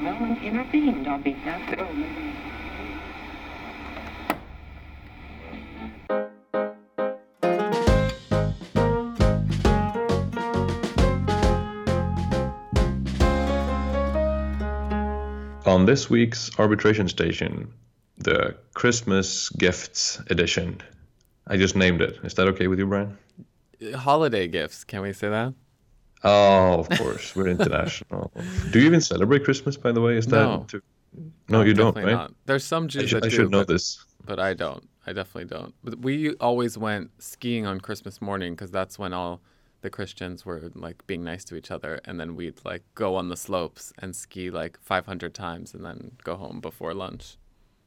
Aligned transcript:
No 0.00 0.12
one 0.20 0.36
intervened 0.42 1.06
on 1.06 1.22
behalf 1.22 1.72
of 1.78 1.88
On 15.66 15.86
this 15.86 16.10
week's 16.10 16.50
arbitration 16.58 17.08
station, 17.08 17.72
the 18.18 18.54
Christmas 18.74 19.48
gifts 19.48 20.20
edition. 20.28 20.82
I 21.46 21.56
just 21.56 21.74
named 21.74 22.02
it. 22.02 22.18
Is 22.22 22.34
that 22.34 22.48
okay 22.48 22.68
with 22.68 22.78
you, 22.78 22.86
Brian? 22.86 23.18
Holiday 23.94 24.48
gifts. 24.48 24.84
Can 24.84 25.02
we 25.02 25.12
say 25.12 25.28
that? 25.28 25.54
Oh, 26.22 26.78
of 26.80 26.88
course. 26.90 27.36
We're 27.36 27.48
international. 27.48 28.32
Do 28.70 28.78
you 28.80 28.86
even 28.86 29.00
celebrate 29.00 29.44
Christmas, 29.44 29.76
by 29.76 29.92
the 29.92 30.00
way? 30.00 30.16
Is 30.16 30.26
that 30.28 30.36
No. 30.42 30.64
too- 30.68 30.82
No, 31.48 31.62
you 31.62 31.74
don't, 31.74 31.94
right? 31.96 32.06
Not. 32.12 32.32
There's 32.46 32.64
some 32.64 32.84
I 32.84 32.86
Jews 32.88 33.08
should, 33.10 33.22
that 33.22 33.26
I 33.26 33.30
do, 33.30 33.36
should 33.36 33.50
know 33.50 33.58
but, 33.60 33.68
this. 33.68 34.04
but 34.24 34.38
I 34.40 34.54
don't. 34.54 34.88
I 35.06 35.12
definitely 35.12 35.44
don't. 35.56 35.74
But 35.84 35.98
we 36.00 36.32
always 36.34 36.78
went 36.78 37.10
skiing 37.22 37.66
on 37.66 37.78
Christmas 37.80 38.20
morning 38.22 38.54
because 38.54 38.70
that's 38.70 38.98
when 38.98 39.12
all 39.12 39.40
the 39.82 39.90
Christians 39.90 40.46
were 40.46 40.70
like 40.74 41.06
being 41.06 41.22
nice 41.22 41.44
to 41.44 41.56
each 41.56 41.70
other, 41.70 42.00
and 42.06 42.18
then 42.18 42.34
we'd 42.36 42.58
like 42.64 42.82
go 42.94 43.16
on 43.16 43.28
the 43.28 43.36
slopes 43.36 43.92
and 43.98 44.16
ski 44.16 44.50
like 44.50 44.78
500 44.80 45.34
times, 45.34 45.74
and 45.74 45.84
then 45.84 46.12
go 46.24 46.36
home 46.36 46.60
before 46.60 46.94
lunch. 46.94 47.36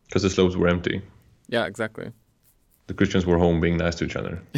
Because 0.05 0.22
the 0.22 0.30
slopes 0.30 0.55
were 0.55 0.68
empty. 0.68 1.02
Yeah, 1.49 1.66
exactly. 1.66 2.12
The 2.85 2.94
Christians 2.94 3.26
were 3.26 3.40
home 3.40 3.60
being 3.60 3.77
nice 3.77 3.96
to 3.96 4.05
each 4.05 4.16
other. 4.16 4.40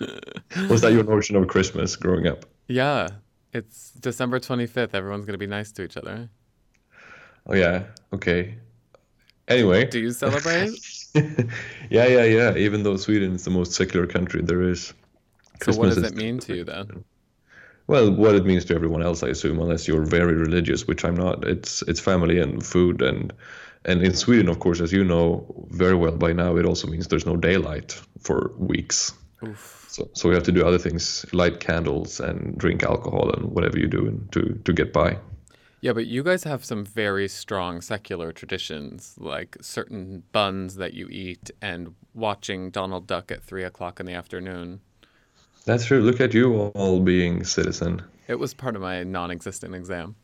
Was 0.68 0.80
that 0.82 0.92
your 0.92 1.04
notion 1.04 1.36
of 1.36 1.48
Christmas 1.48 1.96
growing 1.96 2.26
up? 2.26 2.46
Yeah, 2.68 3.08
it's 3.52 3.92
December 3.92 4.40
25th. 4.40 4.94
Everyone's 4.94 5.26
gonna 5.26 5.38
be 5.38 5.46
nice 5.46 5.72
to 5.72 5.82
each 5.82 5.96
other. 5.96 6.28
Oh, 7.46 7.54
yeah. 7.54 7.84
Okay. 8.12 8.56
Anyway. 9.48 9.86
Do 9.86 10.00
you 10.00 10.10
celebrate? 10.10 10.72
yeah, 11.14 12.06
yeah, 12.06 12.24
yeah. 12.24 12.56
Even 12.56 12.82
though 12.82 12.96
Sweden 12.96 13.34
is 13.34 13.44
the 13.44 13.50
most 13.50 13.72
secular 13.72 14.06
country, 14.06 14.42
there 14.42 14.62
is. 14.62 14.92
so 15.62 15.72
what 15.74 15.94
does 15.94 15.98
it 16.02 16.16
mean 16.16 16.40
to 16.40 16.56
you 16.56 16.64
then? 16.64 17.04
Well, 17.86 18.10
what 18.12 18.34
it 18.34 18.44
means 18.44 18.64
to 18.64 18.74
everyone 18.74 19.02
else, 19.02 19.22
I 19.22 19.28
assume, 19.28 19.60
unless 19.60 19.86
you're 19.86 20.04
very 20.04 20.34
religious, 20.34 20.88
which 20.88 21.04
I'm 21.04 21.14
not. 21.14 21.44
It's 21.44 21.82
it's 21.82 22.00
family 22.00 22.40
and 22.40 22.66
food 22.66 23.00
and 23.00 23.32
and 23.84 24.02
in 24.02 24.14
Sweden, 24.14 24.48
of 24.48 24.58
course, 24.58 24.80
as 24.80 24.92
you 24.92 25.04
know 25.04 25.46
very 25.70 25.94
well 25.94 26.16
by 26.16 26.32
now, 26.32 26.56
it 26.56 26.66
also 26.66 26.88
means 26.88 27.06
there's 27.06 27.26
no 27.26 27.36
daylight 27.36 27.92
for 28.18 28.50
weeks. 28.58 29.12
Oof. 29.46 29.85
So 29.96 30.10
so 30.12 30.28
we 30.28 30.34
have 30.34 30.44
to 30.44 30.52
do 30.52 30.62
other 30.66 30.76
things, 30.76 31.24
light 31.32 31.58
candles 31.58 32.20
and 32.20 32.58
drink 32.58 32.82
alcohol 32.82 33.30
and 33.32 33.50
whatever 33.50 33.78
you 33.78 33.86
do 33.86 34.06
and 34.06 34.30
to 34.32 34.60
to 34.64 34.72
get 34.74 34.92
by. 34.92 35.16
Yeah, 35.80 35.94
but 35.94 36.06
you 36.06 36.22
guys 36.22 36.44
have 36.44 36.66
some 36.66 36.84
very 36.84 37.28
strong 37.28 37.80
secular 37.80 38.30
traditions, 38.30 39.14
like 39.16 39.56
certain 39.62 40.22
buns 40.32 40.76
that 40.76 40.92
you 40.92 41.08
eat 41.08 41.50
and 41.62 41.94
watching 42.12 42.70
Donald 42.70 43.06
Duck 43.06 43.32
at 43.32 43.42
three 43.42 43.64
o'clock 43.64 43.98
in 43.98 44.04
the 44.04 44.12
afternoon. 44.12 44.80
That's 45.64 45.86
true. 45.86 46.02
Look 46.02 46.20
at 46.20 46.34
you 46.34 46.54
all 46.74 47.00
being 47.00 47.44
citizen. 47.44 48.02
It 48.28 48.38
was 48.38 48.52
part 48.52 48.76
of 48.76 48.82
my 48.82 49.02
non 49.02 49.30
existent 49.30 49.74
exam. 49.74 50.14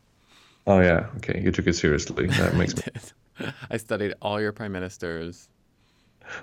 Oh 0.67 0.81
yeah, 0.81 1.07
okay. 1.17 1.41
You 1.41 1.51
took 1.51 1.65
it 1.65 1.73
seriously. 1.73 2.27
That 2.27 2.55
makes 2.55 2.75
me. 3.39 3.47
I 3.71 3.77
studied 3.77 4.13
all 4.21 4.39
your 4.39 4.51
prime 4.51 4.71
ministers. 4.71 5.49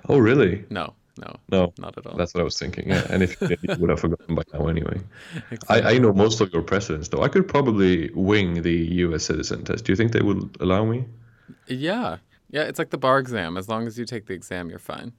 Oh 0.08 0.18
really? 0.18 0.64
No, 0.68 0.94
no, 1.20 1.36
No, 1.50 1.72
not 1.78 1.96
at 1.98 2.06
all. 2.06 2.16
that's 2.16 2.32
what 2.34 2.40
I 2.40 2.44
was 2.44 2.58
thinking. 2.58 2.88
Yeah, 2.88 3.06
and 3.10 3.22
if 3.22 3.40
you, 3.40 3.48
did, 3.48 3.58
you 3.62 3.76
would 3.78 3.90
have 3.90 4.00
forgotten 4.00 4.34
by 4.34 4.42
now 4.52 4.66
anyway. 4.68 5.00
I, 5.68 5.80
I 5.94 5.98
know 5.98 6.12
most 6.12 6.40
of 6.40 6.52
your 6.52 6.62
presidents, 6.62 7.08
though. 7.08 7.22
I 7.22 7.28
could 7.28 7.46
probably 7.46 8.10
wing 8.14 8.62
the 8.62 8.76
U.S. 9.04 9.24
citizen 9.24 9.64
test. 9.64 9.84
Do 9.84 9.92
you 9.92 9.96
think 9.96 10.12
they 10.12 10.22
would 10.22 10.56
allow 10.60 10.84
me? 10.84 11.04
yeah, 11.66 12.16
yeah, 12.50 12.62
it's 12.62 12.78
like 12.78 12.90
the 12.90 12.98
bar 12.98 13.18
exam. 13.18 13.56
As 13.56 13.68
long 13.68 13.86
as 13.86 13.98
you 13.98 14.04
take 14.04 14.26
the 14.26 14.34
exam, 14.34 14.70
you're 14.70 14.78
fine. 14.94 15.12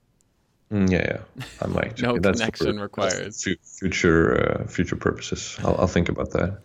Mm, 0.71 0.89
yeah, 0.91 1.05
yeah, 1.37 1.43
I 1.61 1.67
might. 1.67 2.01
No 2.07 2.17
That's 2.17 2.39
connection 2.39 2.77
for- 2.77 2.83
required. 2.83 3.33
Future, 3.35 4.61
uh, 4.61 4.67
future 4.67 4.95
purposes. 4.95 5.57
I'll, 5.63 5.75
I'll 5.81 5.87
think 5.87 6.09
about 6.09 6.31
that. 6.31 6.59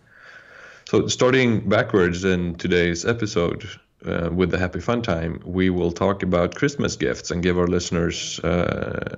So, 0.89 1.07
starting 1.07 1.67
backwards 1.67 2.23
in 2.23 2.55
today's 2.55 3.05
episode 3.05 3.67
uh, 4.05 4.29
with 4.31 4.51
the 4.51 4.57
Happy 4.57 4.79
Fun 4.79 5.01
Time, 5.01 5.41
we 5.45 5.69
will 5.69 5.91
talk 5.91 6.23
about 6.23 6.55
Christmas 6.55 6.95
gifts 6.95 7.31
and 7.31 7.41
give 7.41 7.57
our 7.57 7.67
listeners 7.67 8.39
uh, 8.39 9.17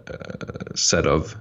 a 0.72 0.78
set 0.78 1.06
of 1.06 1.35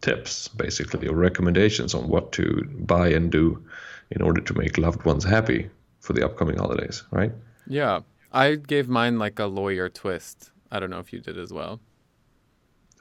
tips, 0.00 0.48
basically, 0.48 1.08
or 1.08 1.14
recommendations 1.14 1.94
on 1.94 2.08
what 2.08 2.32
to 2.32 2.68
buy 2.78 3.08
and 3.08 3.32
do 3.32 3.64
in 4.10 4.22
order 4.22 4.40
to 4.40 4.54
make 4.54 4.78
loved 4.78 5.04
ones 5.04 5.24
happy 5.24 5.70
for 6.00 6.12
the 6.12 6.24
upcoming 6.24 6.56
holidays. 6.56 7.02
Right? 7.10 7.32
Yeah, 7.66 8.00
I 8.32 8.56
gave 8.56 8.88
mine 8.88 9.18
like 9.18 9.38
a 9.38 9.46
lawyer 9.46 9.88
twist. 9.88 10.50
I 10.70 10.78
don't 10.80 10.90
know 10.90 10.98
if 10.98 11.12
you 11.12 11.20
did 11.20 11.38
as 11.38 11.52
well. 11.52 11.80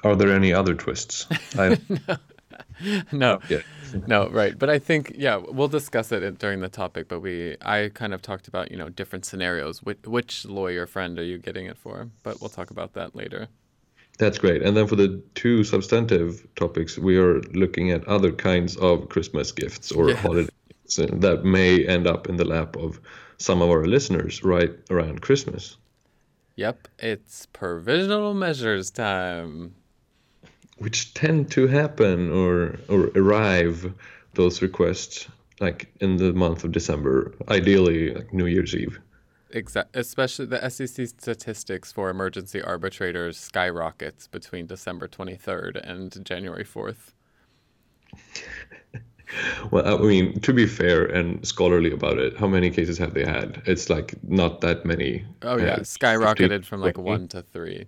Are 0.03 0.15
there 0.15 0.33
any 0.33 0.53
other 0.53 0.73
twists? 0.73 1.27
I, 1.57 1.77
no, 2.07 2.17
yeah. 3.11 3.37
no, 4.07 4.29
right. 4.29 4.57
But 4.57 4.69
I 4.69 4.79
think, 4.79 5.13
yeah, 5.15 5.37
we'll 5.37 5.67
discuss 5.67 6.11
it 6.11 6.39
during 6.39 6.61
the 6.61 6.69
topic. 6.69 7.07
But 7.07 7.19
we, 7.19 7.57
I 7.61 7.91
kind 7.93 8.13
of 8.13 8.21
talked 8.21 8.47
about, 8.47 8.71
you 8.71 8.77
know, 8.77 8.89
different 8.89 9.25
scenarios. 9.25 9.83
Which, 9.83 9.99
which 10.05 10.45
lawyer 10.45 10.85
friend 10.85 11.17
are 11.19 11.23
you 11.23 11.37
getting 11.37 11.65
it 11.65 11.77
for? 11.77 12.09
But 12.23 12.41
we'll 12.41 12.49
talk 12.49 12.71
about 12.71 12.93
that 12.93 13.15
later. 13.15 13.47
That's 14.19 14.37
great. 14.37 14.61
And 14.61 14.77
then 14.77 14.87
for 14.87 14.95
the 14.95 15.21
two 15.35 15.63
substantive 15.63 16.47
topics, 16.55 16.97
we 16.97 17.17
are 17.17 17.41
looking 17.53 17.91
at 17.91 18.07
other 18.07 18.31
kinds 18.31 18.77
of 18.77 19.09
Christmas 19.09 19.51
gifts 19.51 19.91
or 19.91 20.09
Yes. 20.09 20.19
holiday 20.19 20.49
uh, 20.99 21.07
that 21.19 21.43
may 21.43 21.85
end 21.87 22.05
up 22.05 22.29
in 22.29 22.37
the 22.37 22.45
lap 22.45 22.75
of 22.75 22.99
some 23.37 23.61
of 23.61 23.69
our 23.69 23.85
listeners 23.85 24.43
right 24.43 24.71
around 24.91 25.21
Christmas. 25.21 25.77
Yep, 26.55 26.87
it's 26.99 27.47
provisional 27.47 28.33
measures 28.35 28.91
time. 28.91 29.73
Which 30.77 31.13
tend 31.13 31.51
to 31.51 31.67
happen 31.67 32.31
or 32.31 32.79
or 32.89 33.11
arrive 33.15 33.93
those 34.33 34.61
requests 34.61 35.27
like 35.59 35.91
in 36.01 36.17
the 36.17 36.33
month 36.33 36.63
of 36.63 36.71
December, 36.71 37.33
ideally 37.49 38.13
like 38.13 38.33
New 38.33 38.47
Year's 38.47 38.75
Eve. 38.75 38.99
Exa- 39.53 39.85
especially 39.93 40.47
the 40.47 40.57
SCC 40.57 41.07
statistics 41.07 41.91
for 41.91 42.09
emergency 42.09 42.59
arbitrators 42.61 43.37
skyrockets 43.37 44.27
between 44.27 44.65
December 44.65 45.07
23rd 45.07 45.75
and 45.87 46.25
January 46.25 46.65
4th. 46.65 47.11
Well, 49.71 49.99
I 49.99 50.05
mean, 50.05 50.39
to 50.41 50.53
be 50.53 50.67
fair 50.67 51.05
and 51.05 51.43
scholarly 51.47 51.91
about 51.91 52.19
it, 52.19 52.37
how 52.37 52.47
many 52.47 52.69
cases 52.69 52.99
have 52.99 53.15
they 53.15 53.25
had? 53.25 53.63
It's 53.65 53.89
like 53.89 54.13
not 54.23 54.61
that 54.61 54.85
many. 54.85 55.25
Oh 55.41 55.57
yeah, 55.57 55.79
skyrocketed 55.79 56.65
from 56.65 56.81
like 56.81 56.95
20. 56.95 57.09
one 57.09 57.27
to 57.29 57.41
three. 57.41 57.87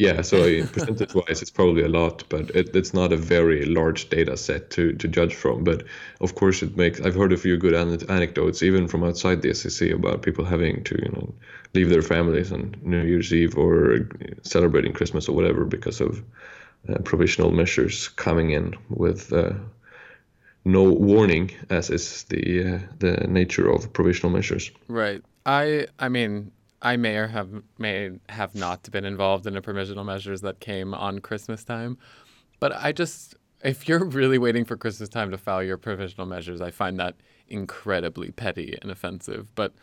Yeah, 0.00 0.22
so 0.22 0.44
in 0.44 0.66
percentage-wise, 0.66 1.42
it's 1.42 1.50
probably 1.50 1.82
a 1.82 1.88
lot, 1.88 2.24
but 2.30 2.48
it, 2.56 2.74
it's 2.74 2.94
not 2.94 3.12
a 3.12 3.18
very 3.18 3.66
large 3.66 4.08
data 4.08 4.34
set 4.38 4.70
to, 4.70 4.94
to 4.94 5.06
judge 5.06 5.34
from. 5.34 5.62
But 5.62 5.84
of 6.22 6.36
course, 6.36 6.62
it 6.62 6.74
makes. 6.74 7.02
I've 7.02 7.14
heard 7.14 7.34
a 7.34 7.36
few 7.36 7.58
good 7.58 7.74
ane- 7.74 8.08
anecdotes, 8.08 8.62
even 8.62 8.88
from 8.88 9.04
outside 9.04 9.42
the 9.42 9.50
SCC, 9.50 9.92
about 9.92 10.22
people 10.22 10.46
having 10.46 10.82
to, 10.84 10.94
you 11.02 11.10
know, 11.12 11.34
leave 11.74 11.90
their 11.90 12.00
families 12.00 12.50
on 12.50 12.76
New 12.80 13.02
Year's 13.02 13.30
Eve 13.34 13.58
or 13.58 14.08
celebrating 14.40 14.94
Christmas 14.94 15.28
or 15.28 15.36
whatever 15.36 15.66
because 15.66 16.00
of 16.00 16.22
uh, 16.88 16.96
provisional 17.04 17.50
measures 17.50 18.08
coming 18.08 18.52
in 18.52 18.74
with 18.88 19.30
uh, 19.34 19.52
no 20.64 20.84
warning, 20.84 21.50
as 21.68 21.90
is 21.90 22.24
the 22.24 22.64
uh, 22.64 22.78
the 23.00 23.26
nature 23.28 23.70
of 23.70 23.92
provisional 23.92 24.32
measures. 24.32 24.70
Right. 24.88 25.22
I 25.44 25.88
I 25.98 26.08
mean, 26.08 26.52
I 26.82 26.96
may 26.96 27.16
or 27.16 27.26
have 27.28 27.50
may 27.78 28.10
have 28.28 28.54
not 28.54 28.90
been 28.90 29.04
involved 29.04 29.46
in 29.46 29.54
the 29.54 29.60
provisional 29.60 30.04
measures 30.04 30.40
that 30.40 30.60
came 30.60 30.94
on 30.94 31.18
Christmas 31.18 31.64
time, 31.64 31.98
but 32.58 32.72
I 32.74 32.92
just 32.92 33.34
if 33.62 33.88
you're 33.88 34.04
really 34.04 34.38
waiting 34.38 34.64
for 34.64 34.76
Christmas 34.76 35.08
time 35.08 35.30
to 35.30 35.38
file 35.38 35.62
your 35.62 35.76
provisional 35.76 36.26
measures, 36.26 36.60
I 36.60 36.70
find 36.70 36.98
that 36.98 37.16
incredibly 37.48 38.30
petty 38.30 38.78
and 38.80 38.90
offensive. 38.90 39.54
But 39.54 39.74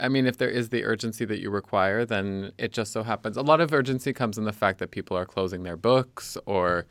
I 0.00 0.08
mean, 0.08 0.26
if 0.26 0.36
there 0.36 0.48
is 0.48 0.68
the 0.68 0.84
urgency 0.84 1.24
that 1.24 1.40
you 1.40 1.50
require, 1.50 2.04
then 2.04 2.52
it 2.58 2.72
just 2.72 2.92
so 2.92 3.02
happens. 3.02 3.36
A 3.36 3.42
lot 3.42 3.60
of 3.60 3.72
urgency 3.72 4.12
comes 4.12 4.38
in 4.38 4.44
the 4.44 4.52
fact 4.52 4.78
that 4.78 4.92
people 4.92 5.16
are 5.16 5.26
closing 5.26 5.64
their 5.64 5.76
books 5.76 6.36
or 6.46 6.86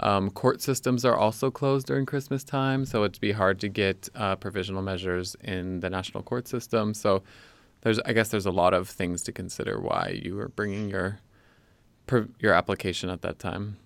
um, 0.00 0.30
court 0.30 0.60
systems 0.60 1.04
are 1.04 1.16
also 1.16 1.50
closed 1.50 1.86
during 1.86 2.06
Christmas 2.06 2.44
time, 2.44 2.84
so 2.84 3.04
it'd 3.04 3.20
be 3.20 3.32
hard 3.32 3.60
to 3.60 3.68
get 3.68 4.08
uh, 4.14 4.36
provisional 4.36 4.82
measures 4.82 5.36
in 5.42 5.80
the 5.80 5.90
national 5.90 6.22
court 6.22 6.48
system. 6.48 6.94
So 6.94 7.22
there's, 7.82 7.98
I 8.00 8.12
guess, 8.12 8.28
there's 8.28 8.46
a 8.46 8.50
lot 8.50 8.74
of 8.74 8.88
things 8.88 9.22
to 9.22 9.32
consider 9.32 9.80
why 9.80 10.20
you 10.22 10.36
were 10.36 10.48
bringing 10.48 10.88
your 10.88 11.20
your 12.40 12.52
application 12.52 13.08
at 13.08 13.22
that 13.22 13.38
time. 13.38 13.76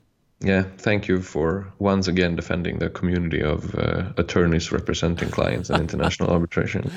Yeah, 0.40 0.64
thank 0.78 1.08
you 1.08 1.20
for 1.20 1.72
once 1.78 2.08
again 2.08 2.36
defending 2.36 2.78
the 2.78 2.88
community 2.90 3.42
of 3.42 3.74
uh, 3.74 4.12
attorneys 4.16 4.72
representing 4.72 5.28
clients 5.30 5.70
in 5.70 5.80
international 5.80 6.30
arbitration. 6.36 6.90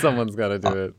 Someone's 0.00 0.36
got 0.36 0.48
to 0.48 0.58
do 0.58 0.72
it. 0.72 0.94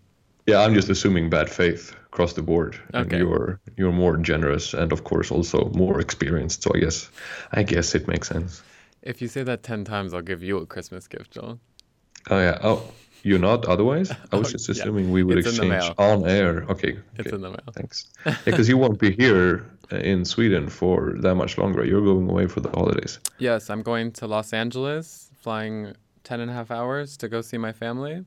Yeah, 0.47 0.59
I'm 0.59 0.73
just 0.73 0.89
assuming 0.89 1.29
bad 1.29 1.49
faith 1.49 1.95
across 2.07 2.33
the 2.33 2.41
board, 2.41 2.77
and 2.93 3.05
Okay. 3.05 3.17
you're 3.19 3.59
you're 3.77 3.93
more 3.93 4.17
generous 4.17 4.73
and 4.73 4.91
of 4.91 5.03
course 5.05 5.31
also 5.31 5.69
more 5.73 6.01
experienced. 6.01 6.63
So 6.63 6.71
I 6.75 6.79
guess 6.79 7.09
I 7.53 7.63
guess 7.63 7.95
it 7.95 8.07
makes 8.07 8.27
sense. 8.27 8.61
If 9.01 9.21
you 9.21 9.27
say 9.29 9.43
that 9.43 9.63
10 9.63 9.83
times, 9.85 10.13
I'll 10.13 10.21
give 10.21 10.43
you 10.43 10.57
a 10.57 10.65
Christmas 10.65 11.07
gift, 11.07 11.31
Joel. 11.31 11.59
Oh 12.29 12.39
yeah. 12.39 12.59
Oh, 12.61 12.83
you're 13.23 13.39
not 13.39 13.65
otherwise. 13.65 14.11
I 14.31 14.35
was 14.37 14.49
Oh, 14.49 14.51
just 14.51 14.67
yeah. 14.69 14.73
assuming 14.73 15.11
we 15.11 15.23
would 15.23 15.37
It's 15.39 15.47
exchange 15.47 15.91
on 15.97 16.27
air. 16.27 16.65
Okay. 16.69 16.97
It's 17.17 17.27
okay. 17.27 17.35
in 17.35 17.41
the 17.41 17.49
mail. 17.49 17.69
Thanks. 17.73 18.07
Yeah, 18.25 18.35
because 18.45 18.67
you 18.69 18.77
won't 18.77 18.99
be 18.99 19.11
here 19.11 19.65
uh, 19.91 19.97
in 19.97 20.25
Sweden 20.25 20.69
for 20.69 21.13
that 21.21 21.35
much 21.35 21.57
longer. 21.57 21.83
You're 21.85 22.01
going 22.11 22.29
away 22.29 22.47
for 22.47 22.59
the 22.59 22.69
holidays. 22.69 23.19
Yes, 23.39 23.69
I'm 23.69 23.81
going 23.81 24.11
to 24.13 24.27
Los 24.27 24.53
Angeles, 24.53 25.29
flying 25.41 25.93
10 26.23 26.39
and 26.41 26.51
a 26.51 26.53
half 26.53 26.69
hours 26.71 27.17
to 27.17 27.27
go 27.27 27.41
see 27.41 27.57
my 27.57 27.71
family, 27.71 28.25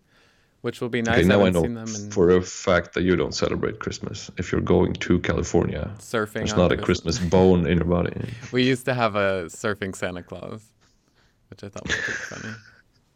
which 0.63 0.81
will 0.81 0.89
be 0.89 1.03
nice. 1.03 1.19
Okay, 1.21 1.29
now 1.29 1.41
I 1.43 1.47
haven't 1.47 1.75
know 1.75 1.81
in 1.83 2.11
for 2.11 2.31
a 2.31 2.43
fact 2.43 2.95
that 2.95 3.03
you 3.03 3.17
don't 3.17 3.35
celebrate 3.35 3.79
Christmas 3.79 4.31
if 4.39 4.51
you're 4.53 4.61
going 4.77 4.93
to 4.95 5.19
California. 5.21 5.91
surfing. 5.99 6.33
There's 6.45 6.57
not 6.57 6.73
a 6.73 6.77
Christmas 6.77 7.19
bone 7.19 7.67
in 7.67 7.79
your 7.79 7.87
body. 7.87 8.17
We 8.53 8.63
used 8.65 8.85
to 8.87 8.95
have 8.95 9.15
a 9.17 9.47
surfing 9.49 9.95
Santa 9.95 10.23
Claus, 10.23 10.63
which 11.51 11.63
I 11.65 11.69
thought 11.69 11.87
was 11.87 11.97
pretty 11.97 12.21
funny. 12.35 12.55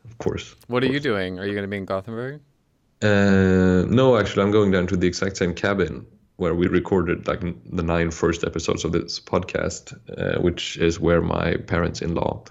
Of 0.04 0.18
course. 0.18 0.54
What 0.66 0.82
of 0.82 0.90
are 0.90 0.92
you 0.92 1.00
doing? 1.00 1.38
Are 1.38 1.46
you 1.46 1.52
going 1.52 1.64
to 1.64 1.68
be 1.68 1.76
in 1.76 1.84
Gothenburg? 1.84 2.40
Uh, 3.02 3.84
no, 3.88 4.16
actually, 4.18 4.42
I'm 4.42 4.50
going 4.50 4.70
down 4.70 4.86
to 4.88 4.96
the 4.96 5.06
exact 5.06 5.36
same 5.36 5.54
cabin 5.54 6.06
where 6.36 6.54
we 6.54 6.66
recorded 6.66 7.26
like 7.28 7.40
the 7.40 7.82
nine 7.82 8.10
first 8.10 8.44
episodes 8.44 8.84
of 8.84 8.92
this 8.92 9.20
podcast, 9.20 9.94
uh, 10.16 10.40
which 10.40 10.76
is 10.78 10.98
where 10.98 11.20
my 11.20 11.56
parents-in-law 11.66 12.44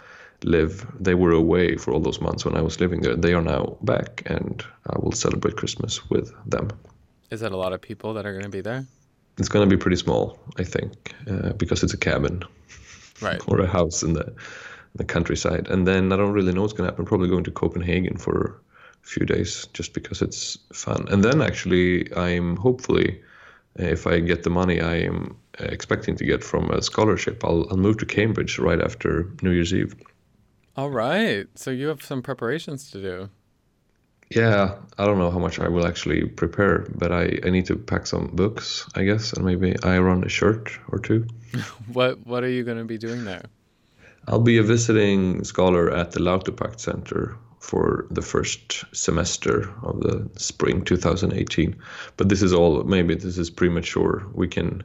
live. 0.44 0.86
They 1.00 1.16
were 1.16 1.32
away 1.32 1.76
for 1.76 1.92
all 1.94 2.00
those 2.00 2.22
months 2.22 2.46
when 2.46 2.56
I 2.56 2.62
was 2.62 2.80
living 2.80 3.02
there. 3.02 3.16
They 3.16 3.34
are 3.34 3.42
now 3.42 3.78
back, 3.82 4.24
and 4.26 4.64
I 4.88 5.00
will 5.00 5.12
celebrate 5.12 5.58
Christmas 5.58 6.10
with 6.10 6.34
them. 6.46 6.70
Is 7.30 7.42
that 7.42 7.52
a 7.52 7.58
lot 7.58 7.74
of 7.74 7.82
people 7.82 8.14
that 8.16 8.26
are 8.26 8.32
going 8.32 8.46
to 8.46 8.50
be 8.50 8.62
there? 8.62 8.86
It's 9.38 9.50
going 9.50 9.68
to 9.70 9.76
be 9.76 9.80
pretty 9.80 9.98
small, 9.98 10.40
I 10.58 10.64
think, 10.64 11.14
uh, 11.30 11.54
because 11.54 11.84
it's 11.84 11.94
a 11.94 11.98
cabin 11.98 12.44
Right. 13.22 13.42
or 13.48 13.60
a 13.60 13.68
house 13.68 14.04
in 14.04 14.14
the 14.14 14.34
the 14.96 15.04
countryside. 15.04 15.68
And 15.70 15.88
then 15.88 16.12
I 16.12 16.18
don't 16.18 16.34
really 16.34 16.54
know 16.54 16.62
what's 16.62 16.74
going 16.74 16.88
to 16.88 16.92
happen. 16.92 17.06
Probably 17.06 17.30
going 17.30 17.44
to 17.46 17.52
Copenhagen 17.52 18.18
for 18.18 18.62
a 19.04 19.08
few 19.08 19.26
days 19.26 19.68
just 19.74 19.94
because 19.94 20.22
it's 20.22 20.58
fun. 20.74 21.08
And 21.10 21.24
then 21.24 21.42
actually, 21.42 22.14
I'm 22.16 22.58
hopefully, 22.58 23.22
uh, 23.80 23.84
if 23.84 24.08
I 24.08 24.20
get 24.20 24.44
the 24.44 24.50
money 24.50 24.82
I 24.82 24.96
am 24.96 25.38
uh, 25.60 25.66
expecting 25.66 26.16
to 26.18 26.26
get 26.26 26.44
from 26.44 26.70
a 26.72 26.82
scholarship, 26.82 27.44
I'll, 27.44 27.68
I'll 27.70 27.78
move 27.78 27.98
to 28.00 28.06
Cambridge 28.06 28.60
right 28.60 28.82
after 28.82 29.32
New 29.42 29.52
Year's 29.52 29.74
Eve. 29.74 29.96
All 30.76 30.90
right. 30.90 31.48
So 31.56 31.72
you 31.72 31.88
have 31.88 32.04
some 32.04 32.22
preparations 32.22 32.92
to 32.92 33.02
do. 33.02 33.30
Yeah, 34.30 34.76
I 35.00 35.06
don't 35.06 35.18
know 35.18 35.32
how 35.32 35.40
much 35.40 35.60
I 35.60 35.68
will 35.68 35.88
actually 35.88 36.28
prepare, 36.28 36.86
but 36.96 37.12
I, 37.12 37.40
I 37.44 37.50
need 37.50 37.66
to 37.66 37.76
pack 37.76 38.06
some 38.06 38.28
books, 38.28 38.88
I 38.94 39.04
guess, 39.04 39.34
and 39.34 39.44
maybe 39.44 39.76
iron 39.82 40.24
a 40.24 40.30
shirt 40.30 40.70
or 40.90 41.00
two. 41.00 41.26
What 41.92 42.28
What 42.28 42.44
are 42.44 42.50
you 42.50 42.64
going 42.64 42.78
to 42.78 42.84
be 42.84 43.00
doing 43.00 43.26
there? 43.26 43.46
I'll 44.28 44.40
be 44.40 44.58
a 44.58 44.64
visiting 44.64 45.44
scholar 45.44 45.92
at 45.92 46.12
the 46.12 46.20
Lauterpacht 46.20 46.80
Center 46.80 47.38
for 47.60 48.08
the 48.10 48.22
first 48.22 48.86
semester 48.96 49.70
of 49.84 50.00
the 50.02 50.30
spring 50.38 50.84
2018. 50.84 51.76
But 52.18 52.30
this 52.30 52.42
is 52.42 52.54
all, 52.54 52.84
maybe 52.84 53.16
this 53.16 53.38
is 53.38 53.50
premature. 53.50 54.26
We 54.34 54.48
can, 54.48 54.84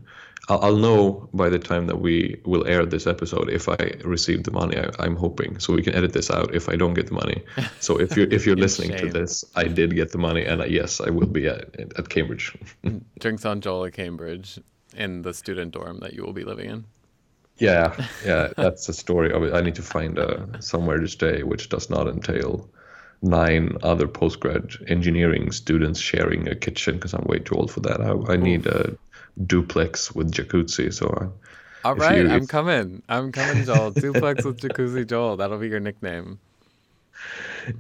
I'll, 0.48 0.60
I'll 0.60 0.76
know 0.76 1.28
by 1.32 1.48
the 1.48 1.58
time 1.58 1.86
that 1.86 2.00
we 2.00 2.40
will 2.44 2.66
air 2.66 2.84
this 2.84 3.06
episode 3.06 3.48
if 3.48 3.68
I 3.68 3.92
receive 4.04 4.44
the 4.44 4.50
money. 4.50 4.76
I, 4.76 4.90
I'm 4.98 5.16
hoping 5.16 5.58
so 5.60 5.72
we 5.72 5.82
can 5.82 5.94
edit 5.94 6.12
this 6.12 6.30
out 6.30 6.54
if 6.54 6.68
I 6.68 6.76
don't 6.76 6.94
get 6.94 7.06
the 7.06 7.14
money. 7.14 7.42
So 7.80 7.98
if 8.00 8.16
you're 8.16 8.30
if 8.32 8.44
you're 8.44 8.56
listening 8.66 8.96
to 8.98 9.08
this, 9.08 9.44
I 9.54 9.64
did 9.64 9.94
get 9.94 10.10
the 10.12 10.18
money, 10.18 10.44
and 10.44 10.62
I, 10.62 10.66
yes, 10.66 11.00
I 11.00 11.10
will 11.10 11.26
be 11.26 11.46
at, 11.46 11.74
at 11.78 12.08
Cambridge. 12.08 12.56
Drinks 13.20 13.44
on 13.44 13.60
Joel 13.60 13.86
at 13.86 13.92
Cambridge 13.92 14.58
in 14.96 15.22
the 15.22 15.32
student 15.32 15.72
dorm 15.72 16.00
that 16.00 16.12
you 16.14 16.22
will 16.24 16.32
be 16.32 16.44
living 16.44 16.70
in. 16.70 16.84
Yeah, 17.58 17.94
yeah, 18.24 18.48
that's 18.56 18.86
the 18.86 18.92
story 18.92 19.32
of 19.32 19.42
it. 19.44 19.54
I 19.54 19.60
need 19.60 19.76
to 19.76 19.82
find 19.82 20.18
uh, 20.18 20.60
somewhere 20.60 20.98
to 20.98 21.06
stay, 21.08 21.42
which 21.44 21.68
does 21.68 21.88
not 21.88 22.08
entail 22.08 22.68
nine 23.22 23.76
other 23.82 24.08
postgrad 24.08 24.76
engineering 24.90 25.52
students 25.52 26.00
sharing 26.00 26.48
a 26.48 26.54
kitchen 26.56 26.96
because 26.96 27.14
I'm 27.14 27.24
way 27.26 27.38
too 27.38 27.54
old 27.54 27.70
for 27.70 27.80
that. 27.80 28.00
I, 28.00 28.32
I 28.32 28.36
need 28.36 28.66
a 28.66 28.96
duplex 29.46 30.12
with 30.14 30.32
jacuzzi. 30.32 30.92
So 30.92 31.06
I, 31.84 31.88
All 31.88 31.94
right, 31.94 32.18
you- 32.24 32.30
I'm 32.30 32.42
if- 32.42 32.48
coming. 32.48 33.02
I'm 33.08 33.30
coming, 33.30 33.64
Joel. 33.64 33.92
Duplex 33.92 34.44
with 34.44 34.60
Jacuzzi 34.60 35.06
Joel. 35.06 35.36
That'll 35.36 35.58
be 35.58 35.68
your 35.68 35.80
nickname. 35.80 36.40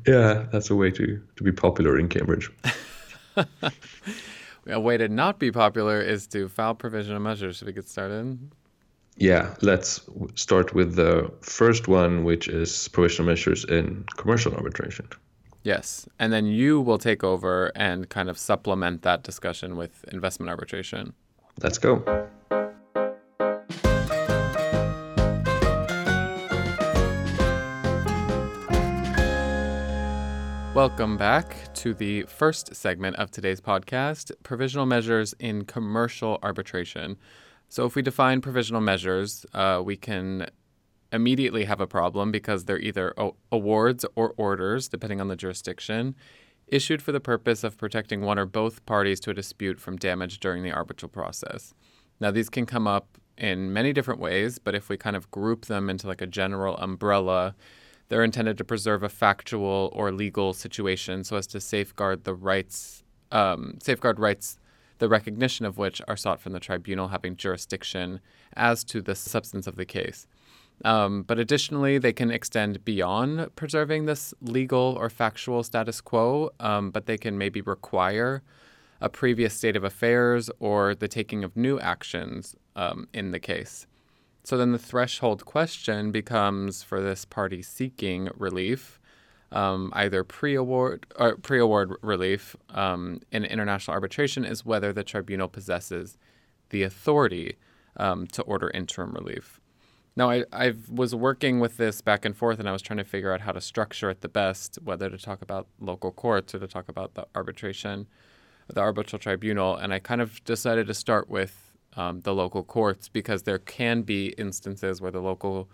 yeah, 0.06 0.46
that's 0.52 0.70
a 0.70 0.74
way 0.76 0.90
to 0.92 1.20
to 1.36 1.42
be 1.42 1.50
popular 1.52 1.98
in 1.98 2.08
Cambridge. 2.08 2.50
A 4.66 4.80
way 4.80 4.96
to 4.96 5.08
not 5.08 5.38
be 5.38 5.52
popular 5.52 6.00
is 6.00 6.26
to 6.28 6.48
file 6.48 6.74
provisional 6.74 7.20
measures. 7.20 7.56
Should 7.56 7.66
we 7.66 7.72
get 7.74 7.86
started? 7.88 8.38
Yeah, 9.16 9.54
let's 9.62 10.00
start 10.34 10.74
with 10.74 10.96
the 10.96 11.32
first 11.40 11.86
one, 11.86 12.24
which 12.24 12.48
is 12.48 12.88
provisional 12.88 13.26
measures 13.26 13.64
in 13.64 14.04
commercial 14.16 14.52
arbitration. 14.54 15.08
Yes. 15.62 16.08
And 16.18 16.32
then 16.32 16.46
you 16.46 16.80
will 16.80 16.98
take 16.98 17.22
over 17.22 17.70
and 17.76 18.08
kind 18.08 18.28
of 18.28 18.36
supplement 18.36 19.02
that 19.02 19.22
discussion 19.22 19.76
with 19.76 20.04
investment 20.12 20.50
arbitration. 20.50 21.14
Let's 21.62 21.78
go. 21.78 22.02
Welcome 30.74 31.16
back 31.16 31.72
to 31.74 31.94
the 31.94 32.24
first 32.24 32.74
segment 32.74 33.14
of 33.14 33.30
today's 33.30 33.60
podcast 33.60 34.32
Provisional 34.42 34.86
Measures 34.86 35.32
in 35.38 35.66
Commercial 35.66 36.40
Arbitration. 36.42 37.16
So, 37.74 37.84
if 37.86 37.96
we 37.96 38.02
define 38.02 38.40
provisional 38.40 38.80
measures, 38.80 39.44
uh, 39.52 39.82
we 39.84 39.96
can 39.96 40.46
immediately 41.10 41.64
have 41.64 41.80
a 41.80 41.88
problem 41.88 42.30
because 42.30 42.66
they're 42.66 42.78
either 42.78 43.12
o- 43.18 43.34
awards 43.50 44.06
or 44.14 44.32
orders, 44.36 44.88
depending 44.88 45.20
on 45.20 45.26
the 45.26 45.34
jurisdiction, 45.34 46.14
issued 46.68 47.02
for 47.02 47.10
the 47.10 47.18
purpose 47.18 47.64
of 47.64 47.76
protecting 47.76 48.20
one 48.20 48.38
or 48.38 48.46
both 48.46 48.86
parties 48.86 49.18
to 49.18 49.30
a 49.30 49.34
dispute 49.34 49.80
from 49.80 49.96
damage 49.96 50.38
during 50.38 50.62
the 50.62 50.70
arbitral 50.70 51.08
process. 51.08 51.74
Now, 52.20 52.30
these 52.30 52.48
can 52.48 52.64
come 52.64 52.86
up 52.86 53.18
in 53.36 53.72
many 53.72 53.92
different 53.92 54.20
ways, 54.20 54.60
but 54.60 54.76
if 54.76 54.88
we 54.88 54.96
kind 54.96 55.16
of 55.16 55.28
group 55.32 55.64
them 55.64 55.90
into 55.90 56.06
like 56.06 56.22
a 56.22 56.28
general 56.28 56.76
umbrella, 56.76 57.56
they're 58.08 58.22
intended 58.22 58.56
to 58.58 58.64
preserve 58.64 59.02
a 59.02 59.08
factual 59.08 59.90
or 59.92 60.12
legal 60.12 60.52
situation 60.52 61.24
so 61.24 61.36
as 61.36 61.48
to 61.48 61.60
safeguard 61.60 62.22
the 62.22 62.36
rights, 62.36 63.02
um, 63.32 63.78
safeguard 63.82 64.20
rights, 64.20 64.60
the 65.04 65.08
recognition 65.10 65.66
of 65.66 65.76
which 65.76 66.00
are 66.08 66.16
sought 66.16 66.40
from 66.40 66.52
the 66.52 66.58
tribunal 66.58 67.08
having 67.08 67.36
jurisdiction 67.36 68.20
as 68.56 68.82
to 68.84 69.02
the 69.02 69.14
substance 69.14 69.66
of 69.66 69.76
the 69.76 69.84
case. 69.84 70.26
Um, 70.82 71.24
but 71.24 71.38
additionally, 71.38 71.98
they 71.98 72.14
can 72.14 72.30
extend 72.30 72.86
beyond 72.86 73.54
preserving 73.54 74.06
this 74.06 74.32
legal 74.40 74.96
or 74.98 75.10
factual 75.10 75.62
status 75.62 76.00
quo, 76.00 76.52
um, 76.58 76.90
but 76.90 77.04
they 77.04 77.18
can 77.18 77.36
maybe 77.36 77.60
require 77.60 78.42
a 79.02 79.10
previous 79.10 79.52
state 79.52 79.76
of 79.76 79.84
affairs 79.84 80.48
or 80.58 80.94
the 80.94 81.06
taking 81.06 81.44
of 81.44 81.54
new 81.54 81.78
actions 81.80 82.56
um, 82.76 83.06
in 83.12 83.30
the 83.30 83.38
case. 83.38 83.86
So 84.42 84.56
then 84.56 84.72
the 84.72 84.78
threshold 84.78 85.44
question 85.44 86.12
becomes 86.12 86.82
for 86.82 87.02
this 87.02 87.26
party 87.26 87.60
seeking 87.60 88.30
relief, 88.38 88.98
um, 89.54 89.90
either 89.94 90.24
pre-award 90.24 91.06
or 91.16 91.36
pre-award 91.36 91.94
relief 92.02 92.56
um, 92.70 93.20
in 93.30 93.44
international 93.44 93.94
arbitration, 93.94 94.44
is 94.44 94.66
whether 94.66 94.92
the 94.92 95.04
tribunal 95.04 95.48
possesses 95.48 96.18
the 96.70 96.82
authority 96.82 97.56
um, 97.96 98.26
to 98.26 98.42
order 98.42 98.70
interim 98.74 99.12
relief. 99.12 99.60
Now, 100.16 100.30
I 100.30 100.44
I 100.52 100.74
was 100.90 101.14
working 101.14 101.60
with 101.60 101.76
this 101.76 102.00
back 102.00 102.24
and 102.24 102.36
forth, 102.36 102.58
and 102.58 102.68
I 102.68 102.72
was 102.72 102.82
trying 102.82 102.98
to 102.98 103.04
figure 103.04 103.32
out 103.32 103.40
how 103.40 103.52
to 103.52 103.60
structure 103.60 104.10
it 104.10 104.20
the 104.20 104.28
best, 104.28 104.78
whether 104.82 105.08
to 105.08 105.18
talk 105.18 105.40
about 105.40 105.66
local 105.80 106.12
courts 106.12 106.54
or 106.54 106.58
to 106.58 106.68
talk 106.68 106.88
about 106.88 107.14
the 107.14 107.26
arbitration, 107.34 108.06
the 108.68 108.80
arbitral 108.80 109.18
tribunal, 109.18 109.76
and 109.76 109.94
I 109.94 110.00
kind 110.00 110.20
of 110.20 110.42
decided 110.44 110.86
to 110.88 110.94
start 110.94 111.28
with 111.28 111.72
um, 111.96 112.20
the 112.22 112.34
local 112.34 112.64
courts 112.64 113.08
because 113.08 113.44
there 113.44 113.58
can 113.58 114.02
be 114.02 114.28
instances 114.38 115.00
where 115.00 115.12
the 115.12 115.20
local 115.20 115.68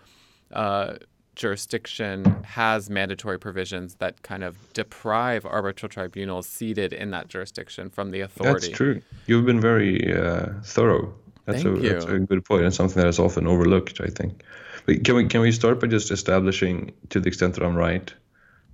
uh, 0.52 0.94
jurisdiction 1.40 2.24
has 2.44 2.90
mandatory 2.90 3.38
provisions 3.38 3.94
that 3.94 4.22
kind 4.22 4.44
of 4.44 4.58
deprive 4.74 5.46
arbitral 5.46 5.88
tribunals 5.88 6.46
seated 6.46 6.92
in 6.92 7.10
that 7.12 7.28
jurisdiction 7.28 7.88
from 7.88 8.10
the 8.10 8.20
authority. 8.20 8.66
That's 8.66 8.76
true. 8.76 9.00
You've 9.26 9.46
been 9.46 9.60
very 9.60 10.14
uh, 10.14 10.48
thorough. 10.62 11.14
That's 11.46 11.62
Thank 11.62 11.78
a 11.78 11.88
that's 11.94 12.04
a 12.04 12.18
good 12.18 12.44
point, 12.44 12.64
and 12.64 12.74
something 12.74 13.02
that 13.02 13.08
is 13.08 13.18
often 13.18 13.46
overlooked. 13.46 14.02
I 14.02 14.08
think. 14.08 14.42
But 14.84 15.02
can 15.02 15.14
we 15.14 15.26
can 15.28 15.40
we 15.40 15.50
start 15.50 15.80
by 15.80 15.86
just 15.86 16.10
establishing, 16.10 16.92
to 17.08 17.20
the 17.20 17.28
extent 17.28 17.54
that 17.54 17.64
I'm 17.64 17.74
right, 17.74 18.12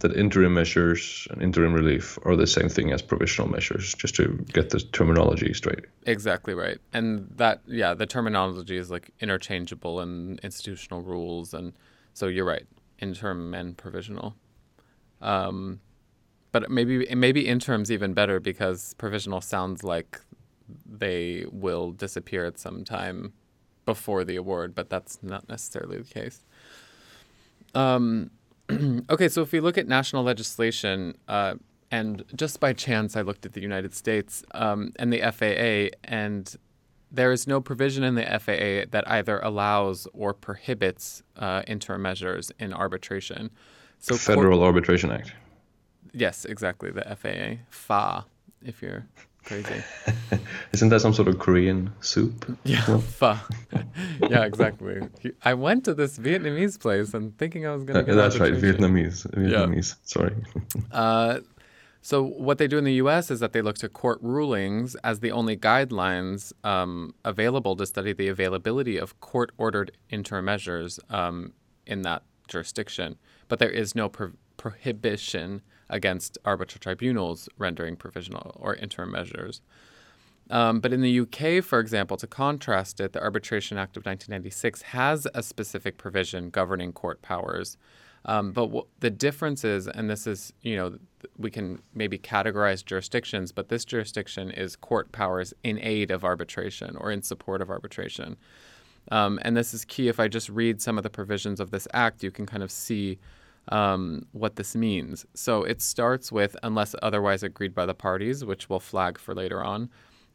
that 0.00 0.16
interim 0.16 0.54
measures 0.54 1.28
and 1.30 1.40
interim 1.40 1.72
relief 1.72 2.18
are 2.24 2.34
the 2.34 2.48
same 2.48 2.68
thing 2.68 2.92
as 2.92 3.00
provisional 3.00 3.48
measures, 3.48 3.94
just 3.94 4.16
to 4.16 4.44
get 4.52 4.70
the 4.70 4.80
terminology 4.80 5.54
straight. 5.54 5.84
Exactly 6.04 6.52
right. 6.52 6.78
And 6.92 7.28
that, 7.36 7.62
yeah, 7.66 7.94
the 7.94 8.06
terminology 8.06 8.76
is 8.76 8.90
like 8.90 9.10
interchangeable 9.20 10.00
in 10.00 10.40
institutional 10.42 11.02
rules. 11.02 11.54
And 11.54 11.72
so 12.16 12.28
you're 12.28 12.46
right, 12.46 12.66
interim 12.98 13.52
and 13.52 13.76
provisional. 13.76 14.34
Um, 15.20 15.80
but 16.50 16.70
maybe 16.70 17.06
maybe 17.14 17.46
interim's 17.46 17.92
even 17.92 18.14
better 18.14 18.40
because 18.40 18.94
provisional 18.94 19.42
sounds 19.42 19.84
like 19.84 20.22
they 20.86 21.44
will 21.52 21.92
disappear 21.92 22.46
at 22.46 22.58
some 22.58 22.84
time 22.84 23.34
before 23.84 24.24
the 24.24 24.34
award, 24.36 24.74
but 24.74 24.88
that's 24.88 25.22
not 25.22 25.46
necessarily 25.50 25.98
the 25.98 26.08
case. 26.08 26.40
Um, 27.74 28.30
okay, 29.10 29.28
so 29.28 29.42
if 29.42 29.52
we 29.52 29.60
look 29.60 29.76
at 29.76 29.86
national 29.86 30.22
legislation, 30.24 31.18
uh, 31.28 31.56
and 31.90 32.24
just 32.34 32.60
by 32.60 32.72
chance 32.72 33.14
I 33.14 33.20
looked 33.20 33.44
at 33.44 33.52
the 33.52 33.60
United 33.60 33.94
States 33.94 34.42
um, 34.52 34.94
and 34.98 35.12
the 35.12 35.20
FAA, 35.20 35.94
and 36.02 36.56
there 37.10 37.32
is 37.32 37.46
no 37.46 37.60
provision 37.60 38.02
in 38.04 38.14
the 38.16 38.24
FAA 38.24 38.90
that 38.90 39.04
either 39.06 39.38
allows 39.40 40.06
or 40.12 40.34
prohibits 40.34 41.22
uh, 41.36 41.62
interim 41.66 42.02
measures 42.02 42.50
in 42.58 42.72
arbitration. 42.72 43.50
So 43.98 44.16
Federal 44.16 44.62
Arbitration 44.62 45.10
Act. 45.10 45.32
yes, 46.12 46.44
exactly, 46.44 46.90
the 46.90 47.02
FAA, 47.16 47.62
FA, 47.70 48.24
if 48.64 48.82
you're 48.82 49.06
crazy. 49.44 49.82
Isn't 50.72 50.88
that 50.90 51.00
some 51.00 51.12
sort 51.14 51.28
of 51.28 51.38
Korean 51.38 51.90
soup? 52.00 52.44
Yeah, 52.64 52.82
pho. 52.98 53.36
yeah, 54.28 54.44
exactly. 54.44 55.00
I 55.44 55.54
went 55.54 55.84
to 55.84 55.94
this 55.94 56.18
Vietnamese 56.18 56.78
place 56.80 57.14
and 57.14 57.36
thinking 57.38 57.66
I 57.66 57.72
was 57.72 57.82
Uh, 57.82 57.86
gonna. 57.86 58.02
Get 58.02 58.14
that's 58.16 58.38
right. 58.38 58.52
Vietnamese. 58.52 59.26
Vietnamese. 59.32 59.94
Sorry. 60.02 60.34
Uh, 60.92 61.40
so 62.06 62.22
what 62.22 62.58
they 62.58 62.68
do 62.68 62.78
in 62.78 62.84
the 62.84 63.02
U.S. 63.02 63.32
is 63.32 63.40
that 63.40 63.52
they 63.52 63.60
look 63.60 63.78
to 63.78 63.88
court 63.88 64.20
rulings 64.22 64.94
as 65.02 65.18
the 65.18 65.32
only 65.32 65.56
guidelines 65.56 66.52
um, 66.62 67.12
available 67.24 67.74
to 67.74 67.84
study 67.84 68.12
the 68.12 68.28
availability 68.28 68.96
of 68.96 69.18
court-ordered 69.18 69.90
interim 70.08 70.44
measures 70.44 71.00
um, 71.10 71.52
in 71.84 72.02
that 72.02 72.22
jurisdiction. 72.46 73.16
But 73.48 73.58
there 73.58 73.70
is 73.70 73.96
no 73.96 74.08
pro- 74.08 74.34
prohibition 74.56 75.62
against 75.90 76.38
arbitral 76.44 76.78
tribunals 76.78 77.48
rendering 77.58 77.96
provisional 77.96 78.52
or 78.54 78.76
interim 78.76 79.10
measures. 79.10 79.60
Um, 80.48 80.78
but 80.78 80.92
in 80.92 81.00
the 81.00 81.18
UK, 81.18 81.64
for 81.64 81.80
example, 81.80 82.16
to 82.18 82.28
contrast 82.28 83.00
it, 83.00 83.14
the 83.14 83.20
Arbitration 83.20 83.78
Act 83.78 83.96
of 83.96 84.06
1996 84.06 84.82
has 84.82 85.26
a 85.34 85.42
specific 85.42 85.98
provision 85.98 86.50
governing 86.50 86.92
court 86.92 87.20
powers. 87.20 87.76
Um, 88.26 88.52
but 88.52 88.66
w- 88.66 88.86
the 89.00 89.10
difference 89.10 89.64
is, 89.64 89.86
and 89.86 90.10
this 90.10 90.26
is, 90.26 90.52
you 90.62 90.76
know, 90.76 90.98
we 91.38 91.50
can 91.50 91.80
maybe 91.94 92.18
categorize 92.18 92.84
jurisdictions, 92.84 93.52
but 93.52 93.68
this 93.68 93.84
jurisdiction 93.84 94.50
is 94.50 94.76
court 94.76 95.12
powers 95.12 95.54
in 95.62 95.78
aid 95.80 96.10
of 96.10 96.24
arbitration 96.24 96.96
or 96.96 97.10
in 97.10 97.22
support 97.22 97.62
of 97.62 97.70
arbitration. 97.70 98.36
Um, 99.12 99.38
and 99.42 99.56
this 99.56 99.72
is 99.72 99.84
key. 99.84 100.08
If 100.08 100.18
I 100.18 100.26
just 100.26 100.48
read 100.48 100.82
some 100.82 100.98
of 100.98 101.04
the 101.04 101.10
provisions 101.10 101.60
of 101.60 101.70
this 101.70 101.86
act, 101.94 102.24
you 102.24 102.32
can 102.32 102.46
kind 102.46 102.62
of 102.62 102.70
see 102.70 103.18
um, 103.68 104.26
what 104.32 104.56
this 104.56 104.74
means. 104.74 105.24
So 105.34 105.62
it 105.62 105.80
starts 105.80 106.32
with, 106.32 106.56
unless 106.64 106.94
otherwise 107.02 107.44
agreed 107.44 107.74
by 107.74 107.86
the 107.86 107.94
parties, 107.94 108.44
which 108.44 108.68
we'll 108.68 108.80
flag 108.80 109.18
for 109.18 109.34
later 109.34 109.62
on. 109.62 109.88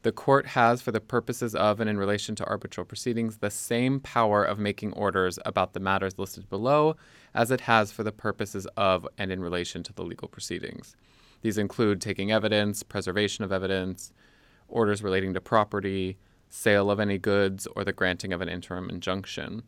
The 0.03 0.11
court 0.11 0.47
has, 0.47 0.81
for 0.81 0.91
the 0.91 0.99
purposes 0.99 1.53
of 1.53 1.79
and 1.79 1.89
in 1.89 1.97
relation 1.97 2.35
to 2.35 2.45
arbitral 2.45 2.85
proceedings, 2.85 3.37
the 3.37 3.51
same 3.51 3.99
power 3.99 4.43
of 4.43 4.57
making 4.57 4.93
orders 4.93 5.37
about 5.45 5.73
the 5.73 5.79
matters 5.79 6.17
listed 6.17 6.49
below 6.49 6.95
as 7.33 7.51
it 7.51 7.61
has 7.61 7.91
for 7.91 8.03
the 8.03 8.11
purposes 8.11 8.67
of 8.77 9.07
and 9.17 9.31
in 9.31 9.41
relation 9.41 9.83
to 9.83 9.93
the 9.93 10.03
legal 10.03 10.27
proceedings. 10.27 10.95
These 11.41 11.57
include 11.57 12.01
taking 12.01 12.31
evidence, 12.31 12.83
preservation 12.83 13.43
of 13.43 13.51
evidence, 13.51 14.11
orders 14.67 15.03
relating 15.03 15.33
to 15.33 15.41
property, 15.41 16.17
sale 16.49 16.91
of 16.91 16.99
any 16.99 17.17
goods, 17.17 17.67
or 17.75 17.83
the 17.83 17.93
granting 17.93 18.33
of 18.33 18.41
an 18.41 18.49
interim 18.49 18.89
injunction. 18.89 19.63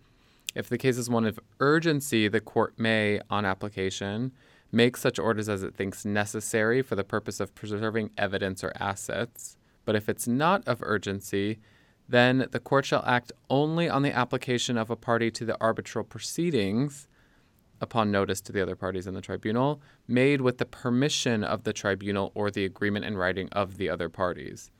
If 0.54 0.70
the 0.70 0.78
case 0.78 0.98
is 0.98 1.10
one 1.10 1.26
of 1.26 1.40
urgency, 1.60 2.28
the 2.28 2.42
court 2.42 2.78
may, 2.78 3.20
on 3.30 3.46
application, 3.46 4.32
make 4.72 4.98
such 4.98 5.18
orders 5.18 5.50
as 5.50 5.64
it 5.64 5.76
thinks 5.76 6.06
necessary 6.06 6.82
for 6.82 6.96
the 6.96 7.04
purpose 7.04 7.40
of 7.40 7.56
preserving 7.56 8.12
evidence 8.18 8.64
or 8.64 8.74
assets. 8.80 9.58
But 9.86 9.96
if 9.96 10.10
it's 10.10 10.28
not 10.28 10.68
of 10.68 10.84
urgency, 10.84 11.60
then 12.08 12.48
the 12.52 12.60
court 12.60 12.86
shall 12.86 13.04
act 13.06 13.32
only 13.50 13.90
on 13.90 14.04
the 14.04 14.16
application 14.16 14.78
of 14.78 14.90
a 14.90 14.96
party 14.96 15.32
to 15.32 15.46
the 15.46 15.60
arbitral 15.60 16.04
proceedings 16.04 17.08
upon 17.84 18.10
notice 18.10 18.42
to 18.42 18.52
the 18.52 18.62
other 18.62 18.76
parties 18.76 19.06
in 19.06 19.14
the 19.14 19.22
tribunal, 19.22 19.82
made 20.08 20.42
with 20.42 20.58
the 20.58 20.66
permission 20.66 21.44
of 21.44 21.64
the 21.64 21.74
tribunal 21.74 22.32
or 22.34 22.50
the 22.50 22.66
agreement 22.66 23.06
in 23.06 23.18
writing 23.18 23.50
of 23.52 23.78
the 23.78 23.90
other 23.90 24.10
parties. 24.10 24.72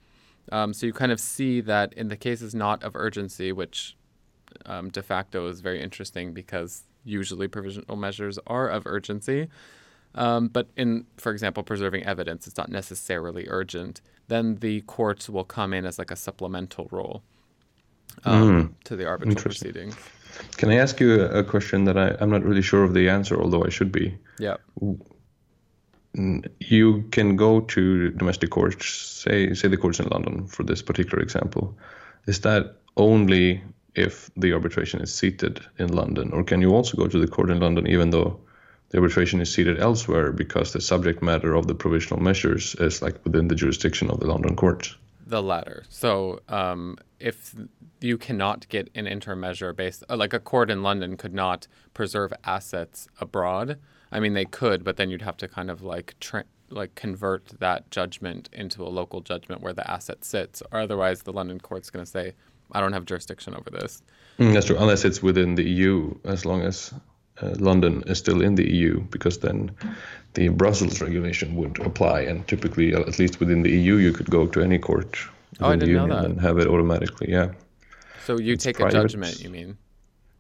Um, 0.52 0.74
so 0.74 0.86
you 0.86 0.94
kind 0.94 1.12
of 1.12 1.20
see 1.20 1.62
that 1.62 1.94
in 1.94 2.08
the 2.08 2.18
cases 2.18 2.56
not 2.56 2.84
of 2.84 2.96
urgency, 2.96 3.52
which 3.52 3.96
um, 4.66 4.90
de 4.90 5.02
facto 5.02 5.48
is 5.48 5.62
very 5.62 5.82
interesting 5.82 6.34
because 6.34 6.84
usually 7.04 7.48
provisional 7.48 7.96
measures 7.96 8.40
are 8.48 8.70
of 8.70 8.84
urgency. 8.86 9.50
Um, 10.16 10.48
but 10.48 10.68
in, 10.78 11.06
for 11.18 11.32
example, 11.32 11.64
preserving 11.64 12.04
evidence, 12.04 12.48
it's 12.48 12.58
not 12.58 12.70
necessarily 12.70 13.48
urgent. 13.50 14.02
Then 14.28 14.56
the 14.56 14.82
courts 14.82 15.30
will 15.30 15.44
come 15.44 15.74
in 15.74 15.86
as 15.86 15.98
like 15.98 16.12
a 16.12 16.16
supplemental 16.16 16.88
role 16.92 17.24
um, 18.26 18.76
to 18.84 18.96
the 18.96 19.06
arbitral 19.06 19.36
proceedings. 19.36 19.96
Can 20.58 20.70
I 20.70 20.76
ask 20.76 21.00
you 21.00 21.22
a, 21.22 21.44
question 21.44 21.86
that 21.86 21.98
I, 21.98 22.16
I'm 22.20 22.30
not 22.30 22.44
really 22.44 22.62
sure 22.62 22.84
of 22.84 22.94
the 22.94 23.10
answer, 23.10 23.40
although 23.40 23.64
I 23.64 23.70
should 23.70 23.92
be? 23.92 24.18
Yeah. 24.40 24.58
You 26.60 27.04
can 27.12 27.36
go 27.36 27.62
to 27.62 28.12
domestic 28.12 28.52
courts, 28.52 28.88
say 28.88 29.54
say 29.54 29.68
the 29.68 29.78
courts 29.78 30.00
in 30.00 30.08
London 30.08 30.46
for 30.46 30.64
this 30.64 30.82
particular 30.82 31.24
example. 31.24 31.76
Is 32.28 32.42
that 32.42 32.78
only 32.98 33.64
if 33.96 34.30
the 34.38 34.54
arbitration 34.54 35.02
is 35.02 35.14
seated 35.14 35.60
in 35.80 35.90
London, 35.90 36.32
or 36.32 36.44
can 36.44 36.62
you 36.62 36.74
also 36.76 36.98
go 36.98 37.08
to 37.08 37.20
the 37.20 37.28
court 37.28 37.50
in 37.50 37.60
London 37.60 37.88
even 37.88 38.12
though 38.12 38.40
the 38.90 39.00
arbitration 39.00 39.42
is 39.42 39.52
seated 39.52 39.80
elsewhere 39.80 40.32
because 40.32 40.72
the 40.72 40.82
subject 40.82 41.24
matter 41.24 41.56
of 41.56 41.66
the 41.66 41.76
provisional 41.76 42.22
measures 42.22 42.76
is 42.76 43.02
like 43.02 43.24
within 43.26 43.48
the 43.48 43.56
jurisdiction 43.56 44.10
of 44.12 44.20
the 44.20 44.28
London 44.28 44.56
courts? 44.56 44.96
The 45.34 45.42
latter. 45.42 45.84
So, 45.90 46.42
um, 46.48 46.96
if 47.20 47.56
you 48.02 48.20
cannot 48.20 48.70
get 48.70 48.92
an 48.94 49.08
interim 49.08 49.40
measure 49.40 49.74
based, 49.74 50.04
uh, 50.08 50.16
like 50.16 50.32
a 50.32 50.40
court 50.40 50.70
in 50.70 50.84
London 50.84 51.18
could 51.18 51.34
not 51.34 51.66
preserve 51.96 52.32
assets 52.44 53.08
abroad. 53.20 53.80
I 54.12 54.20
mean, 54.20 54.36
they 54.36 54.46
could, 54.46 54.84
but 54.84 54.98
then 54.98 55.10
you'd 55.10 55.24
have 55.24 55.36
to 55.38 55.48
kind 55.48 55.72
of 55.72 55.82
like 55.82 56.14
tra- 56.20 56.46
like 56.70 56.94
convert 56.94 57.48
that 57.60 57.90
judgment 57.90 58.48
into 58.54 58.84
a 58.84 58.90
local 58.90 59.22
judgment 59.22 59.62
where 59.62 59.74
the 59.74 59.90
asset 59.90 60.24
sits, 60.24 60.62
or 60.72 60.82
otherwise 60.82 61.24
the 61.24 61.34
London 61.34 61.60
court's 61.60 61.90
going 61.90 62.06
to 62.06 62.12
say, 62.12 62.36
"I 62.72 62.80
don't 62.80 62.94
have 62.94 63.06
jurisdiction 63.06 63.56
over 63.56 63.72
this." 63.72 64.04
Mm, 64.38 64.54
that's 64.54 64.68
true, 64.68 64.78
unless 64.78 65.04
it's 65.04 65.24
within 65.24 65.56
the 65.56 65.64
EU, 65.64 66.14
as 66.26 66.46
long 66.46 66.62
as 66.62 66.94
uh, 67.42 67.56
London 67.60 68.04
is 68.08 68.18
still 68.20 68.42
in 68.42 68.56
the 68.56 68.70
EU, 68.72 69.02
because 69.12 69.40
then 69.40 69.72
the 70.34 70.50
Brussels 70.50 71.02
regulation 71.02 71.56
would 71.56 71.80
apply, 71.80 72.22
and 72.22 72.48
typically, 72.48 72.94
uh, 72.94 73.00
at 73.02 73.20
least 73.20 73.40
within 73.40 73.64
the 73.64 73.70
EU, 73.72 73.96
you 73.98 74.12
could 74.14 74.30
go 74.30 74.48
to 74.48 74.62
any 74.62 74.78
court 74.80 75.18
Oh, 75.60 75.70
I 75.70 75.76
the 75.76 75.88
union 75.88 76.12
and 76.12 76.42
have 76.42 76.58
it 76.58 76.68
automatically. 76.68 77.32
Yeah, 77.32 77.52
So 78.26 78.40
you 78.40 78.56
take 78.58 78.78
private. 78.78 78.98
a 78.98 79.02
judgment, 79.02 79.42
you 79.44 79.50
mean? 79.50 79.78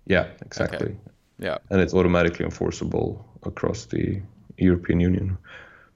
yeah, 0.07 0.25
exactly, 0.45 0.95
Yeah. 1.39 1.57
and 1.69 1.81
it's 1.81 1.93
automatically 1.93 2.45
enforceable 2.45 3.23
across 3.43 3.85
the 3.85 4.21
European 4.57 4.99
Union. 4.99 5.37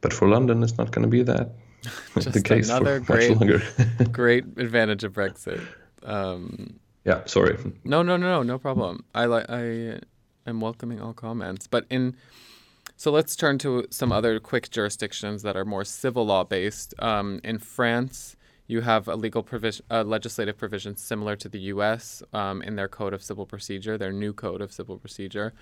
But 0.01 0.13
for 0.13 0.27
London, 0.27 0.63
it's 0.63 0.77
not 0.77 0.92
going 0.92 1.04
to 1.04 1.10
be 1.10 1.24
that 1.24 1.50
the 2.13 2.22
Just 2.22 2.46
case 2.46 2.70
another 2.70 3.01
for 3.01 3.13
much 3.13 3.20
great- 3.27 3.38
longer. 3.38 3.62
Great 4.12 4.44
advantage 4.58 5.04
of 5.04 5.13
Brexit. 5.13 5.62
Um, 6.04 6.80
yeah, 7.06 7.22
sorry. 7.25 7.58
No, 7.84 8.04
no, 8.04 8.18
no, 8.18 8.27
no, 8.27 8.44
no 8.44 8.58
problem. 8.60 9.04
I 9.16 9.25
like 9.25 9.46
I 9.50 10.00
am 10.48 10.62
welcoming 10.62 11.01
all 11.01 11.13
comments. 11.13 11.68
But 11.68 11.86
in 11.89 12.16
so 12.96 13.12
let's 13.12 13.36
turn 13.36 13.60
to 13.60 13.86
some 13.92 14.12
other 14.12 14.39
quick 14.39 14.72
jurisdictions 14.72 15.44
that 15.44 15.56
are 15.56 15.66
more 15.66 15.86
civil 15.86 16.25
law 16.25 16.44
based. 16.44 16.96
Um, 17.00 17.39
in 17.44 17.60
France, 17.60 18.36
you 18.66 18.82
have 18.82 19.08
a 19.08 19.16
legal 19.16 19.44
provision, 19.44 19.86
a 19.92 20.04
legislative 20.04 20.58
provision 20.58 20.98
similar 20.98 21.36
to 21.36 21.48
the 21.48 21.60
U.S. 21.60 22.24
Um, 22.34 22.62
in 22.63 22.75
their 22.75 22.88
Code 22.88 23.13
of 23.13 23.22
Civil 23.22 23.46
Procedure, 23.46 23.98
their 23.98 24.12
new 24.12 24.34
Code 24.34 24.62
of 24.62 24.72
Civil 24.72 24.98
Procedure, 24.98 25.54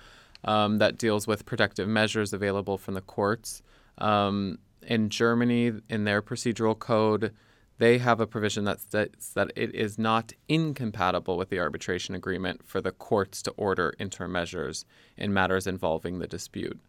um, 0.44 0.78
that 0.78 0.96
deals 0.96 1.26
with 1.26 1.44
protective 1.44 1.88
measures 1.88 2.32
available 2.32 2.78
from 2.78 2.94
the 2.94 3.02
courts. 3.02 3.62
Um, 3.98 4.58
in 4.82 5.10
Germany, 5.10 5.72
in 5.88 6.04
their 6.04 6.22
procedural 6.22 6.78
code, 6.78 7.34
they 7.78 7.98
have 7.98 8.20
a 8.20 8.26
provision 8.26 8.64
that 8.64 8.80
states 8.80 9.30
that 9.30 9.52
it 9.54 9.74
is 9.74 9.98
not 9.98 10.32
incompatible 10.48 11.36
with 11.36 11.50
the 11.50 11.58
arbitration 11.58 12.14
agreement 12.14 12.66
for 12.66 12.80
the 12.80 12.92
courts 12.92 13.42
to 13.42 13.50
order 13.52 13.94
interim 13.98 14.32
measures 14.32 14.84
in 15.16 15.32
matters 15.32 15.66
involving 15.66 16.18
the 16.18 16.26
dispute. 16.26 16.80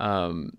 Um, 0.00 0.56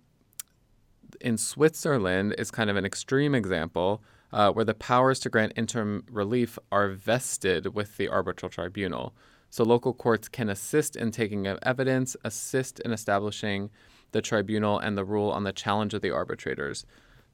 in 1.22 1.38
Switzerland 1.38 2.36
is 2.38 2.52
kind 2.52 2.70
of 2.70 2.76
an 2.76 2.86
extreme 2.86 3.36
example 3.36 4.02
uh, 4.32 4.52
where 4.52 4.66
the 4.66 4.74
powers 4.74 5.20
to 5.22 5.30
grant 5.30 5.54
interim 5.56 6.04
relief 6.10 6.60
are 6.72 6.90
vested 6.90 7.74
with 7.74 7.98
the 7.98 8.08
arbitral 8.08 8.50
tribunal. 8.50 9.14
So 9.50 9.64
local 9.64 9.94
courts 9.94 10.28
can 10.28 10.50
assist 10.50 10.96
in 10.96 11.12
taking 11.12 11.48
of 11.48 11.60
evidence, 11.64 12.16
assist 12.24 12.80
in 12.82 12.92
establishing 12.92 13.70
the 14.12 14.22
tribunal 14.22 14.80
and 14.80 14.98
the 14.98 15.06
rule 15.06 15.32
on 15.32 15.44
the 15.44 15.54
challenge 15.54 15.94
of 15.94 16.02
the 16.02 16.12
arbitrators. 16.12 16.86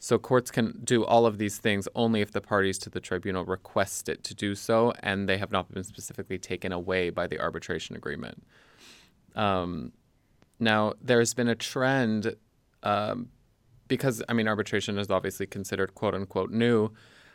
So 0.07 0.19
courts 0.19 0.51
can 0.51 0.81
do 0.83 1.05
all 1.05 1.25
of 1.25 1.37
these 1.37 1.59
things 1.59 1.87
only 1.95 2.19
if 2.19 2.33
the 2.33 2.41
parties 2.41 2.77
to 2.79 2.89
the 2.89 2.99
tribunal 2.99 3.45
request 3.45 4.09
it 4.09 4.21
to 4.25 4.35
do 4.35 4.53
so, 4.53 4.91
and 5.01 5.29
they 5.29 5.37
have 5.37 5.49
not 5.49 5.73
been 5.73 5.85
specifically 5.85 6.37
taken 6.37 6.73
away 6.73 7.09
by 7.09 7.25
the 7.25 7.39
arbitration 7.39 7.95
agreement. 7.95 8.43
Um, 9.33 9.93
now, 10.59 10.91
there's 11.01 11.33
been 11.33 11.47
a 11.47 11.55
trend 11.55 12.35
um, 12.83 13.29
because, 13.87 14.21
I 14.27 14.33
mean, 14.33 14.49
arbitration 14.49 14.97
is 14.97 15.09
obviously 15.09 15.47
considered 15.47 15.95
quote 15.95 16.15
unquote 16.15 16.51
new. 16.51 16.91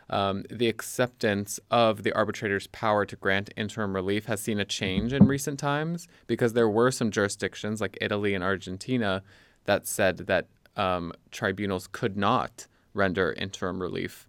um, 0.09 0.43
the 0.49 0.67
acceptance 0.67 1.59
of 1.69 2.03
the 2.03 2.11
arbitrator's 2.13 2.67
power 2.67 3.05
to 3.05 3.15
grant 3.15 3.51
interim 3.55 3.93
relief 3.93 4.25
has 4.25 4.41
seen 4.41 4.59
a 4.59 4.65
change 4.65 5.13
in 5.13 5.27
recent 5.27 5.59
times 5.59 6.07
because 6.27 6.53
there 6.53 6.69
were 6.69 6.91
some 6.91 7.11
jurisdictions 7.11 7.79
like 7.79 7.97
Italy 8.01 8.33
and 8.33 8.43
Argentina 8.43 9.21
that 9.65 9.87
said 9.87 10.17
that 10.17 10.47
um, 10.79 11.11
tribunals 11.31 11.87
could 11.87 12.15
not 12.15 12.65
render 12.93 13.33
interim 13.33 13.81
relief. 13.81 14.27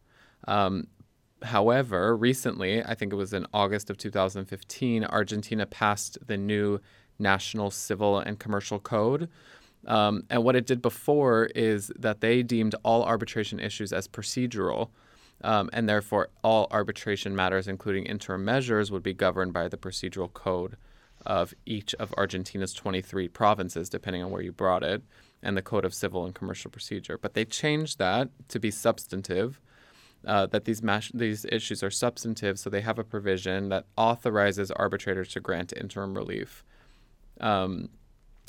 Um, 0.49 0.88
however, 1.42 2.16
recently, 2.16 2.83
I 2.85 2.95
think 2.95 3.12
it 3.12 3.16
was 3.16 3.33
in 3.33 3.47
August 3.54 3.88
of 3.88 3.97
2015, 3.97 5.04
Argentina 5.04 5.64
passed 5.64 6.19
the 6.26 6.37
new 6.37 6.80
National 7.21 7.71
Civil 7.71 8.19
and 8.19 8.38
Commercial 8.38 8.80
Code. 8.80 9.28
Um, 9.87 10.25
and 10.28 10.42
what 10.42 10.57
it 10.57 10.66
did 10.66 10.83
before 10.83 11.47
is 11.54 11.92
that 11.97 12.21
they 12.21 12.42
deemed 12.42 12.75
all 12.83 13.04
arbitration 13.04 13.61
issues 13.61 13.92
as 13.92 14.09
procedural. 14.09 14.90
Um, 15.42 15.71
and 15.73 15.88
therefore, 15.88 16.28
all 16.42 16.66
arbitration 16.71 17.35
matters, 17.35 17.69
including 17.69 18.04
interim 18.04 18.45
measures, 18.45 18.90
would 18.90 19.02
be 19.02 19.14
governed 19.14 19.54
by 19.54 19.69
the 19.69 19.78
procedural 19.78 20.30
code 20.30 20.76
of 21.25 21.54
each 21.64 21.95
of 21.95 22.12
Argentina's 22.19 22.75
23 22.75 23.28
provinces, 23.28 23.88
depending 23.88 24.23
on 24.23 24.30
where 24.30 24.42
you 24.42 24.52
brought 24.52 24.83
it, 24.83 25.02
and 25.42 25.56
the 25.56 25.62
Code 25.62 25.85
of 25.85 25.94
Civil 25.94 26.25
and 26.25 26.35
Commercial 26.35 26.70
Procedure. 26.70 27.18
But 27.18 27.35
they 27.35 27.44
changed 27.44 27.99
that 27.99 28.28
to 28.49 28.59
be 28.59 28.70
substantive, 28.70 29.61
uh, 30.26 30.47
that 30.47 30.64
these, 30.64 30.82
mas- 30.82 31.12
these 31.14 31.47
issues 31.47 31.82
are 31.82 31.90
substantive, 31.90 32.59
so 32.59 32.68
they 32.68 32.82
have 32.82 32.99
a 32.99 33.04
provision 33.04 33.70
that 33.70 33.87
authorizes 33.97 34.70
arbitrators 34.70 35.28
to 35.30 35.40
grant 35.40 35.73
interim 35.76 36.14
relief. 36.14 36.64
Um, 37.40 37.88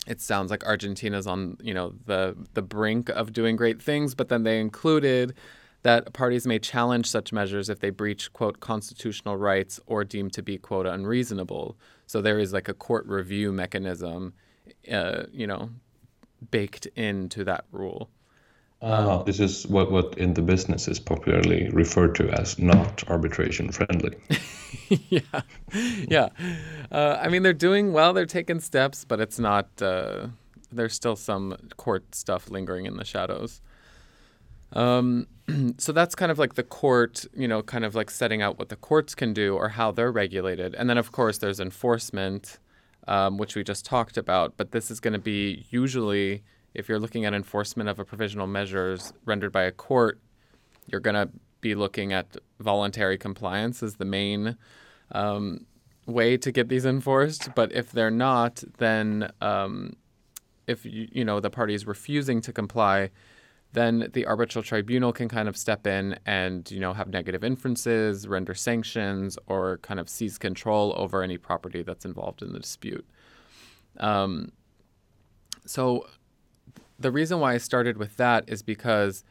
it 0.07 0.19
sounds 0.19 0.50
like 0.50 0.65
Argentina's 0.65 1.27
on 1.27 1.57
you 1.62 1.74
know 1.75 1.93
the 2.05 2.36
the 2.53 2.62
brink 2.63 3.10
of 3.10 3.33
doing 3.33 3.55
great 3.55 3.81
things, 3.81 4.15
but 4.15 4.29
then 4.29 4.43
they 4.43 4.60
included 4.60 5.36
that 5.83 6.13
parties 6.13 6.45
may 6.45 6.60
challenge 6.60 7.10
such 7.10 7.33
measures 7.33 7.69
if 7.69 7.79
they 7.79 7.89
breach, 7.89 8.31
quote, 8.33 8.60
constitutional 8.60 9.38
rights 9.38 9.79
or 9.88 10.03
deemed 10.03 10.31
to 10.33 10.43
be, 10.43 10.57
quote, 10.57 10.86
unreasonable. 10.86 11.75
So 12.05 12.21
there 12.21 12.38
is 12.38 12.53
like 12.53 12.69
a 12.69 12.74
court 12.74 13.05
review 13.07 13.51
mechanism, 13.51 14.33
uh, 14.91 15.24
you 15.31 15.48
know, 15.48 15.71
baked 16.50 16.88
into 16.95 17.43
that 17.43 17.65
rule. 17.71 18.10
Uh, 18.81 19.21
this 19.24 19.39
is 19.39 19.67
what, 19.67 19.91
what 19.91 20.17
in 20.17 20.33
the 20.33 20.41
business 20.41 20.88
is 20.88 21.00
popularly 21.00 21.69
referred 21.69 22.15
to 22.15 22.27
as 22.31 22.57
not 22.57 23.03
arbitration 23.10 23.71
friendly. 23.71 24.17
yeah, 25.10 25.41
yeah. 26.07 26.29
Uh, 26.91 27.19
I 27.21 27.27
mean, 27.27 27.43
they're 27.43 27.53
doing 27.53 27.93
well. 27.93 28.12
They're 28.12 28.25
taking 28.25 28.60
steps, 28.60 29.05
but 29.05 29.19
it's 29.19 29.38
not. 29.38 29.69
Uh, 29.79 30.27
there's 30.71 30.93
still 30.93 31.15
some 31.15 31.57
court 31.77 32.15
stuff 32.15 32.50
lingering 32.50 32.88
in 32.88 32.98
the 32.98 33.05
shadows. 33.05 33.62
Um, 34.74 35.27
so 35.77 35.91
that's 35.91 36.15
kind 36.15 36.31
of 36.31 36.39
like 36.39 36.55
the 36.55 36.63
court, 36.63 37.25
you 37.36 37.48
know, 37.48 37.62
kind 37.62 37.86
of 37.86 37.93
like 37.93 38.10
setting 38.10 38.41
out 38.41 38.57
what 38.57 38.69
the 38.69 38.75
courts 38.75 39.15
can 39.15 39.33
do 39.33 39.55
or 39.55 39.69
how 39.69 39.91
they're 39.91 40.12
regulated. 40.12 40.74
And 40.75 40.89
then, 40.89 40.98
of 40.98 41.12
course, 41.12 41.38
there's 41.38 41.60
enforcement, 41.60 42.57
um, 43.08 43.38
which 43.38 43.55
we 43.55 43.63
just 43.63 43.86
talked 43.86 44.17
about. 44.17 44.58
But 44.58 44.72
this 44.72 44.91
is 44.91 45.00
going 45.00 45.13
to 45.13 45.20
be 45.20 45.65
usually, 45.70 46.43
if 46.74 46.88
you're 46.88 47.00
looking 47.00 47.25
at 47.25 47.34
enforcement 47.34 47.89
of 47.89 48.00
a 48.00 48.05
provisional 48.05 48.48
measures 48.48 49.13
rendered 49.25 49.51
by 49.51 49.63
a 49.63 49.72
court, 49.72 50.20
you're 50.88 51.01
going 51.01 51.15
to 51.15 51.29
be 51.62 51.75
looking 51.75 52.12
at 52.12 52.38
voluntary 52.60 53.17
compliance 53.17 53.84
as 53.84 53.96
the 53.96 54.05
main 54.05 54.58
um, 55.12 55.65
way 56.05 56.38
to 56.38 56.51
get 56.51 56.70
these 56.70 56.86
enforced. 56.86 57.53
But 57.55 57.72
if 57.72 57.91
they're 57.91 58.12
not, 58.12 58.63
then 58.77 59.31
um, 59.41 59.96
if 60.67 60.86
you, 60.86 61.08
you 61.12 61.25
know 61.25 61.39
the 61.39 61.50
party 61.50 61.74
is 61.74 61.86
refusing 61.86 62.41
to 62.41 62.53
comply, 62.53 63.12
then 63.73 64.09
the 64.13 64.25
arbitral 64.25 64.63
tribunal 64.63 65.13
can 65.13 65.29
kind 65.29 65.47
of 65.47 65.55
step 65.55 65.87
in 65.87 66.17
and 66.25 66.69
you 66.69 66.79
know 66.79 66.93
have 66.93 67.07
negative 67.07 67.43
inferences, 67.43 68.27
render 68.27 68.53
sanctions, 68.53 69.37
or 69.47 69.77
kind 69.77 69.99
of 69.99 70.09
seize 70.09 70.37
control 70.37 70.93
over 70.97 71.23
any 71.23 71.37
property 71.37 71.81
that's 71.81 72.05
involved 72.05 72.41
in 72.41 72.53
the 72.53 72.59
dispute. 72.59 73.05
Um, 73.99 74.51
so 75.65 76.07
the 76.99 77.11
reason 77.11 77.39
why 77.39 77.53
I 77.53 77.57
started 77.57 77.97
with 77.97 78.17
that 78.17 78.43
is 78.47 78.61
because 78.61 79.23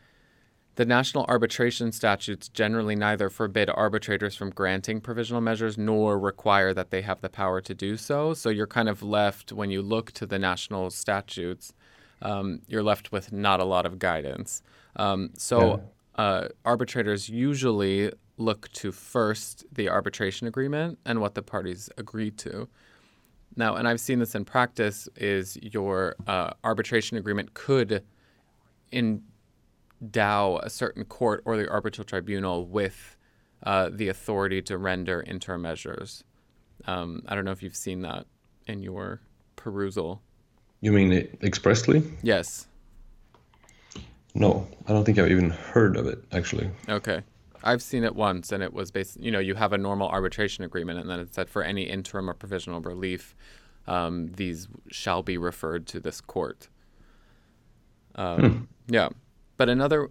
the 0.77 0.85
national 0.87 1.27
arbitration 1.29 1.93
statutes 1.93 2.49
generally 2.49 2.97
neither 2.97 3.29
forbid 3.29 3.69
arbitrators 3.69 4.35
from 4.35 4.51
granting 4.51 5.01
provisional 5.01 5.43
measures 5.43 5.77
nor 5.77 6.19
require 6.19 6.73
that 6.73 6.91
they 6.91 7.03
have 7.03 7.21
the 7.21 7.29
power 7.29 7.61
to 7.61 7.75
do 7.75 7.97
so. 7.97 8.33
So 8.33 8.49
you're 8.49 8.67
kind 8.67 8.89
of 8.89 9.03
left 9.03 9.53
when 9.53 9.71
you 9.71 9.83
look 9.83 10.13
to 10.13 10.27
the 10.27 10.39
national 10.39 10.91
statutes 10.91 11.75
um, 12.23 12.61
you're 12.67 12.83
left 12.83 13.13
with 13.13 13.33
not 13.33 13.61
a 13.61 13.65
lot 13.65 13.87
of 13.87 13.99
guidance. 13.99 14.63
Um, 14.97 15.31
so 15.37 15.83
yeah. 16.17 16.23
uh, 16.23 16.49
arbitrators 16.65 17.29
usually 17.29 18.13
look 18.37 18.71
to 18.73 18.91
first 18.91 19.65
the 19.73 19.89
arbitration 19.89 20.47
agreement 20.47 20.99
and 21.05 21.21
what 21.21 21.35
the 21.35 21.43
parties 21.43 21.91
agreed 21.97 22.39
to. 22.39 22.69
Now, 23.57 23.75
and 23.77 23.87
I've 23.87 24.01
seen 24.01 24.19
this 24.19 24.35
in 24.35 24.45
practice, 24.45 25.09
is 25.17 25.59
your 25.61 26.15
uh, 26.27 26.53
arbitration 26.65 27.17
agreement 27.17 27.53
could 27.55 28.05
endow 28.93 30.59
a 30.63 30.71
certain 30.71 31.05
court 31.05 31.43
or 31.45 31.57
the 31.57 31.69
arbitral 31.69 32.05
tribunal 32.05 32.67
with 32.67 33.17
uh, 33.65 33.91
the 33.93 34.09
authority 34.09 34.63
to 34.63 34.79
render 34.79 35.23
interim 35.23 35.63
measures. 35.63 36.25
Um, 36.87 37.23
I 37.29 37.35
don't 37.35 37.45
know 37.45 37.51
if 37.51 37.63
you've 37.63 37.77
seen 37.77 38.03
that 38.03 38.27
in 38.67 38.83
your 38.83 39.21
perusal. 39.57 40.23
You 40.81 40.93
mean 40.93 41.13
it 41.13 41.39
expressly? 41.43 42.03
Yes. 42.23 42.67
No, 44.35 44.67
I 44.87 44.93
don't 44.93 45.05
think 45.05 45.19
I've 45.19 45.31
even 45.31 45.51
heard 45.51 45.97
of 45.97 46.07
it 46.07 46.23
actually. 46.33 46.71
Okay. 46.89 47.23
I've 47.63 47.83
seen 47.83 48.05
it 48.05 48.15
once, 48.15 48.53
and 48.53 48.63
it 48.63 48.73
was 48.73 48.91
based. 48.91 49.21
You 49.21 49.31
know, 49.31 49.39
you 49.39 49.55
have 49.55 49.73
a 49.73 49.79
normal 49.79 50.09
arbitration 50.09 50.65
agreement, 50.65 50.99
and 50.99 51.11
then 51.11 51.21
it 51.21 51.35
said 51.35 51.51
for 51.51 51.63
any 51.63 51.83
interim 51.83 52.31
or 52.31 52.35
provisional 52.35 52.81
relief, 52.81 53.35
um, 53.87 54.33
these 54.37 54.69
shall 54.91 55.23
be 55.23 55.37
referred 55.37 55.87
to 55.89 56.01
this 56.01 56.21
court. 56.21 56.69
Um, 58.15 58.41
hmm. 58.41 58.65
Yeah, 58.95 59.11
but 59.57 59.69
another, 59.69 60.09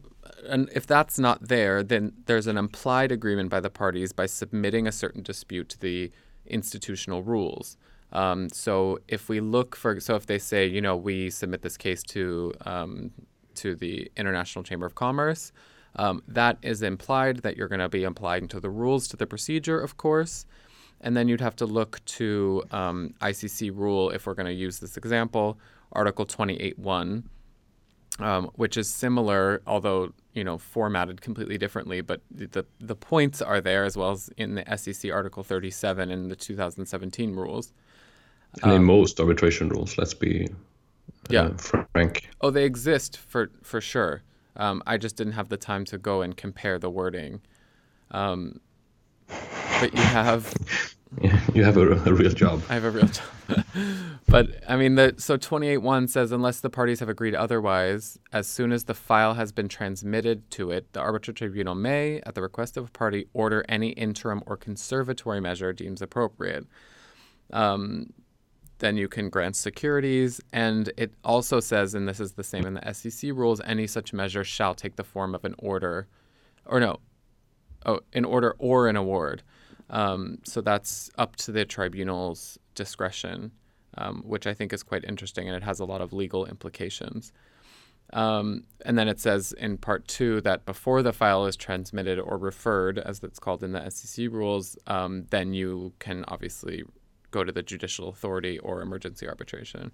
and 0.47 0.69
if 0.75 0.85
that's 0.85 1.17
not 1.17 1.47
there, 1.47 1.81
then 1.81 2.13
there's 2.25 2.47
an 2.47 2.57
implied 2.57 3.11
agreement 3.11 3.49
by 3.49 3.59
the 3.59 3.69
parties 3.69 4.13
by 4.13 4.27
submitting 4.27 4.87
a 4.87 4.91
certain 4.91 5.23
dispute 5.23 5.69
to 5.69 5.79
the 5.79 6.11
institutional 6.45 7.23
rules. 7.23 7.77
Um, 8.11 8.49
so 8.49 8.99
if 9.07 9.29
we 9.29 9.39
look 9.39 9.75
for, 9.75 9.99
so 9.99 10.15
if 10.15 10.25
they 10.25 10.39
say, 10.39 10.65
you 10.65 10.81
know, 10.81 10.95
we 10.95 11.29
submit 11.29 11.61
this 11.61 11.77
case 11.77 12.03
to 12.03 12.53
um, 12.65 13.11
to 13.55 13.75
the 13.75 14.11
International 14.15 14.63
Chamber 14.63 14.85
of 14.85 14.95
Commerce, 14.95 15.51
um, 15.95 16.23
that 16.27 16.57
is 16.61 16.81
implied 16.81 17.37
that 17.37 17.57
you're 17.57 17.67
going 17.67 17.79
to 17.79 17.89
be 17.89 18.03
applying 18.03 18.47
to 18.49 18.59
the 18.59 18.69
rules 18.69 19.07
to 19.09 19.17
the 19.17 19.27
procedure, 19.27 19.79
of 19.79 19.97
course. 19.97 20.45
And 21.01 21.15
then 21.15 21.27
you'd 21.27 21.41
have 21.41 21.55
to 21.57 21.65
look 21.65 22.03
to 22.05 22.63
um, 22.71 23.13
ICC 23.21 23.75
rule, 23.75 24.09
if 24.09 24.25
we're 24.25 24.33
going 24.33 24.47
to 24.47 24.53
use 24.53 24.79
this 24.79 24.97
example, 24.97 25.57
Article 25.93 26.25
28.1, 26.25 27.23
um, 28.19 28.51
which 28.55 28.75
is 28.75 28.89
similar, 28.89 29.61
although 29.65 30.13
you 30.33 30.43
know 30.43 30.57
formatted 30.57 31.21
completely 31.21 31.57
differently. 31.57 32.01
But 32.01 32.21
the 32.31 32.65
the 32.79 32.95
points 32.95 33.41
are 33.41 33.61
there 33.61 33.85
as 33.85 33.95
well 33.95 34.11
as 34.11 34.29
in 34.37 34.55
the 34.55 34.63
SCC 34.63 35.13
Article 35.13 35.43
37 35.43 36.11
in 36.11 36.27
the 36.27 36.35
2017 36.35 37.35
rules. 37.35 37.73
And 38.61 38.71
um, 38.71 38.77
in 38.77 38.83
most 38.83 39.19
arbitration 39.19 39.69
rules, 39.69 39.97
let's 39.97 40.13
be 40.13 40.47
uh, 40.47 40.53
yeah 41.29 41.49
frank. 41.93 42.29
Oh, 42.41 42.49
they 42.49 42.65
exist 42.65 43.17
for 43.17 43.51
for 43.63 43.81
sure. 43.81 44.23
Um, 44.55 44.83
I 44.85 44.97
just 44.97 45.15
didn't 45.15 45.33
have 45.33 45.49
the 45.49 45.57
time 45.57 45.85
to 45.85 45.97
go 45.97 46.21
and 46.21 46.35
compare 46.35 46.77
the 46.79 46.89
wording. 46.89 47.41
Um, 48.11 48.59
but 49.27 49.93
you 49.93 50.03
have. 50.03 50.53
Yeah, 51.23 51.41
you 51.55 51.63
have 51.63 51.75
a, 51.77 51.93
a, 52.07 52.13
real 52.13 52.29
job. 52.29 52.61
I 52.69 52.75
have 52.75 52.83
a 52.83 52.91
real 52.91 53.07
job. 53.07 53.25
but 54.27 54.63
I 54.67 54.75
mean, 54.75 54.93
the 54.93 55.15
so 55.17 55.39
28.1 55.39 56.07
says 56.07 56.31
unless 56.31 56.59
the 56.59 56.69
parties 56.69 56.99
have 56.99 57.09
agreed 57.09 57.33
otherwise, 57.33 58.19
as 58.31 58.45
soon 58.45 58.71
as 58.71 58.83
the 58.83 58.93
file 58.93 59.33
has 59.33 59.51
been 59.51 59.67
transmitted 59.67 60.51
to 60.51 60.69
it, 60.69 60.93
the 60.93 60.99
arbitral 60.99 61.33
tribunal 61.33 61.73
may, 61.73 62.21
at 62.27 62.35
the 62.35 62.43
request 62.43 62.77
of 62.77 62.89
a 62.89 62.91
party, 62.91 63.25
order 63.33 63.65
any 63.67 63.89
interim 63.89 64.43
or 64.45 64.55
conservatory 64.55 65.41
measure 65.41 65.73
deems 65.73 66.03
appropriate. 66.03 66.67
Um, 67.51 68.13
then 68.79 68.97
you 68.97 69.07
can 69.07 69.29
grant 69.29 69.55
securities. 69.55 70.41
And 70.51 70.91
it 70.97 71.13
also 71.23 71.59
says, 71.59 71.93
and 71.93 72.07
this 72.07 72.19
is 72.19 72.33
the 72.33 72.43
same 72.43 72.65
in 72.65 72.73
the 72.73 72.81
SCC 72.81 73.35
rules, 73.35 73.61
any 73.65 73.87
such 73.87 74.11
measure 74.11 74.43
shall 74.43 74.73
take 74.73 74.95
the 74.95 75.03
form 75.03 75.35
of 75.35 75.45
an 75.45 75.55
order, 75.59 76.07
or 76.65 76.79
no, 76.79 76.97
oh, 77.85 77.99
an 78.13 78.25
order 78.25 78.55
or 78.57 78.87
an 78.87 78.95
award. 78.95 79.43
Um, 79.89 80.39
so 80.43 80.61
that's 80.61 81.09
up 81.17 81.35
to 81.37 81.51
the 81.51 81.65
tribunal's 81.65 82.57
discretion, 82.75 83.51
um, 83.97 84.23
which 84.25 84.47
I 84.47 84.53
think 84.53 84.73
is 84.73 84.83
quite 84.83 85.03
interesting, 85.03 85.47
and 85.47 85.55
it 85.55 85.63
has 85.63 85.79
a 85.79 85.85
lot 85.85 86.01
of 86.01 86.13
legal 86.13 86.45
implications. 86.45 87.31
Um, 88.11 88.63
and 88.85 88.97
then 88.97 89.07
it 89.07 89.19
says 89.19 89.53
in 89.53 89.77
part 89.77 90.07
two 90.07 90.41
that 90.41 90.65
before 90.65 91.03
the 91.03 91.13
file 91.13 91.45
is 91.45 91.55
transmitted 91.55 92.19
or 92.19 92.37
referred, 92.37 92.97
as 92.97 93.23
it's 93.23 93.39
called 93.39 93.63
in 93.63 93.71
the 93.71 93.81
SCC 93.81 94.31
rules, 94.31 94.77
um, 94.87 95.25
then 95.29 95.53
you 95.53 95.93
can 95.99 96.25
obviously 96.27 96.83
go 97.31 97.43
to 97.43 97.51
the 97.51 97.63
judicial 97.63 98.09
authority 98.09 98.59
or 98.59 98.81
emergency 98.81 99.27
arbitration. 99.27 99.91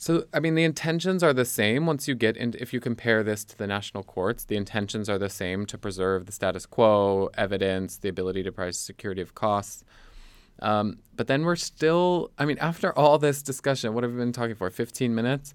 So, 0.00 0.26
I 0.32 0.38
mean, 0.38 0.54
the 0.54 0.62
intentions 0.62 1.24
are 1.24 1.32
the 1.32 1.44
same 1.44 1.84
once 1.84 2.06
you 2.06 2.14
get 2.14 2.36
in. 2.36 2.54
If 2.58 2.72
you 2.72 2.78
compare 2.78 3.24
this 3.24 3.44
to 3.46 3.58
the 3.58 3.66
national 3.66 4.04
courts, 4.04 4.44
the 4.44 4.56
intentions 4.56 5.08
are 5.08 5.18
the 5.18 5.28
same 5.28 5.66
to 5.66 5.76
preserve 5.76 6.26
the 6.26 6.32
status 6.32 6.66
quo, 6.66 7.30
evidence, 7.34 7.96
the 7.96 8.08
ability 8.08 8.44
to 8.44 8.52
price 8.52 8.78
security 8.78 9.20
of 9.20 9.34
costs. 9.34 9.82
Um, 10.60 10.98
but 11.16 11.26
then 11.26 11.44
we're 11.44 11.56
still, 11.56 12.30
I 12.38 12.44
mean, 12.44 12.58
after 12.58 12.96
all 12.96 13.18
this 13.18 13.42
discussion, 13.42 13.92
what 13.92 14.04
have 14.04 14.12
we 14.12 14.18
been 14.18 14.32
talking 14.32 14.54
for? 14.54 14.70
15 14.70 15.12
minutes? 15.12 15.52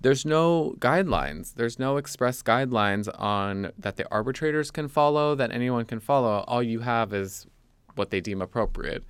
There's 0.00 0.24
no 0.24 0.74
guidelines. 0.78 1.54
There's 1.54 1.78
no 1.78 1.98
express 1.98 2.42
guidelines 2.42 3.08
on 3.16 3.72
that 3.78 3.96
the 3.96 4.10
arbitrators 4.12 4.72
can 4.72 4.88
follow, 4.88 5.36
that 5.36 5.52
anyone 5.52 5.84
can 5.84 6.00
follow. 6.00 6.44
All 6.48 6.62
you 6.62 6.80
have 6.80 7.12
is 7.12 7.46
what 7.94 8.10
they 8.10 8.20
deem 8.20 8.40
appropriate. 8.40 9.04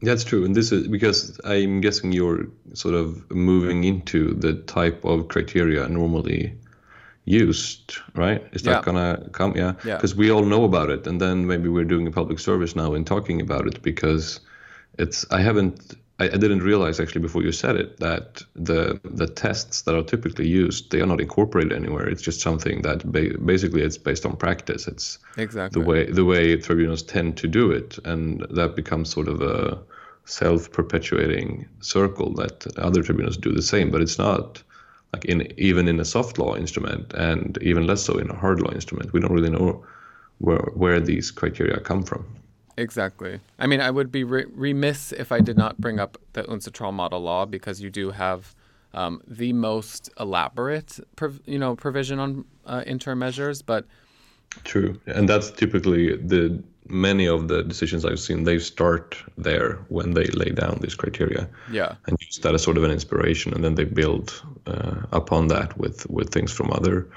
That's 0.00 0.22
true, 0.22 0.44
and 0.44 0.54
this 0.54 0.70
is 0.70 0.86
because 0.86 1.40
I'm 1.44 1.80
guessing 1.80 2.12
you're 2.12 2.46
sort 2.74 2.94
of 2.94 3.28
moving 3.30 3.82
into 3.84 4.32
the 4.34 4.54
type 4.54 5.04
of 5.04 5.26
criteria 5.28 5.88
normally 5.88 6.54
used, 7.24 7.96
right? 8.14 8.42
Is 8.52 8.62
that 8.62 8.70
Yeah. 8.70 8.82
gonna 8.82 9.28
come? 9.32 9.56
Yeah, 9.56 9.74
Yeah. 9.84 9.96
because 9.96 10.14
we 10.14 10.30
all 10.30 10.44
know 10.44 10.64
about 10.64 10.90
it, 10.90 11.06
and 11.06 11.20
then 11.20 11.46
maybe 11.46 11.68
we're 11.68 11.84
doing 11.84 12.06
a 12.06 12.12
public 12.12 12.38
service 12.38 12.76
now 12.76 12.94
in 12.94 13.04
talking 13.04 13.40
about 13.40 13.66
it 13.66 13.82
because 13.82 14.40
it's. 14.98 15.26
I 15.30 15.40
haven't. 15.40 15.94
I, 16.18 16.24
I 16.24 16.36
didn't 16.36 16.62
realize 16.62 17.00
actually 17.00 17.20
before 17.22 17.42
you 17.42 17.52
said 17.52 17.76
it 17.76 17.98
that 18.00 18.42
the 18.54 19.00
the 19.04 19.26
tests 19.26 19.82
that 19.82 19.94
are 19.94 20.02
typically 20.02 20.48
used 20.48 20.90
they 20.90 21.00
are 21.00 21.06
not 21.06 21.20
incorporated 21.20 21.72
anywhere. 21.72 22.08
It's 22.08 22.22
just 22.22 22.40
something 22.40 22.82
that 22.82 23.10
ba- 23.10 23.38
basically 23.44 23.82
it's 23.82 23.98
based 23.98 24.26
on 24.26 24.36
practice. 24.36 24.86
It's 24.86 25.18
Exactly. 25.36 25.80
the 25.80 25.86
way 25.88 26.10
the 26.10 26.24
way 26.24 26.56
tribunals 26.56 27.02
tend 27.02 27.36
to 27.38 27.48
do 27.48 27.70
it, 27.70 27.98
and 28.04 28.46
that 28.50 28.76
becomes 28.76 29.10
sort 29.10 29.28
of 29.28 29.40
a 29.40 29.78
self-perpetuating 30.24 31.66
circle 31.80 32.34
that 32.34 32.66
other 32.76 33.02
tribunals 33.02 33.36
do 33.36 33.52
the 33.52 33.62
same. 33.62 33.90
But 33.90 34.02
it's 34.02 34.18
not 34.18 34.62
like 35.12 35.24
in 35.24 35.52
even 35.58 35.88
in 35.88 36.00
a 36.00 36.04
soft 36.04 36.38
law 36.38 36.54
instrument, 36.56 37.14
and 37.14 37.58
even 37.62 37.86
less 37.86 38.02
so 38.02 38.18
in 38.18 38.30
a 38.30 38.34
hard 38.36 38.60
law 38.60 38.72
instrument. 38.72 39.12
We 39.12 39.20
don't 39.20 39.32
really 39.32 39.50
know 39.50 39.84
where 40.38 40.70
where 40.74 41.00
these 41.00 41.30
criteria 41.30 41.80
come 41.80 42.02
from. 42.02 42.24
Exactly. 42.78 43.40
I 43.58 43.66
mean, 43.66 43.80
I 43.80 43.90
would 43.90 44.12
be 44.12 44.22
re- 44.22 44.46
remiss 44.54 45.12
if 45.12 45.32
I 45.32 45.40
did 45.40 45.56
not 45.56 45.80
bring 45.80 45.98
up 45.98 46.16
the 46.32 46.44
UNCITRAL 46.44 46.92
model 46.92 47.20
law 47.20 47.44
because 47.44 47.80
you 47.80 47.90
do 47.90 48.10
have 48.10 48.54
um, 48.94 49.20
the 49.26 49.52
most 49.52 50.10
elaborate, 50.18 51.00
prov- 51.16 51.40
you 51.44 51.58
know, 51.58 51.74
provision 51.74 52.20
on 52.20 52.44
uh, 52.66 52.84
interim 52.86 53.18
measures. 53.18 53.62
But 53.62 53.84
True, 54.64 54.98
and 55.06 55.28
that's 55.28 55.50
typically 55.50 56.16
the 56.16 56.62
many 56.88 57.26
of 57.26 57.48
the 57.48 57.62
decisions 57.64 58.04
I've 58.04 58.20
seen. 58.20 58.44
They 58.44 58.58
start 58.58 59.16
there 59.36 59.74
when 59.88 60.14
they 60.14 60.26
lay 60.28 60.50
down 60.50 60.78
these 60.80 60.94
criteria. 60.94 61.48
yeah, 61.70 61.96
and 62.06 62.16
use 62.20 62.38
that 62.38 62.54
as 62.54 62.62
sort 62.62 62.78
of 62.78 62.84
an 62.84 62.90
inspiration, 62.90 63.52
and 63.54 63.62
then 63.64 63.74
they 63.74 63.84
build 63.84 64.40
uh, 64.66 65.02
upon 65.12 65.48
that 65.48 65.76
with 65.76 66.08
with 66.08 66.30
things 66.30 66.52
from 66.52 66.70
other 66.72 67.08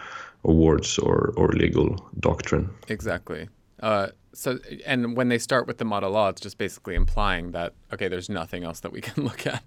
awards 0.43 0.97
or 0.97 1.33
or 1.37 1.49
legal 1.49 2.09
doctrine. 2.19 2.69
exactly. 2.87 3.47
Uh, 3.79 4.09
so, 4.33 4.59
and 4.85 5.17
when 5.17 5.27
they 5.27 5.37
start 5.37 5.67
with 5.67 5.77
the 5.77 5.85
model 5.85 6.11
law, 6.11 6.29
it's 6.29 6.41
just 6.41 6.57
basically 6.57 6.95
implying 6.95 7.51
that 7.51 7.73
okay, 7.93 8.07
there's 8.07 8.29
nothing 8.29 8.63
else 8.63 8.79
that 8.81 8.91
we 8.91 9.01
can 9.07 9.23
look 9.23 9.45
at, 9.45 9.63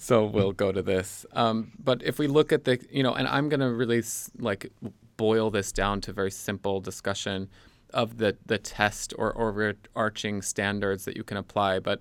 so 0.00 0.24
we'll 0.24 0.52
go 0.52 0.72
to 0.72 0.82
this. 0.82 1.26
Um, 1.32 1.72
but 1.78 2.02
if 2.02 2.18
we 2.18 2.26
look 2.26 2.52
at 2.52 2.64
the, 2.64 2.80
you 2.90 3.02
know, 3.02 3.14
and 3.14 3.28
I'm 3.28 3.48
gonna 3.48 3.72
really 3.72 4.02
like 4.38 4.72
boil 5.16 5.50
this 5.50 5.72
down 5.72 6.00
to 6.02 6.12
very 6.12 6.30
simple 6.30 6.80
discussion 6.80 7.48
of 7.92 8.18
the 8.18 8.36
the 8.46 8.58
test 8.58 9.12
or 9.18 9.36
overarching 9.38 10.42
standards 10.42 11.04
that 11.04 11.16
you 11.16 11.24
can 11.24 11.36
apply, 11.36 11.78
but. 11.78 12.00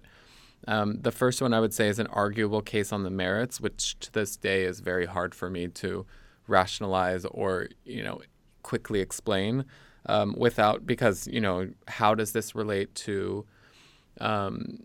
Um, 0.67 1.01
the 1.01 1.11
first 1.11 1.43
one 1.43 1.53
I 1.53 1.59
would 1.59 1.75
say 1.75 1.89
is 1.89 1.99
an 1.99 2.07
arguable 2.07 2.63
case 2.63 2.91
on 2.91 3.03
the 3.03 3.11
merits, 3.11 3.61
which 3.61 3.99
to 3.99 4.11
this 4.11 4.35
day 4.35 4.63
is 4.63 4.79
very 4.79 5.05
hard 5.05 5.35
for 5.35 5.47
me 5.47 5.67
to 5.67 6.07
rationalize 6.47 7.23
or 7.25 7.67
you 7.83 8.01
know 8.01 8.21
quickly 8.63 8.99
explain 8.99 9.65
um, 10.07 10.35
without 10.37 10.85
because 10.85 11.27
you 11.27 11.41
know 11.41 11.69
how 11.87 12.15
does 12.15 12.31
this 12.31 12.55
relate 12.55 12.93
to 12.95 13.45
um, 14.21 14.83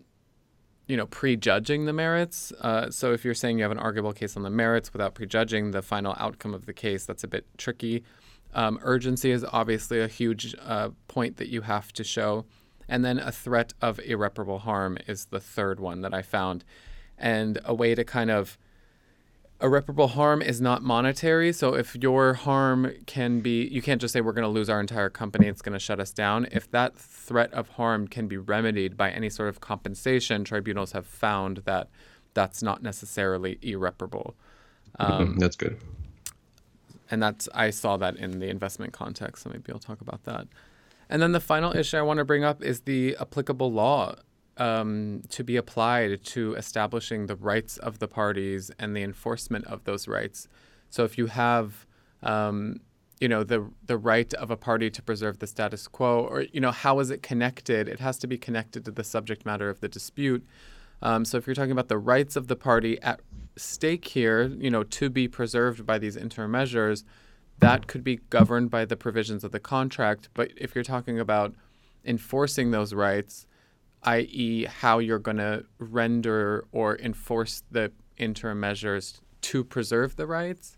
you 0.87 0.97
know 0.97 1.05
prejudging 1.07 1.85
the 1.85 1.93
merits? 1.93 2.51
Uh, 2.61 2.89
so 2.89 3.13
if 3.13 3.23
you're 3.23 3.33
saying 3.33 3.57
you 3.57 3.63
have 3.63 3.71
an 3.71 3.79
arguable 3.79 4.13
case 4.13 4.35
on 4.35 4.43
the 4.43 4.49
merits 4.49 4.93
without 4.93 5.13
prejudging 5.13 5.71
the 5.71 5.81
final 5.81 6.15
outcome 6.17 6.53
of 6.53 6.65
the 6.65 6.73
case, 6.73 7.05
that's 7.05 7.23
a 7.23 7.27
bit 7.27 7.45
tricky. 7.57 8.03
Um, 8.53 8.79
urgency 8.81 9.31
is 9.31 9.45
obviously 9.45 10.01
a 10.01 10.07
huge 10.07 10.55
uh, 10.61 10.89
point 11.07 11.37
that 11.37 11.49
you 11.49 11.61
have 11.61 11.93
to 11.93 12.03
show. 12.03 12.45
And 12.87 13.05
then 13.05 13.19
a 13.19 13.31
threat 13.31 13.73
of 13.81 13.99
irreparable 14.01 14.59
harm 14.59 14.97
is 15.07 15.25
the 15.25 15.39
third 15.39 15.79
one 15.79 16.01
that 16.01 16.13
I 16.13 16.21
found. 16.21 16.65
And 17.17 17.59
a 17.63 17.73
way 17.73 17.95
to 17.95 18.03
kind 18.03 18.29
of 18.29 18.57
irreparable 19.61 20.09
harm 20.09 20.41
is 20.41 20.59
not 20.59 20.83
monetary. 20.83 21.53
So 21.53 21.75
if 21.75 21.95
your 21.95 22.33
harm 22.33 22.91
can 23.05 23.41
be, 23.41 23.67
you 23.67 23.81
can't 23.81 24.01
just 24.01 24.13
say 24.13 24.21
we're 24.21 24.33
going 24.33 24.43
to 24.43 24.49
lose 24.49 24.69
our 24.69 24.79
entire 24.79 25.09
company, 25.09 25.47
it's 25.47 25.61
going 25.61 25.73
to 25.73 25.79
shut 25.79 25.99
us 25.99 26.11
down. 26.11 26.47
If 26.51 26.69
that 26.71 26.95
threat 26.97 27.53
of 27.53 27.69
harm 27.69 28.07
can 28.07 28.27
be 28.27 28.37
remedied 28.37 28.97
by 28.97 29.11
any 29.11 29.29
sort 29.29 29.49
of 29.49 29.61
compensation, 29.61 30.43
tribunals 30.43 30.91
have 30.93 31.05
found 31.05 31.57
that 31.65 31.89
that's 32.33 32.63
not 32.63 32.81
necessarily 32.81 33.59
irreparable. 33.61 34.35
Mm, 34.99 35.39
that's 35.39 35.55
good. 35.55 35.77
And 37.09 37.21
that's 37.21 37.49
I 37.53 37.69
saw 37.69 37.97
that 37.97 38.15
in 38.17 38.39
the 38.39 38.49
investment 38.49 38.93
context, 38.93 39.43
so 39.43 39.49
maybe 39.49 39.71
I'll 39.71 39.79
talk 39.79 40.01
about 40.01 40.23
that. 40.23 40.47
And 41.09 41.21
then 41.21 41.33
the 41.33 41.41
final 41.41 41.75
issue 41.75 41.97
I 41.97 42.01
want 42.01 42.19
to 42.19 42.25
bring 42.25 42.43
up 42.43 42.63
is 42.63 42.81
the 42.81 43.17
applicable 43.19 43.71
law 43.71 44.15
um, 44.57 45.21
to 45.29 45.43
be 45.43 45.55
applied 45.55 46.23
to 46.25 46.55
establishing 46.55 47.27
the 47.27 47.35
rights 47.35 47.77
of 47.77 47.99
the 47.99 48.07
parties 48.07 48.71
and 48.79 48.95
the 48.95 49.03
enforcement 49.03 49.65
of 49.65 49.83
those 49.85 50.07
rights. 50.07 50.47
So 50.89 51.03
if 51.03 51.17
you 51.17 51.27
have, 51.27 51.85
um, 52.21 52.81
you 53.19 53.27
know, 53.27 53.43
the 53.43 53.69
the 53.85 53.97
right 53.97 54.33
of 54.35 54.51
a 54.51 54.57
party 54.57 54.89
to 54.89 55.01
preserve 55.01 55.39
the 55.39 55.47
status 55.47 55.87
quo, 55.87 56.21
or 56.21 56.41
you 56.53 56.59
know, 56.59 56.71
how 56.71 56.99
is 56.99 57.09
it 57.09 57.23
connected? 57.23 57.87
It 57.87 57.99
has 57.99 58.17
to 58.19 58.27
be 58.27 58.37
connected 58.37 58.85
to 58.85 58.91
the 58.91 59.03
subject 59.03 59.45
matter 59.45 59.69
of 59.69 59.79
the 59.79 59.87
dispute. 59.87 60.45
Um, 61.01 61.25
so 61.25 61.37
if 61.37 61.47
you're 61.47 61.55
talking 61.55 61.71
about 61.71 61.87
the 61.87 61.97
rights 61.97 62.35
of 62.35 62.47
the 62.47 62.55
party 62.55 63.01
at 63.01 63.21
stake 63.55 64.05
here, 64.09 64.43
you 64.43 64.69
know, 64.69 64.83
to 64.83 65.09
be 65.09 65.27
preserved 65.27 65.85
by 65.85 65.97
these 65.97 66.15
interim 66.15 66.51
measures, 66.51 67.03
that 67.59 67.87
could 67.87 68.03
be 68.03 68.17
governed 68.29 68.69
by 68.69 68.85
the 68.85 68.95
provisions 68.95 69.43
of 69.43 69.51
the 69.51 69.59
contract. 69.59 70.29
But 70.33 70.51
if 70.57 70.75
you're 70.75 70.83
talking 70.83 71.19
about 71.19 71.55
enforcing 72.05 72.71
those 72.71 72.93
rights, 72.93 73.47
i.e., 74.03 74.65
how 74.65 74.99
you're 74.99 75.19
going 75.19 75.37
to 75.37 75.65
render 75.79 76.65
or 76.71 76.97
enforce 76.97 77.63
the 77.71 77.91
interim 78.17 78.59
measures 78.59 79.21
to 79.41 79.63
preserve 79.63 80.15
the 80.15 80.27
rights, 80.27 80.77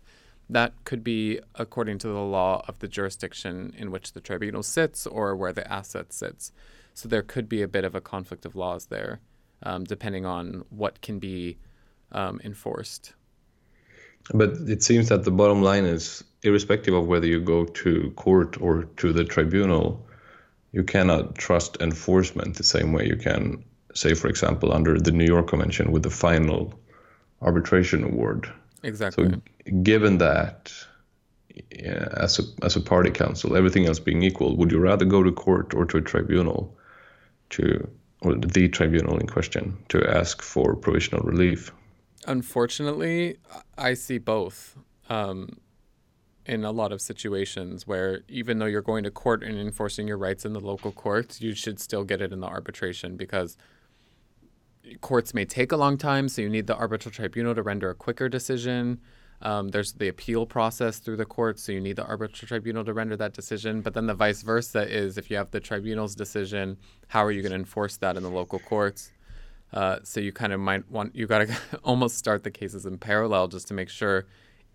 that 0.50 0.72
could 0.84 1.02
be 1.02 1.40
according 1.54 1.98
to 1.98 2.08
the 2.08 2.20
law 2.20 2.64
of 2.68 2.78
the 2.80 2.88
jurisdiction 2.88 3.74
in 3.76 3.90
which 3.90 4.12
the 4.12 4.20
tribunal 4.20 4.62
sits 4.62 5.06
or 5.06 5.34
where 5.34 5.52
the 5.52 5.70
asset 5.72 6.12
sits. 6.12 6.52
So 6.92 7.08
there 7.08 7.22
could 7.22 7.48
be 7.48 7.62
a 7.62 7.68
bit 7.68 7.84
of 7.84 7.94
a 7.94 8.00
conflict 8.00 8.44
of 8.44 8.54
laws 8.54 8.86
there, 8.86 9.20
um, 9.62 9.84
depending 9.84 10.26
on 10.26 10.64
what 10.70 11.00
can 11.00 11.18
be 11.18 11.56
um, 12.12 12.40
enforced. 12.44 13.14
But 14.32 14.50
it 14.66 14.82
seems 14.82 15.08
that 15.08 15.24
the 15.24 15.30
bottom 15.30 15.62
line 15.62 15.84
is, 15.84 16.24
irrespective 16.42 16.94
of 16.94 17.06
whether 17.06 17.26
you 17.26 17.40
go 17.40 17.64
to 17.64 18.10
court 18.16 18.60
or 18.60 18.84
to 18.96 19.12
the 19.12 19.24
tribunal, 19.24 20.06
you 20.74 20.82
cannot 20.82 21.36
trust 21.36 21.76
enforcement 21.80 22.56
the 22.56 22.64
same 22.64 22.92
way 22.92 23.06
you 23.06 23.16
can, 23.16 23.64
say, 23.94 24.12
for 24.12 24.28
example, 24.28 24.72
under 24.72 24.98
the 24.98 25.12
New 25.12 25.24
York 25.24 25.46
Convention 25.46 25.92
with 25.92 26.02
the 26.02 26.10
final 26.10 26.74
arbitration 27.40 28.02
award. 28.02 28.52
Exactly. 28.82 29.30
So, 29.30 29.72
given 29.82 30.18
that, 30.18 30.72
yeah, 31.70 32.08
as 32.16 32.40
a 32.40 32.42
as 32.64 32.74
a 32.74 32.80
party 32.80 33.12
counsel, 33.12 33.56
everything 33.56 33.86
else 33.86 34.00
being 34.00 34.24
equal, 34.24 34.56
would 34.56 34.72
you 34.72 34.80
rather 34.80 35.04
go 35.04 35.22
to 35.22 35.30
court 35.30 35.74
or 35.74 35.84
to 35.86 35.98
a 35.98 36.02
tribunal, 36.02 36.76
to 37.50 37.88
or 38.22 38.34
the 38.34 38.68
tribunal 38.68 39.16
in 39.18 39.28
question, 39.28 39.76
to 39.90 39.98
ask 40.04 40.42
for 40.42 40.74
provisional 40.74 41.22
relief? 41.22 41.72
Unfortunately, 42.26 43.36
I 43.78 43.94
see 43.94 44.18
both 44.18 44.76
um, 45.08 45.56
in 46.46 46.64
a 46.64 46.70
lot 46.70 46.92
of 46.92 47.00
situations 47.00 47.86
where 47.86 48.22
even 48.28 48.58
though 48.58 48.66
you're 48.66 48.82
going 48.82 49.04
to 49.04 49.10
court 49.10 49.42
and 49.42 49.58
enforcing 49.58 50.06
your 50.06 50.18
rights 50.18 50.44
in 50.44 50.52
the 50.52 50.60
local 50.60 50.92
courts, 50.92 51.40
you 51.40 51.54
should 51.54 51.80
still 51.80 52.04
get 52.04 52.20
it 52.20 52.32
in 52.32 52.40
the 52.40 52.46
arbitration 52.46 53.16
because 53.16 53.56
courts 55.00 55.32
may 55.32 55.44
take 55.44 55.72
a 55.72 55.76
long 55.76 55.96
time, 55.96 56.28
so 56.28 56.42
you 56.42 56.50
need 56.50 56.66
the 56.66 56.76
arbitral 56.76 57.12
tribunal 57.12 57.54
to 57.54 57.62
render 57.62 57.90
a 57.90 57.94
quicker 57.94 58.28
decision. 58.28 59.00
Um, 59.42 59.68
there's 59.68 59.92
the 59.92 60.08
appeal 60.08 60.46
process 60.46 60.98
through 60.98 61.16
the 61.16 61.24
courts, 61.24 61.62
so 61.62 61.72
you 61.72 61.80
need 61.80 61.96
the 61.96 62.06
arbitral 62.06 62.46
tribunal 62.46 62.84
to 62.84 62.92
render 62.92 63.16
that 63.16 63.32
decision. 63.32 63.80
But 63.80 63.94
then 63.94 64.06
the 64.06 64.14
vice 64.14 64.42
versa 64.42 64.86
is 64.88 65.18
if 65.18 65.30
you 65.30 65.36
have 65.36 65.50
the 65.50 65.60
tribunal's 65.60 66.14
decision, 66.14 66.76
how 67.08 67.24
are 67.24 67.30
you 67.30 67.42
going 67.42 67.52
to 67.52 67.58
enforce 67.58 67.96
that 67.98 68.16
in 68.16 68.22
the 68.22 68.30
local 68.30 68.58
courts? 68.58 69.12
Uh, 69.72 69.98
so 70.04 70.20
you 70.20 70.32
kind 70.32 70.52
of 70.52 70.60
might 70.60 70.88
want 70.90 71.16
you 71.16 71.26
got 71.26 71.46
to 71.46 71.56
almost 71.84 72.16
start 72.16 72.44
the 72.44 72.50
cases 72.50 72.86
in 72.86 72.96
parallel 72.96 73.48
just 73.48 73.66
to 73.68 73.74
make 73.74 73.88
sure 73.88 74.24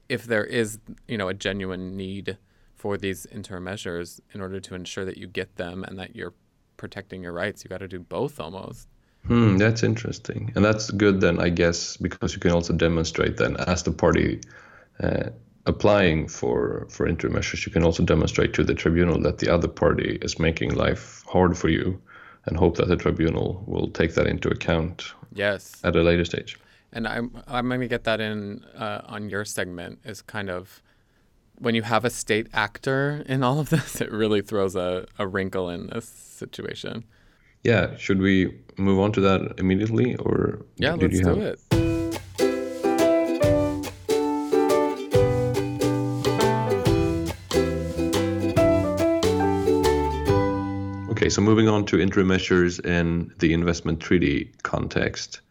if 0.10 0.26
there 0.26 0.44
is 0.44 0.80
you 1.08 1.18
know 1.18 1.30
a 1.30 1.34
genuine 1.34 1.96
need 1.96 2.38
for 2.76 2.98
these 2.98 3.26
interim 3.28 3.64
measures 3.66 4.22
in 4.34 4.42
order 4.42 4.60
to 4.60 4.74
ensure 4.76 5.06
that 5.06 5.18
you 5.18 5.28
get 5.28 5.56
them 5.58 5.84
and 5.84 6.00
that 6.00 6.16
you're 6.16 6.34
protecting 6.78 7.22
your 7.22 7.34
rights. 7.34 7.64
You 7.64 7.70
got 7.70 7.80
to 7.80 7.88
do 7.88 8.00
both 8.00 8.40
almost. 8.40 8.88
Hmm, 9.28 9.58
that's 9.58 9.84
interesting, 9.84 10.52
and 10.56 10.64
that's 10.64 10.90
good 10.92 11.20
then, 11.20 11.40
I 11.40 11.50
guess, 11.50 11.98
because 11.98 12.34
you 12.34 12.40
can 12.40 12.52
also 12.52 12.74
demonstrate 12.74 13.36
then 13.36 13.58
as 13.58 13.84
the 13.84 13.92
party 13.92 14.40
uh, 15.04 15.30
applying 15.66 16.28
for 16.30 16.88
for 16.90 17.06
interim 17.06 17.34
measures, 17.34 17.66
you 17.66 17.72
can 17.72 17.84
also 17.84 18.04
demonstrate 18.04 18.54
to 18.54 18.64
the 18.64 18.74
tribunal 18.74 19.20
that 19.22 19.40
the 19.40 19.50
other 19.54 19.68
party 19.68 20.18
is 20.22 20.40
making 20.40 20.74
life 20.74 21.24
hard 21.28 21.58
for 21.58 21.68
you, 21.68 22.02
and 22.46 22.58
hope 22.58 22.78
that 22.78 22.88
the 22.88 22.96
tribunal 22.96 23.62
will 23.68 23.90
take 23.90 24.14
that 24.16 24.26
into 24.26 24.50
account 24.50 25.14
Yes. 25.34 25.82
at 25.84 25.96
a 25.98 26.02
later 26.02 26.24
stage. 26.26 26.58
And 26.92 27.08
I'm 27.08 27.42
I'm 27.48 27.68
going 27.68 27.82
to 27.82 27.88
get 27.88 28.04
that 28.06 28.20
in 28.20 28.64
uh, 28.76 29.02
on 29.06 29.30
your 29.30 29.46
segment 29.46 30.00
is 30.04 30.22
kind 30.22 30.50
of 30.50 30.82
when 31.56 31.76
you 31.76 31.82
have 31.84 32.06
a 32.06 32.10
state 32.10 32.48
actor 32.54 33.24
in 33.28 33.44
all 33.44 33.60
of 33.60 33.70
this, 33.70 34.00
it 34.02 34.12
really 34.12 34.42
throws 34.42 34.76
a, 34.76 35.06
a 35.18 35.28
wrinkle 35.28 35.70
in 35.70 35.88
this 35.88 36.08
situation. 36.08 37.04
Yeah, 37.64 37.96
should 37.98 38.20
we 38.22 38.58
move 38.78 39.00
on 39.00 39.12
to 39.14 39.22
that 39.22 39.56
immediately, 39.60 40.16
or 40.16 40.66
Yeah, 40.78 40.94
let's 40.94 41.14
you 41.14 41.24
do 41.24 41.30
have- 41.30 41.38
it. 41.38 41.60
Okay, 51.12 51.28
so 51.28 51.42
moving 51.42 51.68
on 51.68 51.86
to 51.88 52.00
interim 52.00 52.28
measures 52.28 52.80
in 52.80 53.34
the 53.40 53.52
investment 53.52 54.00
treaty 54.00 54.52
context. 54.64 55.42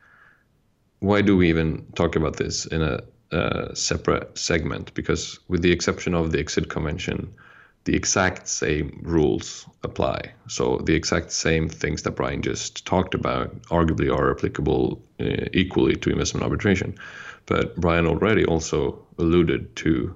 Why 1.00 1.22
do 1.22 1.36
we 1.36 1.48
even 1.48 1.86
talk 1.94 2.16
about 2.16 2.36
this 2.36 2.66
in 2.66 2.82
a, 2.82 3.00
uh 3.32 3.74
separate 3.74 4.36
segment? 4.38 4.92
Because, 4.94 5.38
with 5.48 5.62
the 5.62 5.70
exception 5.72 6.14
of 6.14 6.32
the 6.32 6.38
ICSID 6.38 6.68
Convention, 6.68 7.32
the 7.84 7.94
exact 7.94 8.48
same 8.48 9.00
rules 9.02 9.66
apply. 9.82 10.32
So, 10.48 10.78
the 10.78 10.94
exact 10.94 11.32
same 11.32 11.68
things 11.68 12.02
that 12.02 12.16
Brian 12.16 12.42
just 12.42 12.86
talked 12.86 13.14
about 13.14 13.62
arguably 13.64 14.10
are 14.14 14.30
applicable 14.30 15.00
uh, 15.20 15.46
equally 15.52 15.96
to 15.96 16.10
investment 16.10 16.44
arbitration. 16.44 16.94
But 17.46 17.76
Brian 17.76 18.06
already 18.06 18.44
also 18.44 19.06
alluded 19.18 19.76
to 19.76 20.14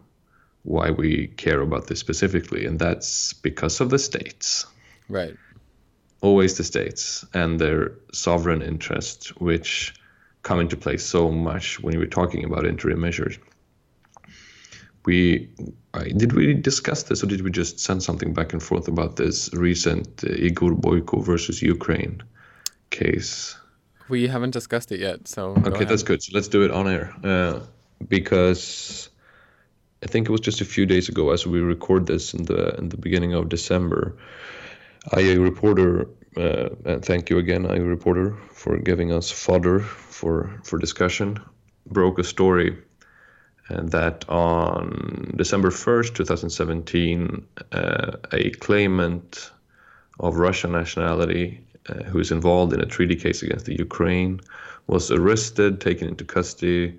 why 0.64 0.90
we 0.90 1.28
care 1.36 1.60
about 1.60 1.86
this 1.86 2.00
specifically, 2.00 2.66
and 2.66 2.78
that's 2.78 3.32
because 3.34 3.80
of 3.80 3.90
the 3.90 3.98
states 3.98 4.66
Right. 5.08 5.36
always 6.20 6.56
the 6.56 6.64
states 6.64 7.24
and 7.34 7.60
their 7.60 7.92
sovereign 8.12 8.62
interests, 8.62 9.28
which 9.36 9.94
come 10.42 10.60
into 10.60 10.76
play 10.76 10.96
so 10.96 11.30
much 11.30 11.80
when 11.80 11.98
we're 11.98 12.06
talking 12.06 12.44
about 12.44 12.66
interim 12.66 13.00
measures. 13.00 13.38
We 15.04 15.50
I- 15.94 16.12
did 16.16 16.32
we 16.32 16.54
discuss 16.54 17.04
this, 17.04 17.22
or 17.22 17.26
did 17.26 17.42
we 17.42 17.50
just 17.50 17.80
send 17.80 18.02
something 18.02 18.32
back 18.32 18.52
and 18.52 18.62
forth 18.62 18.88
about 18.88 19.16
this 19.16 19.52
recent 19.52 20.24
uh, 20.24 20.32
Igor 20.32 20.72
Boyko 20.72 21.24
versus 21.24 21.60
Ukraine 21.62 22.22
case? 22.90 23.56
We 24.08 24.28
haven't 24.28 24.50
discussed 24.50 24.92
it 24.92 25.00
yet, 25.00 25.28
so 25.28 25.54
Okay, 25.66 25.84
that's 25.84 26.02
good. 26.02 26.22
So 26.22 26.32
let's 26.34 26.48
do 26.48 26.62
it 26.62 26.70
on 26.70 26.88
air 26.88 27.14
uh, 27.24 27.60
because 28.08 29.10
I 30.02 30.06
think 30.06 30.28
it 30.28 30.32
was 30.32 30.40
just 30.40 30.60
a 30.60 30.64
few 30.64 30.86
days 30.86 31.08
ago, 31.08 31.30
as 31.30 31.46
we 31.46 31.60
record 31.60 32.06
this 32.06 32.34
in 32.34 32.44
the 32.44 32.74
in 32.78 32.88
the 32.88 32.96
beginning 32.96 33.34
of 33.34 33.48
December. 33.48 34.16
IA 35.16 35.40
reporter, 35.40 36.06
uh, 36.36 36.68
and 36.84 37.04
thank 37.04 37.30
you 37.30 37.38
again, 37.38 37.64
IA 37.66 37.84
reporter, 37.84 38.36
for 38.52 38.76
giving 38.78 39.12
us 39.12 39.30
fodder 39.30 39.80
for 39.80 40.50
for 40.64 40.78
discussion. 40.78 41.38
Broke 41.86 42.18
a 42.18 42.24
story 42.24 42.76
and 43.68 43.90
that 43.90 44.28
on 44.28 45.32
December 45.36 45.70
1st, 45.70 46.14
2017, 46.14 47.46
uh, 47.72 48.12
a 48.32 48.50
claimant 48.50 49.50
of 50.20 50.36
Russian 50.36 50.72
nationality 50.72 51.64
uh, 51.88 52.02
who 52.04 52.18
is 52.18 52.30
involved 52.30 52.72
in 52.72 52.80
a 52.80 52.86
treaty 52.86 53.16
case 53.16 53.42
against 53.42 53.66
the 53.66 53.76
Ukraine 53.78 54.40
was 54.86 55.10
arrested, 55.10 55.80
taken 55.80 56.08
into 56.08 56.24
custody, 56.24 56.98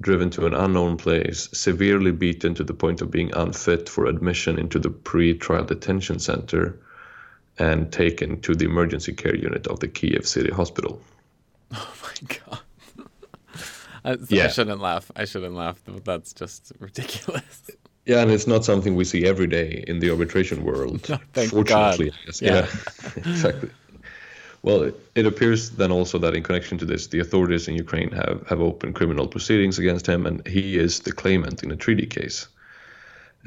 driven 0.00 0.30
to 0.30 0.46
an 0.46 0.54
unknown 0.54 0.96
place, 0.96 1.48
severely 1.52 2.12
beaten 2.12 2.54
to 2.54 2.64
the 2.64 2.74
point 2.74 3.00
of 3.00 3.10
being 3.10 3.32
unfit 3.34 3.88
for 3.88 4.06
admission 4.06 4.58
into 4.58 4.78
the 4.78 4.90
pre-trial 4.90 5.64
detention 5.64 6.18
center, 6.18 6.78
and 7.60 7.92
taken 7.92 8.40
to 8.40 8.54
the 8.54 8.64
emergency 8.64 9.12
care 9.12 9.36
unit 9.36 9.66
of 9.66 9.78
the 9.80 9.86
Kiev 9.86 10.26
City 10.26 10.50
Hospital. 10.50 11.00
Oh 11.72 11.94
my 12.02 12.36
god. 12.36 12.58
I, 14.04 14.44
I 14.44 14.48
shouldn't 14.48 14.80
laugh. 14.80 15.08
I 15.14 15.24
shouldn't 15.24 15.54
laugh. 15.54 15.80
That's 16.02 16.32
just 16.32 16.72
ridiculous. 16.80 17.70
Yeah, 18.06 18.22
and 18.22 18.32
it's 18.32 18.48
not 18.48 18.64
something 18.64 18.96
we 18.96 19.04
see 19.04 19.24
every 19.24 19.46
day 19.46 19.84
in 19.86 20.00
the 20.00 20.10
arbitration 20.10 20.64
world. 20.64 21.08
No, 21.08 21.18
thank 21.32 21.50
fortunately, 21.50 22.10
God. 22.10 22.18
I 22.22 22.26
guess. 22.26 22.42
Yeah. 22.42 22.50
Yeah, 22.50 23.30
exactly. 23.30 23.70
Well, 24.62 24.82
it, 24.82 24.94
it 25.14 25.26
appears 25.26 25.70
then 25.70 25.92
also 25.92 26.18
that 26.18 26.34
in 26.34 26.42
connection 26.42 26.76
to 26.78 26.84
this, 26.84 27.06
the 27.06 27.20
authorities 27.20 27.68
in 27.68 27.76
Ukraine 27.76 28.10
have, 28.10 28.44
have 28.48 28.60
opened 28.60 28.96
criminal 28.96 29.28
proceedings 29.28 29.78
against 29.78 30.08
him, 30.08 30.26
and 30.26 30.44
he 30.44 30.76
is 30.76 31.00
the 31.00 31.12
claimant 31.12 31.62
in 31.62 31.70
a 31.70 31.76
treaty 31.76 32.06
case. 32.06 32.48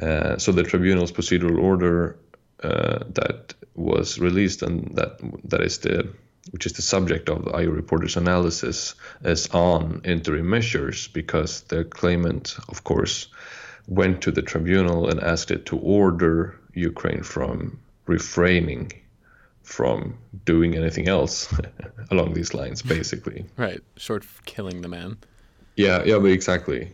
Uh, 0.02 0.38
so 0.38 0.54
the 0.54 0.63
tribunal's 0.63 1.12
procedural 1.12 1.62
order 1.62 2.15
that 2.63 3.54
was 3.76 4.19
released 4.19 4.62
and 4.62 4.95
that 4.95 5.19
that 5.43 5.62
is 5.62 5.80
the 5.80 6.13
which 6.52 6.65
is 6.65 6.73
the 6.73 6.82
subject 6.82 7.30
of 7.30 7.45
the 7.45 7.58
IA 7.58 7.69
reporter's 7.69 8.17
analysis 8.17 8.95
is 9.23 9.47
on 9.49 10.02
interim 10.04 10.49
measures 10.49 11.08
because 11.08 11.62
the 11.62 11.86
claimant, 11.86 12.58
of 12.67 12.84
course, 12.84 13.28
went 13.88 14.21
to 14.21 14.32
the 14.32 14.41
tribunal 14.41 15.10
and 15.10 15.21
asked 15.21 15.52
it 15.52 15.65
to 15.67 15.78
order 15.78 16.60
Ukraine 16.73 17.23
from 17.23 17.80
refraining 18.08 18.91
from 19.63 20.17
doing 20.43 20.76
anything 20.76 21.08
else 21.08 21.54
along 22.12 22.34
these 22.34 22.54
lines, 22.54 22.82
basically. 22.82 23.45
Right. 23.58 23.82
Short 23.95 24.23
of 24.23 24.45
killing 24.45 24.82
the 24.82 24.89
man. 24.89 25.17
Yeah, 25.76 26.04
yeah, 26.04 26.19
but 26.19 26.32
exactly. 26.32 26.91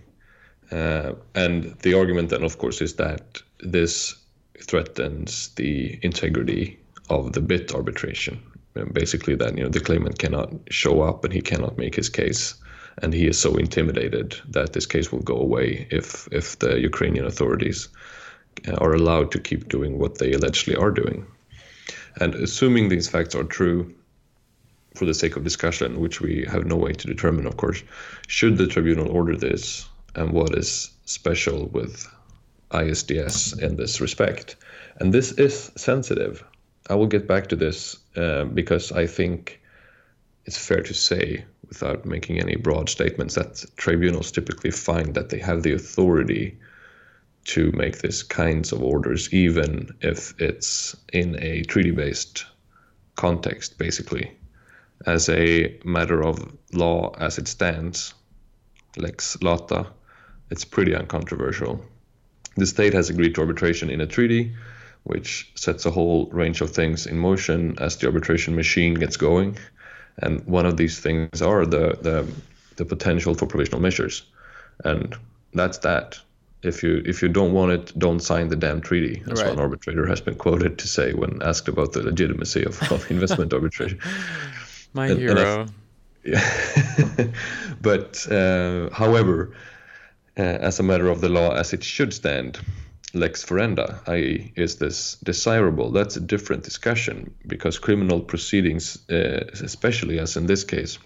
Uh, 0.71 1.13
and 1.34 1.75
the 1.82 1.95
argument 1.95 2.29
then, 2.29 2.43
of 2.43 2.60
course, 2.60 2.82
is 2.82 2.95
that 2.95 3.41
this 3.60 4.15
threatens 4.62 5.50
the 5.56 6.00
integrity 6.02 6.80
of 7.10 7.34
the 7.34 7.41
BIT 7.41 7.74
arbitration. 7.74 8.41
Basically, 8.93 9.36
that 9.36 9.58
you 9.58 9.63
know 9.63 9.69
the 9.69 9.80
claimant 9.80 10.19
cannot 10.19 10.54
show 10.69 11.02
up 11.02 11.24
and 11.26 11.34
he 11.34 11.41
cannot 11.41 11.78
make 11.78 11.95
his 11.95 12.08
case, 12.08 12.56
and 13.02 13.13
he 13.13 13.28
is 13.28 13.38
so 13.38 13.58
intimidated 13.58 14.36
that 14.50 14.74
this 14.74 14.86
case 14.86 15.12
will 15.12 15.22
go 15.22 15.36
away 15.36 15.88
if 15.89 16.30
if 16.32 16.58
the 16.60 16.80
Ukrainian 16.80 17.26
authorities 17.26 17.89
uh, 18.67 18.76
are 18.76 18.93
allowed 18.93 19.32
to 19.32 19.39
keep 19.39 19.67
doing 19.67 19.98
what 19.98 20.17
they 20.19 20.32
allegedly 20.34 20.76
are 20.76 20.91
doing. 20.91 21.26
And 22.22 22.36
assuming 22.36 22.89
these 22.89 23.10
facts 23.10 23.36
are 23.36 23.43
true, 23.43 23.93
for 24.95 25.06
the 25.06 25.13
sake 25.13 25.36
of 25.36 25.43
discussion, 25.43 26.00
which 26.00 26.22
we 26.22 26.45
have 26.50 26.65
no 26.65 26.76
way 26.76 26.93
to 26.93 27.08
determine, 27.08 27.48
of 27.48 27.58
course, 27.58 27.84
should 28.28 28.58
the 28.58 28.67
tribunal 28.67 29.10
order 29.10 29.36
this, 29.36 29.88
and 30.15 30.32
what 30.32 30.56
is 30.56 30.91
special 31.06 31.67
with 31.67 32.08
ISDS 32.71 33.62
in 33.62 33.75
this 33.75 34.01
respect? 34.01 34.55
And 34.97 35.13
this 35.13 35.32
is 35.34 35.71
sensitive. 35.75 36.43
I 36.89 36.95
will 36.95 37.08
get 37.08 37.27
back 37.27 37.47
to 37.47 37.55
this 37.55 37.97
uh, 38.15 38.45
because 38.45 38.91
I 38.91 39.05
think 39.08 39.62
it's 40.45 40.58
fair 40.58 40.82
to 40.82 40.93
say, 40.93 41.45
without 41.67 42.05
making 42.05 42.39
any 42.39 42.55
broad 42.55 42.89
statements, 42.89 43.36
that 43.36 43.63
tribunals 43.77 44.32
typically 44.32 44.71
find 44.71 45.13
that 45.13 45.29
they 45.29 45.39
have 45.39 45.63
the 45.63 45.73
authority 45.73 46.58
to 47.45 47.71
make 47.71 47.99
these 47.99 48.23
kinds 48.23 48.71
of 48.71 48.82
orders, 48.82 49.34
even 49.34 49.89
if 50.01 50.39
it's 50.39 50.95
in 51.13 51.38
a 51.39 51.63
treaty 51.63 51.91
based 51.91 52.45
context, 53.15 53.77
basically 53.77 54.32
as 55.05 55.29
a 55.29 55.77
matter 55.84 56.23
of 56.23 56.55
law 56.73 57.13
as 57.17 57.38
it 57.38 57.47
stands, 57.47 58.13
lex 58.97 59.41
lata, 59.41 59.88
it's 60.49 60.65
pretty 60.65 60.95
uncontroversial. 60.95 61.84
The 62.55 62.65
state 62.65 62.93
has 62.93 63.09
agreed 63.09 63.35
to 63.35 63.41
arbitration 63.41 63.89
in 63.89 64.01
a 64.01 64.07
treaty, 64.07 64.53
which 65.03 65.49
sets 65.55 65.85
a 65.85 65.91
whole 65.91 66.27
range 66.27 66.62
of 66.62 66.71
things 66.71 67.05
in 67.07 67.17
motion 67.17 67.77
as 67.79 67.97
the 67.97 68.07
arbitration 68.07 68.55
machine 68.55 68.95
gets 68.95 69.17
going. 69.17 69.57
And 70.21 70.45
one 70.45 70.65
of 70.65 70.75
these 70.75 70.99
things 70.99 71.41
are 71.41 71.65
the, 71.65 71.97
the, 72.01 72.27
the 72.75 72.85
potential 72.85 73.33
for 73.35 73.45
provisional 73.47 73.79
measures. 73.81 74.23
And 74.83 75.15
that's 75.53 75.77
that. 75.79 76.19
If 76.62 76.83
you 76.83 77.01
if 77.05 77.21
you 77.21 77.29
don't 77.29 77.53
want 77.53 77.71
it, 77.71 77.97
don't 77.97 78.19
sign 78.19 78.49
the 78.49 78.57
damn 78.57 78.81
treaty. 78.81 79.23
That's 79.25 79.39
Right. 79.39 79.47
what 79.47 79.53
an 79.53 79.62
arbitrator 79.62 80.05
has 80.07 80.19
been 80.19 80.35
quoted 80.35 80.77
to 80.79 80.88
say 80.89 81.13
when 81.13 81.41
asked 81.41 81.69
about 81.69 81.93
the 81.93 82.03
legitimacy 82.03 82.65
of, 82.65 82.81
of 82.91 83.09
investment 83.15 83.53
arbitration. 83.53 83.99
My 84.93 85.07
And- 85.07 85.21
and 85.21 85.39
I- 85.39 85.43
hero. 85.43 85.65
Yeah. 86.25 87.27
but 87.81 88.27
uh, 88.29 88.89
however, 88.89 89.51
uh, 90.39 90.41
as 90.41 90.80
a 90.80 90.84
matter 90.84 91.10
of 91.10 91.19
the 91.19 91.30
law, 91.30 91.52
as 91.54 91.73
it 91.73 91.84
should 91.84 92.13
stand, 92.13 92.60
lex 93.13 93.43
ferenda, 93.43 93.99
i.e., 94.08 94.54
is 94.56 94.78
this 94.78 95.15
desirable? 95.23 95.91
That's 95.91 96.15
a 96.15 96.21
different 96.21 96.63
discussion 96.63 97.34
because 97.45 97.78
criminal 97.78 98.21
proceedings, 98.21 98.97
uh, 99.10 99.43
especially 99.62 100.17
as 100.19 100.38
in 100.38 100.45
this 100.45 100.63
case, 100.63 100.97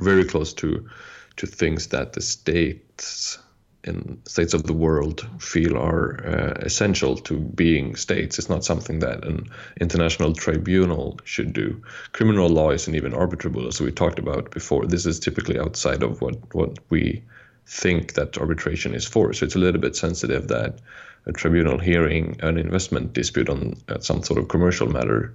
very 0.00 0.24
close 0.24 0.52
to 0.54 0.88
to 1.36 1.46
things 1.46 1.88
that 1.88 2.12
the 2.12 2.20
states 2.20 3.38
in 3.82 4.20
states 4.24 4.54
of 4.54 4.64
the 4.64 4.72
world 4.72 5.26
feel 5.38 5.76
are 5.76 6.24
uh, 6.26 6.52
essential 6.64 7.16
to 7.16 7.38
being 7.38 7.96
states. 7.96 8.38
It's 8.38 8.48
not 8.48 8.64
something 8.64 9.00
that 9.00 9.24
an 9.24 9.48
international 9.80 10.32
tribunal 10.32 11.18
should 11.24 11.52
do. 11.52 11.82
Criminal 12.12 12.48
law 12.48 12.70
isn't 12.70 12.94
even 12.94 13.12
arbitrable, 13.12 13.66
as 13.66 13.80
we 13.80 13.90
talked 13.90 14.18
about 14.18 14.50
before. 14.50 14.86
This 14.86 15.06
is 15.06 15.20
typically 15.20 15.58
outside 15.58 16.02
of 16.02 16.20
what, 16.22 16.36
what 16.54 16.78
we 16.88 17.22
think 17.66 18.14
that 18.14 18.38
arbitration 18.38 18.94
is 18.94 19.06
for. 19.06 19.32
So 19.32 19.46
it's 19.46 19.54
a 19.54 19.58
little 19.58 19.80
bit 19.80 19.96
sensitive 19.96 20.48
that 20.48 20.80
a 21.26 21.32
tribunal 21.32 21.78
hearing 21.78 22.36
an 22.40 22.58
investment 22.58 23.12
dispute 23.12 23.48
on 23.48 23.74
uh, 23.88 23.98
some 24.00 24.22
sort 24.22 24.38
of 24.38 24.48
commercial 24.48 24.88
matter 24.88 25.32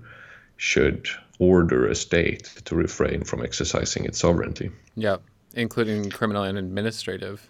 should 0.58 1.08
order 1.40 1.88
a 1.88 1.96
state 1.96 2.44
to 2.66 2.76
refrain 2.76 3.24
from 3.24 3.42
exercising 3.42 4.06
its 4.06 4.20
sovereignty. 4.20 4.70
Yeah, 4.96 5.18
including 5.54 6.10
criminal 6.10 6.44
and 6.44 6.58
administrative. 6.58 7.50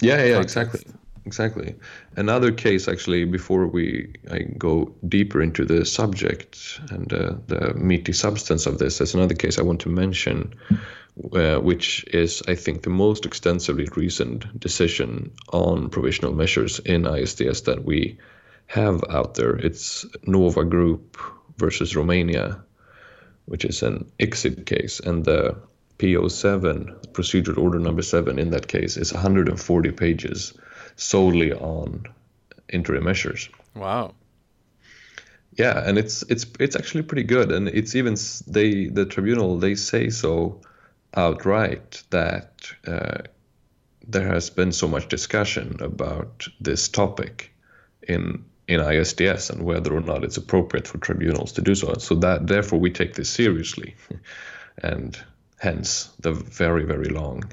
Yeah, 0.00 0.22
yeah, 0.22 0.40
exactly. 0.40 0.82
Exactly. 1.24 1.74
Another 2.14 2.52
case, 2.52 2.86
actually, 2.86 3.24
before 3.24 3.66
we 3.66 4.14
I 4.30 4.42
go 4.56 4.94
deeper 5.08 5.42
into 5.42 5.64
the 5.64 5.84
subject 5.84 6.78
and 6.90 7.12
uh, 7.12 7.34
the 7.48 7.74
meaty 7.74 8.12
substance 8.12 8.64
of 8.64 8.78
this, 8.78 8.98
there's 8.98 9.14
another 9.14 9.34
case 9.34 9.58
I 9.58 9.62
want 9.62 9.80
to 9.80 9.88
mention, 9.88 10.54
uh, 11.32 11.56
which 11.58 12.04
is, 12.12 12.42
I 12.46 12.54
think, 12.54 12.82
the 12.82 12.90
most 12.90 13.24
extensively 13.24 13.88
reasoned 13.96 14.48
decision 14.58 15.32
on 15.52 15.88
provisional 15.88 16.34
measures 16.34 16.78
in 16.80 17.02
ISDS 17.02 17.64
that 17.64 17.84
we 17.84 18.18
have 18.66 19.02
out 19.08 19.34
there. 19.34 19.56
It's 19.56 20.04
Nova 20.26 20.64
Group 20.64 21.16
versus 21.56 21.96
Romania, 21.96 22.62
which 23.46 23.64
is 23.64 23.82
an 23.82 24.10
ICSID 24.18 24.66
case, 24.66 25.00
and 25.00 25.24
the 25.24 25.56
PO7, 25.98 27.12
procedural 27.12 27.58
order 27.58 27.78
number 27.78 28.02
seven 28.02 28.38
in 28.38 28.50
that 28.50 28.68
case, 28.68 28.96
is 28.98 29.12
140 29.12 29.92
pages 29.92 30.52
solely 30.96 31.52
on 31.52 32.04
interim 32.68 33.04
measures. 33.04 33.48
Wow. 33.74 34.14
Yeah, 35.52 35.82
and 35.88 35.96
it's 35.96 36.22
it's 36.28 36.44
it's 36.60 36.76
actually 36.76 37.04
pretty 37.04 37.22
good, 37.22 37.50
and 37.50 37.68
it's 37.68 37.94
even 37.94 38.16
they 38.46 38.88
the 38.88 39.06
tribunal 39.06 39.58
they 39.58 39.74
say 39.74 40.10
so 40.10 40.60
outright 41.16 42.02
that 42.10 42.70
uh, 42.86 43.18
there 44.06 44.28
has 44.28 44.50
been 44.50 44.72
so 44.72 44.86
much 44.86 45.08
discussion 45.08 45.76
about 45.80 46.46
this 46.60 46.88
topic 46.88 47.52
in 48.02 48.44
in 48.68 48.80
ISDS 48.80 49.50
and 49.50 49.62
whether 49.62 49.94
or 49.94 50.00
not 50.00 50.24
it's 50.24 50.36
appropriate 50.36 50.88
for 50.88 50.98
tribunals 50.98 51.52
to 51.52 51.62
do 51.62 51.74
so. 51.74 51.94
So 51.98 52.16
that 52.16 52.48
therefore 52.48 52.80
we 52.80 52.90
take 52.90 53.14
this 53.14 53.30
seriously, 53.30 53.94
and 54.82 55.18
hence 55.58 56.10
the 56.20 56.32
very 56.32 56.84
very 56.84 57.08
long. 57.08 57.44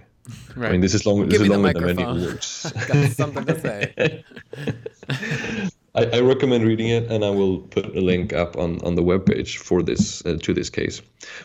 Right. 0.56 0.70
I 0.70 0.72
mean, 0.72 0.82
this 0.82 0.94
is 0.94 1.06
long. 1.06 1.28
This 1.28 1.42
is 1.42 1.48
longer 1.50 1.74
than 1.74 1.86
many 1.86 2.04
words. 2.04 2.72
Got 2.88 3.12
something 3.12 3.46
to 3.46 3.60
say. 3.60 4.26
I, 5.96 6.06
I, 6.06 6.20
recommend 6.22 6.66
reading 6.66 6.90
it, 6.90 7.12
and 7.12 7.24
I 7.24 7.30
will 7.30 7.60
put 7.60 7.96
a 7.96 8.02
link 8.02 8.34
up 8.34 8.58
on, 8.58 8.84
on 8.84 8.96
the 8.96 9.04
webpage 9.04 9.58
for 9.58 9.84
this 9.84 10.26
uh, 10.26 10.38
to 10.42 10.54
this 10.54 10.72
case. 10.72 11.02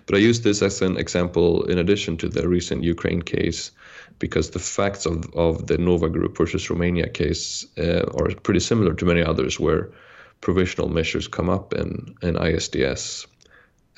But 0.07 0.15
I 0.17 0.19
use 0.19 0.41
this 0.41 0.63
as 0.63 0.81
an 0.81 0.97
example 0.97 1.65
in 1.65 1.79
addition 1.79 2.17
to 2.19 2.29
the 2.29 2.49
recent 2.49 2.83
Ukraine 2.83 3.21
case, 3.21 3.73
because 4.19 4.51
the 4.51 4.59
facts 4.59 5.05
of, 5.05 5.35
of 5.35 5.67
the 5.67 5.77
Nova 5.77 6.09
Group 6.09 6.39
versus 6.39 6.71
Romania 6.71 7.09
case 7.09 7.67
uh, 7.77 8.05
are 8.17 8.35
pretty 8.43 8.61
similar 8.61 8.95
to 8.95 9.05
many 9.05 9.23
others, 9.23 9.61
where 9.61 9.91
provisional 10.41 10.89
measures 10.89 11.29
come 11.29 11.51
up 11.51 11.75
in, 11.75 12.15
in 12.23 12.35
ISDS 12.35 13.27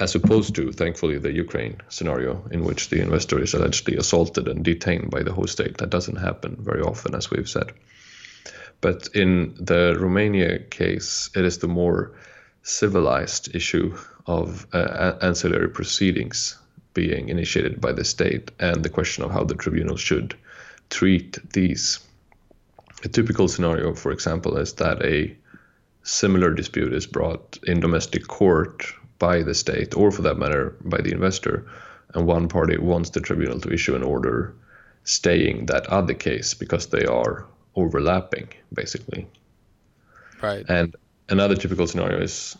as 0.00 0.14
opposed 0.14 0.54
to, 0.54 0.72
thankfully, 0.72 1.18
the 1.18 1.32
Ukraine 1.32 1.76
scenario 1.90 2.42
in 2.50 2.64
which 2.64 2.88
the 2.88 3.00
investor 3.02 3.38
is 3.40 3.52
allegedly 3.52 3.96
assaulted 3.96 4.48
and 4.48 4.64
detained 4.64 5.10
by 5.10 5.22
the 5.22 5.32
host 5.32 5.52
state. 5.52 5.76
That 5.76 5.90
doesn't 5.90 6.16
happen 6.16 6.56
very 6.58 6.80
often, 6.80 7.14
as 7.14 7.30
we've 7.30 7.48
said. 7.48 7.72
But 8.80 9.08
in 9.14 9.54
the 9.58 9.96
Romania 9.98 10.58
case, 10.58 11.30
it 11.36 11.44
is 11.44 11.58
the 11.58 11.68
more 11.68 12.12
civilized 12.62 13.54
issue 13.54 13.96
of 14.26 14.66
uh, 14.72 15.14
ancillary 15.20 15.68
proceedings 15.68 16.58
being 16.94 17.28
initiated 17.28 17.80
by 17.80 17.92
the 17.92 18.04
state 18.04 18.50
and 18.58 18.82
the 18.82 18.88
question 18.88 19.24
of 19.24 19.30
how 19.30 19.44
the 19.44 19.54
tribunal 19.54 19.96
should 19.96 20.34
treat 20.88 21.38
these. 21.52 22.00
A 23.04 23.08
typical 23.08 23.48
scenario, 23.48 23.94
for 23.94 24.12
example, 24.12 24.56
is 24.56 24.72
that 24.74 25.02
a 25.02 25.36
similar 26.02 26.52
dispute 26.52 26.92
is 26.92 27.06
brought 27.06 27.58
in 27.64 27.80
domestic 27.80 28.26
court 28.26 28.86
by 29.18 29.42
the 29.42 29.54
state, 29.54 29.96
or 29.96 30.10
for 30.10 30.22
that 30.22 30.38
matter, 30.38 30.76
by 30.84 31.00
the 31.00 31.12
investor, 31.12 31.66
and 32.14 32.26
one 32.26 32.48
party 32.48 32.78
wants 32.78 33.10
the 33.10 33.20
tribunal 33.20 33.60
to 33.60 33.72
issue 33.72 33.94
an 33.94 34.02
order 34.02 34.54
staying 35.04 35.66
that 35.66 35.86
other 35.86 36.14
case 36.14 36.54
because 36.54 36.86
they 36.88 37.04
are 37.04 37.46
overlapping, 37.76 38.48
basically. 38.72 39.26
Right. 40.42 40.64
And 40.68 40.96
another 41.28 41.56
typical 41.56 41.86
scenario 41.86 42.20
is 42.20 42.56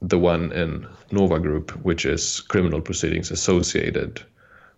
the 0.00 0.18
one 0.18 0.52
in 0.52 0.86
Nova 1.10 1.38
Group, 1.38 1.70
which 1.84 2.04
is 2.04 2.40
criminal 2.40 2.80
proceedings 2.80 3.30
associated 3.30 4.22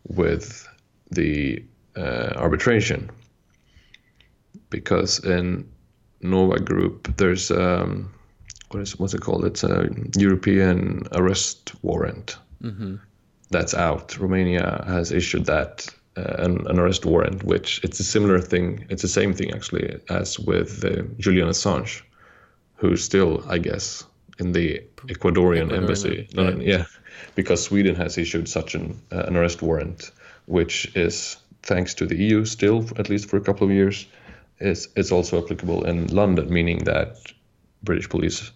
with 0.09 0.68
the 1.11 1.64
uh, 1.96 2.33
arbitration. 2.37 3.11
Because 4.70 5.24
in 5.24 5.68
Nova 6.20 6.59
Group, 6.59 7.16
there's 7.16 7.50
um, 7.50 8.12
what 8.70 8.81
is 8.83 8.98
what's 8.98 9.14
it 9.14 9.20
called? 9.20 9.44
It's 9.44 9.62
a 9.62 9.88
European 10.16 11.07
arrest 11.12 11.72
warrant 11.83 12.37
mm-hmm. 12.62 12.96
that's 13.50 13.74
out. 13.74 14.18
Romania 14.18 14.85
has 14.87 15.12
issued 15.12 15.46
that 15.46 15.87
an, 16.16 16.66
an, 16.66 16.79
arrest 16.79 17.05
warrant, 17.05 17.42
which 17.44 17.81
it's 17.83 18.00
a 18.00 18.05
similar 18.05 18.40
thing. 18.40 18.87
It's 18.88 19.03
the 19.03 19.09
same 19.09 19.35
thing 19.35 19.53
actually 19.53 20.00
as 20.09 20.38
with 20.38 20.85
uh, 20.85 21.03
Julian 21.18 21.48
Assange, 21.48 22.03
who's 22.77 23.03
still, 23.03 23.44
I 23.48 23.59
guess, 23.59 24.05
in 24.38 24.53
the 24.53 24.83
Ecuadorian, 25.07 25.68
Ecuadorian 25.70 25.77
embassy. 25.77 26.29
No, 26.35 26.50
no, 26.50 26.61
yeah, 26.61 26.85
because 27.35 27.64
Sweden 27.64 27.94
has 27.96 28.18
issued 28.18 28.48
such 28.48 28.74
an 28.74 29.00
uh, 29.12 29.24
an 29.24 29.37
arrest 29.37 29.62
warrant, 29.62 30.11
which 30.46 30.94
is 30.96 31.37
thanks 31.62 31.94
to 31.94 32.07
the 32.07 32.16
EU 32.16 32.44
still, 32.44 32.87
at 32.96 33.09
least 33.09 33.29
for 33.29 33.37
a 33.37 33.40
couple 33.40 33.66
of 33.66 33.72
years, 33.72 34.07
is 34.61 34.88
it's 34.96 35.12
also 35.12 35.42
applicable 35.42 35.85
in 35.85 36.07
London, 36.09 36.53
meaning 36.53 36.85
that 36.85 37.16
British 37.83 38.09
police 38.09 38.50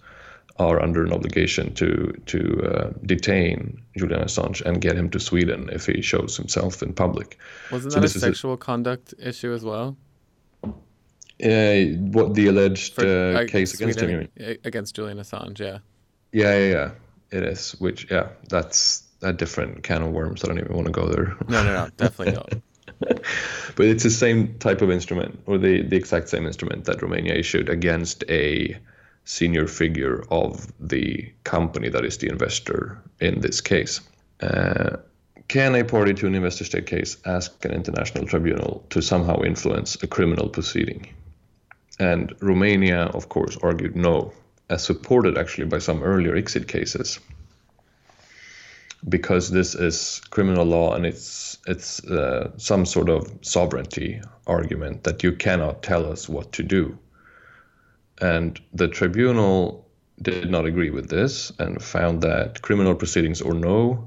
are 0.58 0.82
under 0.82 1.04
an 1.04 1.12
obligation 1.12 1.74
to 1.74 2.12
to 2.26 2.62
uh, 2.64 2.92
detain 3.06 3.80
Julian 3.96 4.22
Assange 4.22 4.60
and 4.62 4.80
get 4.80 4.96
him 4.96 5.08
to 5.10 5.20
Sweden 5.20 5.68
if 5.72 5.86
he 5.86 6.02
shows 6.02 6.36
himself 6.36 6.82
in 6.82 6.92
public. 6.92 7.38
Wasn't 7.70 7.92
so 7.92 8.00
that 8.00 8.06
a 8.06 8.18
sexual 8.18 8.54
a, 8.54 8.56
conduct 8.56 9.14
issue 9.18 9.52
as 9.52 9.64
well? 9.64 9.96
Uh, 10.64 11.94
what 12.10 12.34
the 12.34 12.48
alleged 12.48 12.94
For, 12.94 13.36
uh, 13.36 13.46
case 13.46 13.78
Sweden, 13.78 14.00
against 14.00 14.38
him? 14.38 14.58
Against 14.64 14.96
Julian 14.96 15.18
Assange, 15.18 15.60
yeah. 15.60 15.78
Yeah, 16.32 16.58
yeah, 16.58 16.70
yeah. 16.70 16.90
It 17.30 17.44
is. 17.44 17.72
Which, 17.78 18.10
yeah, 18.10 18.30
that's 18.48 19.04
a 19.22 19.32
different 19.32 19.84
can 19.84 20.02
of 20.02 20.10
worms. 20.10 20.44
I 20.44 20.48
don't 20.48 20.58
even 20.58 20.74
want 20.74 20.86
to 20.86 20.92
go 20.92 21.06
there. 21.06 21.36
No, 21.48 21.62
no, 21.62 21.72
no, 21.74 21.88
definitely 21.96 22.34
not. 22.34 22.54
but 23.76 23.86
it's 23.86 24.02
the 24.02 24.10
same 24.10 24.58
type 24.58 24.82
of 24.82 24.90
instrument, 24.90 25.40
or 25.46 25.58
the 25.58 25.82
the 25.82 25.96
exact 25.96 26.28
same 26.28 26.46
instrument 26.46 26.84
that 26.86 27.00
Romania 27.00 27.34
issued 27.34 27.68
against 27.68 28.24
a 28.28 28.76
senior 29.28 29.66
figure 29.66 30.24
of 30.30 30.72
the 30.80 31.30
company 31.44 31.90
that 31.90 32.02
is 32.02 32.16
the 32.16 32.28
investor 32.28 32.98
in 33.20 33.40
this 33.40 33.60
case. 33.60 34.00
Uh, 34.40 34.96
can 35.48 35.74
a 35.74 35.84
party 35.84 36.14
to 36.14 36.26
an 36.26 36.34
investor 36.34 36.64
state 36.64 36.86
case 36.86 37.18
ask 37.26 37.62
an 37.66 37.72
international 37.72 38.26
tribunal 38.26 38.86
to 38.88 39.02
somehow 39.02 39.42
influence 39.42 40.02
a 40.02 40.06
criminal 40.06 40.48
proceeding? 40.48 41.14
And 41.98 42.34
Romania, 42.40 43.02
of 43.12 43.28
course, 43.28 43.58
argued 43.62 43.94
no, 43.94 44.32
as 44.70 44.82
supported 44.82 45.36
actually 45.36 45.66
by 45.66 45.78
some 45.78 46.02
earlier 46.02 46.34
ICSID 46.34 46.66
cases, 46.66 47.20
because 49.10 49.50
this 49.50 49.74
is 49.74 50.22
criminal 50.30 50.64
law 50.64 50.94
and 50.94 51.04
it's 51.04 51.58
it's 51.66 52.02
uh, 52.04 52.50
some 52.56 52.86
sort 52.86 53.10
of 53.10 53.30
sovereignty 53.42 54.22
argument 54.46 55.04
that 55.04 55.22
you 55.22 55.32
cannot 55.32 55.82
tell 55.82 56.10
us 56.10 56.28
what 56.28 56.50
to 56.52 56.62
do 56.62 56.98
and 58.20 58.60
the 58.72 58.88
tribunal 58.88 59.86
did 60.20 60.50
not 60.50 60.66
agree 60.66 60.90
with 60.90 61.08
this 61.08 61.52
and 61.58 61.82
found 61.82 62.22
that 62.22 62.60
criminal 62.62 62.94
proceedings 62.94 63.40
or 63.40 63.54
no, 63.54 64.06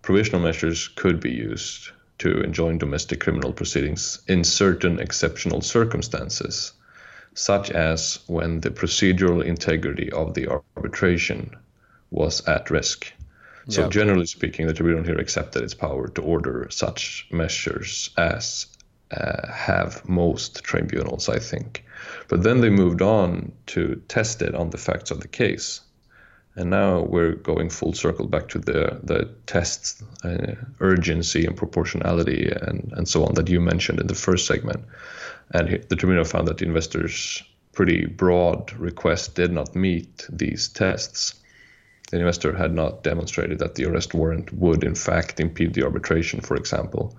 provisional 0.00 0.40
measures 0.40 0.88
could 0.88 1.20
be 1.20 1.30
used 1.30 1.90
to 2.18 2.40
enjoin 2.42 2.78
domestic 2.78 3.20
criminal 3.20 3.52
proceedings 3.52 4.20
in 4.28 4.44
certain 4.44 4.98
exceptional 4.98 5.60
circumstances, 5.60 6.72
such 7.34 7.70
as 7.70 8.20
when 8.26 8.60
the 8.60 8.70
procedural 8.70 9.44
integrity 9.44 10.10
of 10.12 10.34
the 10.34 10.46
arbitration 10.48 11.50
was 12.10 12.46
at 12.46 12.70
risk. 12.70 13.12
So, 13.68 13.88
generally 13.88 14.26
speaking, 14.26 14.66
the 14.66 14.74
tribunal 14.74 15.04
here 15.04 15.18
accepted 15.18 15.62
its 15.62 15.74
power 15.74 16.08
to 16.08 16.22
order 16.22 16.66
such 16.70 17.28
measures 17.30 18.10
as 18.16 18.66
uh, 19.12 19.46
have 19.52 20.08
most 20.08 20.64
tribunals, 20.64 21.28
I 21.28 21.38
think. 21.38 21.84
But 22.32 22.44
then 22.44 22.62
they 22.62 22.70
moved 22.70 23.02
on 23.02 23.52
to 23.66 24.00
test 24.08 24.40
it 24.40 24.54
on 24.54 24.70
the 24.70 24.78
facts 24.78 25.10
of 25.10 25.20
the 25.20 25.28
case. 25.28 25.82
And 26.54 26.70
now 26.70 27.02
we're 27.02 27.34
going 27.34 27.68
full 27.68 27.92
circle 27.92 28.26
back 28.26 28.48
to 28.48 28.58
the, 28.58 29.00
the 29.02 29.28
tests, 29.44 30.02
uh, 30.24 30.54
urgency 30.80 31.44
and 31.44 31.54
proportionality 31.54 32.50
and, 32.50 32.90
and 32.96 33.06
so 33.06 33.26
on 33.26 33.34
that 33.34 33.50
you 33.50 33.60
mentioned 33.60 34.00
in 34.00 34.06
the 34.06 34.14
first 34.14 34.46
segment. 34.46 34.82
and 35.50 35.84
the 35.90 35.94
tribunal 35.94 36.24
found 36.24 36.48
that 36.48 36.56
the 36.56 36.64
investors' 36.64 37.42
pretty 37.74 38.06
broad 38.06 38.72
request 38.78 39.34
did 39.34 39.52
not 39.52 39.76
meet 39.76 40.26
these 40.32 40.68
tests. 40.68 41.34
The 42.12 42.18
investor 42.18 42.56
had 42.56 42.72
not 42.72 43.02
demonstrated 43.02 43.58
that 43.58 43.74
the 43.74 43.84
arrest 43.84 44.14
warrant 44.14 44.54
would, 44.54 44.84
in 44.84 44.94
fact, 44.94 45.38
impede 45.38 45.74
the 45.74 45.84
arbitration, 45.84 46.40
for 46.40 46.56
example, 46.56 47.14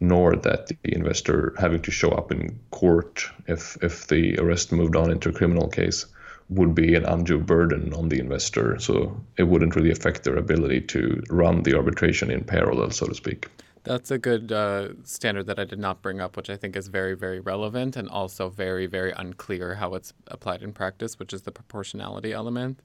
nor 0.00 0.34
that 0.34 0.68
the 0.68 0.78
investor 0.84 1.54
having 1.58 1.82
to 1.82 1.90
show 1.90 2.10
up 2.10 2.32
in 2.32 2.58
court 2.70 3.24
if 3.46 3.76
if 3.82 4.06
the 4.08 4.38
arrest 4.38 4.72
moved 4.72 4.96
on 4.96 5.10
into 5.10 5.28
a 5.28 5.32
criminal 5.32 5.68
case 5.68 6.06
would 6.48 6.74
be 6.74 6.94
an 6.96 7.04
undue 7.04 7.38
burden 7.38 7.94
on 7.94 8.08
the 8.08 8.18
investor. 8.18 8.78
So 8.80 9.18
it 9.36 9.44
wouldn't 9.44 9.76
really 9.76 9.92
affect 9.92 10.24
their 10.24 10.36
ability 10.36 10.80
to 10.82 11.22
run 11.30 11.62
the 11.62 11.76
arbitration 11.76 12.30
in 12.30 12.42
parallel, 12.42 12.90
so 12.90 13.06
to 13.06 13.14
speak. 13.14 13.48
That's 13.84 14.10
a 14.10 14.18
good 14.18 14.52
uh, 14.52 14.88
standard 15.04 15.46
that 15.46 15.58
I 15.58 15.64
did 15.64 15.78
not 15.78 16.02
bring 16.02 16.20
up, 16.20 16.36
which 16.36 16.50
I 16.50 16.56
think 16.56 16.76
is 16.76 16.88
very, 16.88 17.14
very 17.14 17.40
relevant 17.40 17.96
and 17.96 18.08
also 18.08 18.50
very, 18.50 18.86
very 18.86 19.12
unclear 19.12 19.76
how 19.76 19.94
it's 19.94 20.12
applied 20.26 20.62
in 20.62 20.72
practice, 20.72 21.18
which 21.18 21.32
is 21.32 21.42
the 21.42 21.52
proportionality 21.52 22.32
element. 22.32 22.80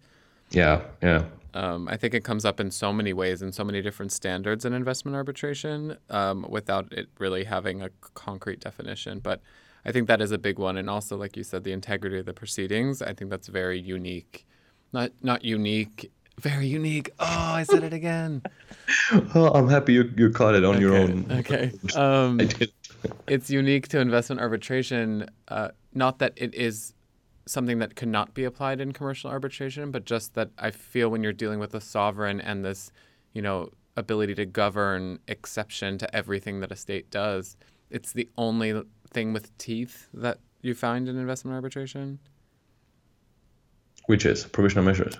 Yeah, 0.51 0.81
yeah. 1.01 1.25
Um, 1.53 1.87
I 1.87 1.95
think 1.95 2.13
it 2.13 2.25
comes 2.25 2.43
up 2.43 2.59
in 2.59 2.69
so 2.69 2.91
many 2.91 3.13
ways 3.13 3.41
in 3.41 3.53
so 3.53 3.63
many 3.63 3.81
different 3.81 4.11
standards 4.11 4.65
in 4.65 4.73
investment 4.73 5.15
arbitration 5.15 5.97
um, 6.09 6.45
without 6.49 6.91
it 6.91 7.07
really 7.17 7.45
having 7.45 7.81
a 7.81 7.89
concrete 8.13 8.59
definition. 8.59 9.19
But 9.19 9.41
I 9.85 9.93
think 9.93 10.07
that 10.07 10.21
is 10.21 10.31
a 10.31 10.37
big 10.37 10.59
one. 10.59 10.75
And 10.75 10.89
also, 10.89 11.15
like 11.15 11.37
you 11.37 11.43
said, 11.43 11.63
the 11.63 11.71
integrity 11.71 12.19
of 12.19 12.25
the 12.25 12.33
proceedings. 12.33 13.01
I 13.01 13.13
think 13.13 13.29
that's 13.29 13.47
very 13.47 13.79
unique. 13.79 14.45
Not 14.91 15.11
not 15.21 15.45
unique, 15.45 16.11
very 16.39 16.67
unique. 16.67 17.11
Oh, 17.19 17.25
I 17.25 17.63
said 17.63 17.83
it 17.83 17.93
again. 17.93 18.41
well, 19.35 19.55
I'm 19.55 19.69
happy 19.69 19.93
you, 19.93 20.11
you 20.17 20.31
caught 20.31 20.55
it 20.55 20.65
on 20.65 20.75
okay. 20.75 20.81
your 20.81 20.95
own. 20.95 21.25
Okay. 21.31 21.71
Um, 21.95 22.39
it's 23.27 23.49
unique 23.49 23.87
to 23.89 23.99
investment 23.99 24.41
arbitration. 24.41 25.29
Uh, 25.47 25.69
not 25.93 26.19
that 26.19 26.33
it 26.35 26.53
is 26.53 26.93
something 27.45 27.79
that 27.79 27.95
could 27.95 28.07
not 28.07 28.33
be 28.33 28.43
applied 28.43 28.81
in 28.81 28.91
commercial 28.91 29.29
arbitration, 29.29 29.91
but 29.91 30.05
just 30.05 30.33
that 30.33 30.49
I 30.57 30.71
feel 30.71 31.09
when 31.09 31.23
you're 31.23 31.33
dealing 31.33 31.59
with 31.59 31.73
a 31.75 31.81
sovereign 31.81 32.41
and 32.41 32.65
this, 32.65 32.91
you 33.33 33.41
know, 33.41 33.69
ability 33.97 34.35
to 34.35 34.45
govern 34.45 35.19
exception 35.27 35.97
to 35.99 36.15
everything 36.15 36.59
that 36.59 36.71
a 36.71 36.75
state 36.75 37.09
does, 37.11 37.55
it's 37.89 38.13
the 38.13 38.29
only 38.37 38.81
thing 39.11 39.31
with 39.31 39.55
teeth 39.57 40.07
that 40.13 40.39
you 40.61 40.73
find 40.73 41.07
in 41.07 41.17
investment 41.17 41.55
arbitration. 41.55 42.19
Which 44.07 44.25
is 44.25 44.45
provisional 44.45 44.83
measures. 44.83 45.17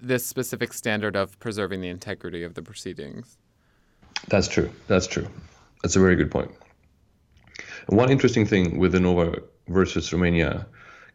This 0.00 0.24
specific 0.24 0.72
standard 0.72 1.16
of 1.16 1.38
preserving 1.40 1.80
the 1.80 1.88
integrity 1.88 2.42
of 2.42 2.54
the 2.54 2.62
proceedings. 2.62 3.38
That's 4.28 4.48
true. 4.48 4.70
That's 4.86 5.06
true. 5.06 5.26
That's 5.82 5.96
a 5.96 6.00
very 6.00 6.16
good 6.16 6.30
point. 6.30 6.50
One 7.88 8.10
interesting 8.10 8.46
thing 8.46 8.78
with 8.78 8.92
the 8.92 9.00
Nova 9.00 9.38
versus 9.68 10.12
Romania 10.12 10.66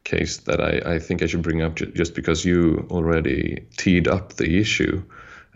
case 0.06 0.38
that 0.38 0.62
I, 0.62 0.96
I 0.96 1.00
think 1.00 1.22
I 1.22 1.26
should 1.26 1.42
bring 1.42 1.62
up 1.62 1.76
just 1.76 2.16
because 2.16 2.46
you 2.46 2.88
already 2.90 3.66
teed 3.78 4.08
up 4.08 4.34
the 4.34 4.58
issue. 4.60 5.04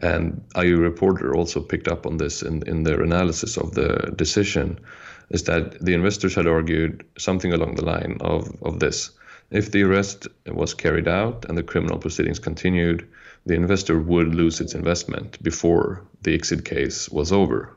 And 0.02 0.44
IA 0.58 0.76
Reporter 0.76 1.36
also 1.36 1.62
picked 1.62 1.88
up 1.88 2.06
on 2.06 2.18
this 2.18 2.42
in, 2.42 2.64
in 2.68 2.84
their 2.84 3.02
analysis 3.02 3.58
of 3.58 3.76
the 3.76 4.12
decision 4.16 4.80
is 5.30 5.44
that 5.44 5.80
the 5.80 5.94
investors 5.94 6.36
had 6.36 6.48
argued 6.48 7.06
something 7.18 7.54
along 7.54 7.76
the 7.76 7.86
line 7.86 8.18
of, 8.22 8.50
of 8.64 8.80
this. 8.80 9.12
If 9.52 9.72
the 9.72 9.84
arrest 9.84 10.28
was 10.46 10.74
carried 10.74 11.08
out 11.08 11.46
and 11.48 11.58
the 11.58 11.64
criminal 11.64 11.98
proceedings 11.98 12.40
continued, 12.40 13.08
the 13.46 13.56
investor 13.56 14.00
would 14.00 14.36
lose 14.36 14.62
its 14.62 14.76
investment 14.76 15.42
before 15.44 16.04
the 16.22 16.38
ICSID 16.38 16.66
case 16.66 17.10
was 17.10 17.32
over. 17.32 17.76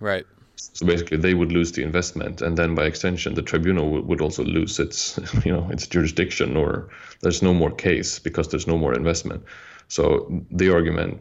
Right. 0.00 0.26
So 0.72 0.86
basically, 0.86 1.18
they 1.18 1.34
would 1.34 1.52
lose 1.52 1.72
the 1.72 1.82
investment, 1.82 2.40
and 2.40 2.56
then 2.56 2.74
by 2.74 2.84
extension, 2.84 3.34
the 3.34 3.42
tribunal 3.42 4.02
would, 4.02 4.20
also 4.20 4.44
lose 4.44 4.78
its, 4.78 5.18
you 5.44 5.52
know, 5.52 5.68
its 5.70 5.86
jurisdiction, 5.86 6.56
or 6.56 6.88
there's 7.20 7.42
no 7.42 7.52
more 7.52 7.70
case 7.70 8.18
because 8.18 8.48
there's 8.48 8.66
no 8.66 8.78
more 8.78 8.94
investment. 8.94 9.44
So 9.88 10.44
the 10.50 10.72
argument 10.72 11.18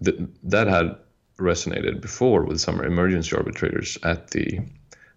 that 0.00 0.16
that 0.42 0.66
had 0.66 0.96
resonated 1.38 2.00
before 2.00 2.44
with 2.44 2.60
some 2.60 2.80
emergency 2.80 3.34
arbitrators 3.36 3.98
at 4.02 4.30
the 4.30 4.60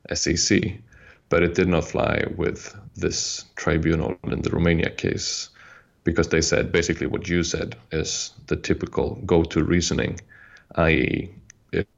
SCC, 0.10 0.82
but 1.30 1.44
it 1.44 1.56
did 1.56 1.68
not 1.68 1.86
fly 1.86 2.24
with 2.36 2.76
this 2.96 3.46
tribunal 3.56 4.16
in 4.24 4.42
the 4.42 4.50
Romania 4.50 4.90
case 4.90 5.50
because 6.04 6.30
they 6.30 6.42
said 6.42 6.72
basically 6.72 7.08
what 7.08 7.28
you 7.28 7.44
said 7.44 7.76
is 7.92 8.32
the 8.48 8.56
typical 8.56 9.16
go-to 9.26 9.64
reasoning, 9.64 10.20
i.e., 10.76 11.34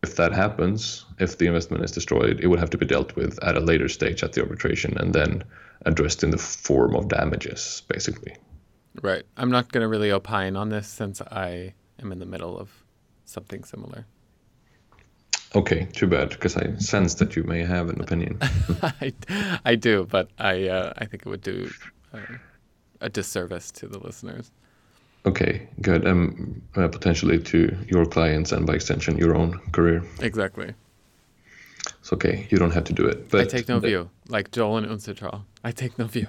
if 0.03 0.15
that 0.15 0.33
happens, 0.33 1.05
if 1.19 1.37
the 1.37 1.47
investment 1.47 1.83
is 1.83 1.91
destroyed, 1.91 2.39
it 2.41 2.47
would 2.47 2.59
have 2.59 2.69
to 2.71 2.77
be 2.77 2.85
dealt 2.85 3.15
with 3.15 3.41
at 3.43 3.57
a 3.57 3.59
later 3.59 3.87
stage 3.87 4.23
at 4.23 4.33
the 4.33 4.41
arbitration 4.41 4.97
and 4.97 5.13
then 5.13 5.43
addressed 5.85 6.23
in 6.23 6.31
the 6.31 6.37
form 6.37 6.95
of 6.95 7.07
damages, 7.07 7.83
basically. 7.87 8.35
Right. 9.01 9.23
I'm 9.37 9.51
not 9.51 9.71
going 9.71 9.81
to 9.81 9.87
really 9.87 10.11
opine 10.11 10.55
on 10.55 10.69
this 10.69 10.87
since 10.87 11.21
I 11.21 11.73
am 12.01 12.11
in 12.11 12.19
the 12.19 12.25
middle 12.25 12.57
of 12.57 12.69
something 13.25 13.63
similar. 13.63 14.05
Okay, 15.55 15.87
too 15.93 16.07
bad, 16.07 16.29
because 16.29 16.57
I 16.57 16.75
sense 16.77 17.15
that 17.15 17.35
you 17.35 17.43
may 17.43 17.63
have 17.63 17.89
an 17.89 18.01
opinion. 18.01 18.37
I, 18.81 19.13
I 19.63 19.75
do, 19.75 20.05
but 20.09 20.29
I 20.37 20.67
uh, 20.67 20.93
I 20.97 21.05
think 21.05 21.25
it 21.25 21.29
would 21.29 21.41
do 21.41 21.71
uh, 22.13 22.19
a 22.99 23.09
disservice 23.09 23.71
to 23.71 23.87
the 23.87 23.97
listeners. 23.97 24.51
Okay, 25.27 25.67
good. 25.81 26.07
Um, 26.07 26.61
uh, 26.77 26.87
potentially 26.87 27.37
to 27.39 27.77
your 27.89 28.05
clients 28.05 28.53
and 28.53 28.65
by 28.65 28.75
extension 28.75 29.17
your 29.17 29.35
own 29.35 29.59
career. 29.73 30.01
Exactly. 30.21 30.73
It's 31.99 32.13
okay. 32.13 32.47
You 32.49 32.57
don't 32.57 32.71
have 32.71 32.85
to 32.85 32.93
do 32.93 33.05
it. 33.05 33.29
But 33.29 33.41
I 33.41 33.45
take 33.45 33.67
no 33.67 33.79
view, 33.79 34.09
like 34.29 34.51
Joel 34.51 34.77
and 34.77 34.87
UNCITRAL. 34.87 35.43
I 35.65 35.71
take 35.71 35.99
no 35.99 36.05
view. 36.05 36.27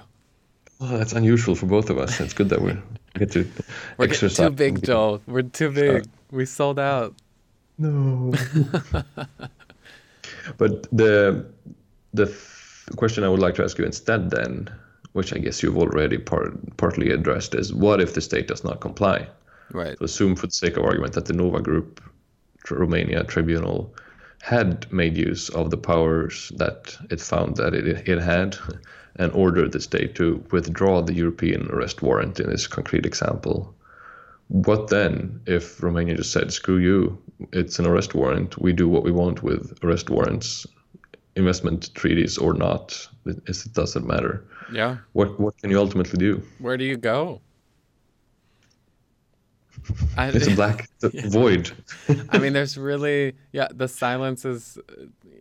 Well, 0.79 0.97
that's 0.97 1.13
unusual 1.13 1.55
for 1.55 1.65
both 1.65 1.89
of 1.89 1.97
us. 1.97 2.19
It's 2.19 2.33
good 2.33 2.49
that 2.49 2.61
we 2.61 2.73
get 3.17 3.31
to 3.31 3.49
We're 3.97 4.05
exercise. 4.05 4.47
too 4.47 4.53
big, 4.53 4.83
Joel. 4.83 5.21
We're 5.27 5.43
too 5.43 5.71
big. 5.71 6.05
We 6.31 6.45
sold 6.45 6.77
out. 6.77 7.15
No. 7.77 8.31
but 10.57 10.89
the 10.91 11.45
the 12.13 12.37
question 12.97 13.23
I 13.23 13.29
would 13.29 13.39
like 13.39 13.55
to 13.55 13.63
ask 13.63 13.77
you 13.77 13.85
instead, 13.85 14.29
then, 14.29 14.69
which 15.13 15.33
I 15.33 15.39
guess 15.39 15.63
you've 15.63 15.77
already 15.77 16.17
part, 16.17 16.77
partly 16.77 17.11
addressed, 17.11 17.55
is 17.55 17.73
what 17.73 18.01
if 18.01 18.13
the 18.13 18.21
state 18.21 18.47
does 18.47 18.63
not 18.63 18.81
comply? 18.81 19.27
Right. 19.71 19.97
So 19.97 20.05
assume, 20.05 20.35
for 20.35 20.47
the 20.47 20.53
sake 20.53 20.77
of 20.77 20.85
argument, 20.85 21.13
that 21.13 21.25
the 21.25 21.33
Nova 21.33 21.61
Group, 21.61 22.01
Romania 22.69 23.23
Tribunal, 23.23 23.93
had 24.41 24.91
made 24.91 25.17
use 25.17 25.49
of 25.49 25.69
the 25.69 25.77
powers 25.77 26.51
that 26.55 26.95
it 27.09 27.19
found 27.19 27.57
that 27.57 27.73
it, 27.73 28.07
it 28.07 28.19
had 28.19 28.57
and 29.15 29.31
ordered 29.33 29.71
the 29.71 29.81
state 29.81 30.15
to 30.15 30.43
withdraw 30.51 31.01
the 31.01 31.13
European 31.13 31.67
arrest 31.71 32.01
warrant 32.01 32.39
in 32.39 32.49
this 32.49 32.67
concrete 32.67 33.05
example. 33.05 33.75
What 34.47 34.87
then 34.87 35.41
if 35.45 35.83
Romania 35.83 36.15
just 36.15 36.31
said, 36.31 36.53
screw 36.53 36.77
you, 36.77 37.21
it's 37.51 37.79
an 37.79 37.85
arrest 37.85 38.15
warrant, 38.15 38.57
we 38.57 38.71
do 38.71 38.87
what 38.87 39.03
we 39.03 39.11
want 39.11 39.43
with 39.43 39.77
arrest 39.83 40.09
warrants, 40.09 40.65
investment 41.35 41.93
treaties 41.95 42.37
or 42.37 42.53
not, 42.53 43.07
it, 43.25 43.37
it 43.47 43.73
doesn't 43.73 44.07
matter. 44.07 44.43
Yeah. 44.71 44.97
What, 45.13 45.39
what 45.39 45.57
can 45.57 45.69
you 45.69 45.79
ultimately 45.79 46.17
do? 46.17 46.43
Where 46.59 46.77
do 46.77 46.85
you 46.85 46.97
go? 46.97 47.41
I, 50.17 50.27
it's 50.29 50.47
a 50.47 50.55
black 50.55 50.89
yeah. 51.13 51.29
void. 51.29 51.71
I 52.29 52.37
mean, 52.37 52.53
there's 52.53 52.77
really, 52.77 53.35
yeah, 53.51 53.67
the 53.73 53.87
silence 53.87 54.45
is, 54.45 54.77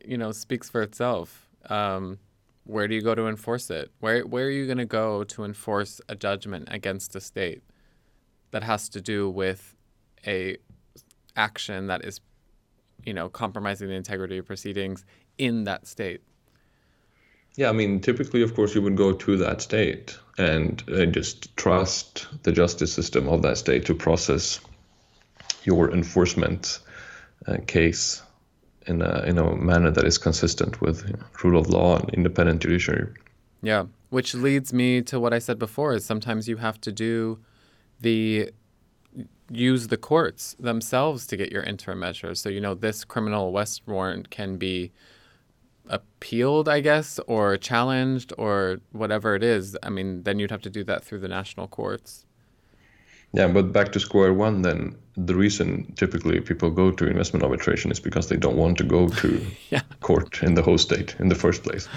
you 0.05 0.17
know, 0.17 0.33
speaks 0.33 0.71
for 0.71 0.83
itself. 0.83 1.49
Um, 1.69 2.19
where 2.65 2.87
do 2.87 2.95
you 2.95 3.03
go 3.03 3.15
to 3.15 3.27
enforce 3.27 3.71
it? 3.71 3.91
Where 4.01 4.27
where 4.27 4.47
are 4.47 4.51
you 4.51 4.67
going 4.67 4.79
to 4.79 4.85
go 4.85 5.25
to 5.25 5.45
enforce 5.45 6.01
a 6.09 6.15
judgment 6.15 6.69
against 6.71 7.17
a 7.17 7.21
state 7.21 7.63
that 8.51 8.63
has 8.63 8.89
to 8.91 9.01
do 9.01 9.29
with 9.31 9.75
a 10.27 10.59
action 11.35 11.87
that 11.87 12.05
is, 12.05 12.21
you 13.05 13.15
know, 13.15 13.29
compromising 13.31 13.89
the 13.89 13.95
integrity 13.95 14.37
of 14.39 14.47
proceedings 14.47 15.07
in 15.39 15.65
that 15.65 15.87
state? 15.87 16.21
Yeah, 17.59 17.71
I 17.71 17.73
mean, 17.73 17.99
typically, 17.99 18.43
of 18.43 18.55
course, 18.55 18.77
you 18.77 18.83
would 18.83 18.95
go 18.95 19.13
to 19.13 19.37
that 19.39 19.61
state 19.61 20.17
and 20.39 20.81
uh, 20.93 21.07
just 21.07 21.57
trust 21.57 22.29
the 22.45 22.53
justice 22.53 22.93
system 22.93 23.29
of 23.29 23.43
that 23.43 23.59
state 23.59 23.85
to 23.87 23.97
process 23.97 24.61
your 25.65 25.93
enforcement 25.93 26.79
uh, 27.49 27.57
case 27.67 28.23
in 28.87 29.03
a, 29.03 29.23
in 29.23 29.39
a 29.39 29.57
manner 29.57 29.91
that 29.91 30.05
is 30.05 30.19
consistent 30.19 30.81
with 30.81 31.13
rule 31.43 31.61
of 31.61 31.69
law 31.69 31.99
and 31.99 32.09
independent 32.11 32.63
judiciary. 32.63 33.13
Yeah, 33.61 33.87
which 34.11 34.35
leads 34.37 34.73
me 34.73 35.03
to 35.03 35.19
what 35.19 35.35
I 35.35 35.41
said 35.41 35.59
before: 35.59 35.95
is 35.95 36.05
sometimes 36.05 36.47
you 36.47 36.59
have 36.59 36.81
to 36.83 36.93
do 36.93 37.41
the 38.01 38.53
use 39.51 39.89
the 39.89 39.97
courts 39.97 40.55
themselves 40.61 41.27
to 41.27 41.37
get 41.37 41.51
your 41.51 41.65
interim 41.65 41.99
measures. 41.99 42.41
So 42.41 42.51
you 42.51 42.61
know 42.61 42.75
this 42.75 43.05
criminal 43.05 43.53
arrest 43.53 43.83
warrant 43.85 44.31
can 44.31 44.59
be 44.59 44.93
appealed, 45.89 46.69
I 46.69 46.81
guess, 46.81 47.19
or 47.27 47.57
challenged, 47.57 48.33
or 48.39 48.81
whatever 48.93 49.35
it 49.35 49.43
is. 49.43 49.77
I 49.83 49.91
mean, 49.91 50.23
then 50.23 50.39
you'd 50.39 50.51
have 50.51 50.63
to 50.63 50.71
do 50.71 50.85
that 50.85 51.05
through 51.05 51.21
the 51.21 51.29
national 51.29 51.69
courts. 51.69 52.27
Yeah, 53.33 53.49
but 53.49 53.73
back 53.73 53.93
to 53.93 54.01
square 54.01 54.33
one, 54.33 54.63
then 54.63 54.97
the 55.17 55.35
reason 55.35 55.93
typically 55.97 56.41
people 56.41 56.71
go 56.71 56.91
to 56.91 57.07
investment 57.07 57.43
arbitration 57.43 57.91
is 57.91 58.01
because 58.01 58.29
they 58.29 58.37
don't 58.37 58.57
want 58.57 58.79
to 58.79 58.85
go 58.85 59.09
to 59.09 59.45
yeah. 59.71 59.83
court 60.01 60.43
in 60.43 60.55
the 60.55 60.63
host 60.63 60.85
state 60.85 61.15
in 61.19 61.29
the 61.29 61.35
first 61.35 61.63
place. 61.63 61.89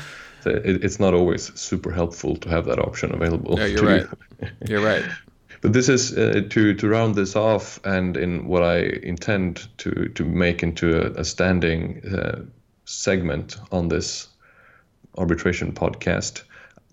So 0.42 0.50
it, 0.50 0.84
it's 0.84 1.00
not 1.00 1.14
always 1.14 1.58
super 1.60 1.92
helpful 1.92 2.36
to 2.36 2.50
have 2.50 2.66
that 2.66 2.80
option 2.80 3.14
available. 3.14 3.58
Yeah, 3.58 3.66
you're 3.68 3.80
to 3.80 3.86
right. 3.86 4.08
you. 4.42 4.48
You're 4.68 4.86
right. 4.86 5.06
But 5.62 5.74
this 5.74 5.90
is 5.90 6.18
uh, 6.18 6.42
to 6.50 6.74
to 6.74 6.90
round 6.90 7.14
this 7.14 7.36
off, 7.36 7.80
and 7.84 8.18
in 8.18 8.48
what 8.48 8.64
I 8.64 8.78
intend 9.04 9.68
to 9.78 10.10
to 10.10 10.26
make 10.26 10.64
into 10.64 11.00
a, 11.00 11.22
a 11.22 11.24
standing 11.24 12.02
uh, 12.04 12.42
segment 12.86 13.58
on 13.72 13.88
this 13.88 14.28
arbitration 15.18 15.72
podcast. 15.74 16.44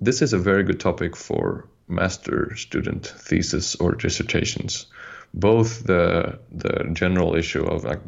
This 0.01 0.22
is 0.22 0.32
a 0.32 0.39
very 0.39 0.62
good 0.62 0.80
topic 0.80 1.16
for 1.16 1.68
master 1.89 2.55
student 2.57 3.07
thesis 3.07 3.74
or 3.76 3.95
dissertations. 3.95 4.86
Both 5.34 5.84
the 5.84 6.39
the 6.51 6.91
general 6.93 7.34
issue 7.34 7.64
of 7.64 7.84
like 7.84 8.01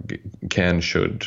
can 0.49 0.81
should 0.81 1.27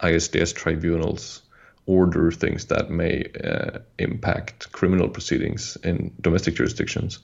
ISDS 0.00 0.54
tribunals 0.54 1.42
order 1.86 2.30
things 2.30 2.66
that 2.66 2.90
may 2.90 3.24
uh, 3.44 3.78
impact 3.98 4.70
criminal 4.72 5.08
proceedings 5.08 5.76
in 5.82 6.12
domestic 6.20 6.54
jurisdictions, 6.54 7.18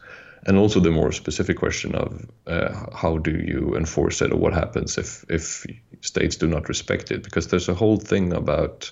and 0.47 0.57
also 0.57 0.81
the 0.81 0.91
more 0.91 1.13
specific 1.13 1.59
question 1.59 1.95
of 1.95 2.27
uh, 2.47 2.73
how 2.95 3.19
do 3.19 3.31
you 3.31 3.77
enforce 3.77 4.23
it 4.23 4.33
or 4.33 4.37
what 4.37 4.55
happens 4.55 4.99
if 4.99 5.25
if 5.29 5.67
states 6.01 6.37
do 6.37 6.47
not 6.47 6.69
respect 6.69 7.11
it? 7.11 7.23
Because 7.23 7.49
there's 7.49 7.69
a 7.69 7.75
whole 7.75 7.97
thing 7.97 8.33
about 8.33 8.91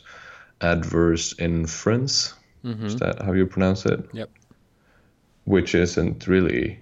adverse 0.60 1.34
inference. 1.38 2.34
Is 2.86 2.96
that 2.96 3.22
how 3.22 3.32
you 3.32 3.46
pronounce 3.46 3.86
it? 3.86 4.08
Yep. 4.12 4.30
Which 5.44 5.74
isn't 5.74 6.26
really 6.26 6.80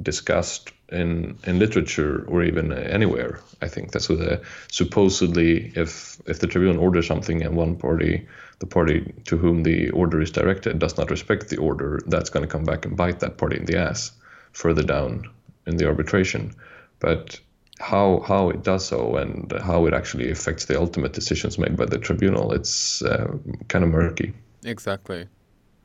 discussed 0.00 0.70
in 0.90 1.38
in 1.44 1.58
literature 1.58 2.24
or 2.28 2.42
even 2.42 2.72
anywhere. 2.72 3.40
I 3.60 3.68
think 3.68 3.90
that's 3.90 4.08
what 4.08 4.18
the, 4.18 4.42
supposedly 4.70 5.72
if 5.74 6.20
if 6.26 6.38
the 6.38 6.46
tribunal 6.46 6.82
orders 6.82 7.06
something 7.06 7.42
and 7.42 7.56
one 7.56 7.76
party, 7.76 8.26
the 8.58 8.66
party 8.66 9.14
to 9.26 9.36
whom 9.36 9.62
the 9.62 9.90
order 9.90 10.20
is 10.20 10.30
directed, 10.30 10.78
does 10.78 10.96
not 10.98 11.10
respect 11.10 11.48
the 11.48 11.58
order, 11.58 12.00
that's 12.06 12.30
going 12.30 12.44
to 12.44 12.50
come 12.50 12.64
back 12.64 12.84
and 12.84 12.96
bite 12.96 13.20
that 13.20 13.38
party 13.38 13.56
in 13.56 13.66
the 13.66 13.78
ass 13.78 14.12
further 14.52 14.82
down 14.82 15.28
in 15.66 15.76
the 15.76 15.86
arbitration. 15.86 16.54
But 16.98 17.40
how 17.78 18.24
how 18.26 18.50
it 18.50 18.64
does 18.64 18.86
so 18.86 19.16
and 19.16 19.52
how 19.62 19.86
it 19.86 19.94
actually 19.94 20.30
affects 20.30 20.64
the 20.64 20.78
ultimate 20.78 21.12
decisions 21.12 21.58
made 21.58 21.76
by 21.76 21.86
the 21.86 21.98
tribunal, 21.98 22.52
it's 22.52 23.02
uh, 23.02 23.36
kind 23.68 23.84
of 23.84 23.90
murky. 23.90 24.34
Exactly. 24.64 25.28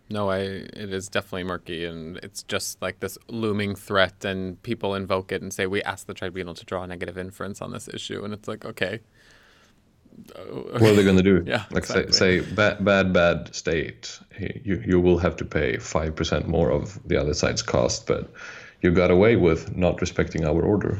No, 0.09 0.29
I 0.29 0.39
it 0.39 0.91
is 0.93 1.07
definitely 1.09 1.43
murky 1.43 1.85
and 1.85 2.17
it's 2.17 2.43
just 2.43 2.81
like 2.81 2.99
this 2.99 3.17
looming 3.27 3.75
threat 3.75 4.25
and 4.25 4.61
people 4.63 4.95
invoke 4.95 5.31
it 5.31 5.41
and 5.41 5.53
say 5.53 5.67
we 5.67 5.81
ask 5.83 6.07
the 6.07 6.13
tribunal 6.13 6.53
to 6.55 6.65
draw 6.65 6.83
a 6.83 6.87
negative 6.87 7.17
inference 7.17 7.61
on 7.61 7.71
this 7.71 7.87
issue 7.87 8.23
and 8.23 8.33
it's 8.33 8.47
like 8.47 8.65
okay. 8.65 9.01
What 10.71 10.81
are 10.81 10.95
they 10.95 11.03
going 11.03 11.17
to 11.17 11.23
do? 11.23 11.43
Yeah, 11.47 11.63
like 11.71 11.83
exactly. 11.83 12.13
say, 12.13 12.41
say 12.41 12.55
bad, 12.55 12.83
bad, 12.83 13.13
bad 13.13 13.53
state. 13.55 14.19
You 14.39 14.81
you 14.85 14.99
will 14.99 15.17
have 15.17 15.35
to 15.37 15.45
pay 15.45 15.77
five 15.77 16.15
percent 16.15 16.47
more 16.47 16.71
of 16.71 16.99
the 17.07 17.17
other 17.17 17.33
side's 17.33 17.61
cost, 17.61 18.07
but 18.07 18.31
you 18.81 18.91
got 18.91 19.11
away 19.11 19.35
with 19.35 19.75
not 19.75 20.01
respecting 20.01 20.45
our 20.45 20.61
order. 20.61 20.99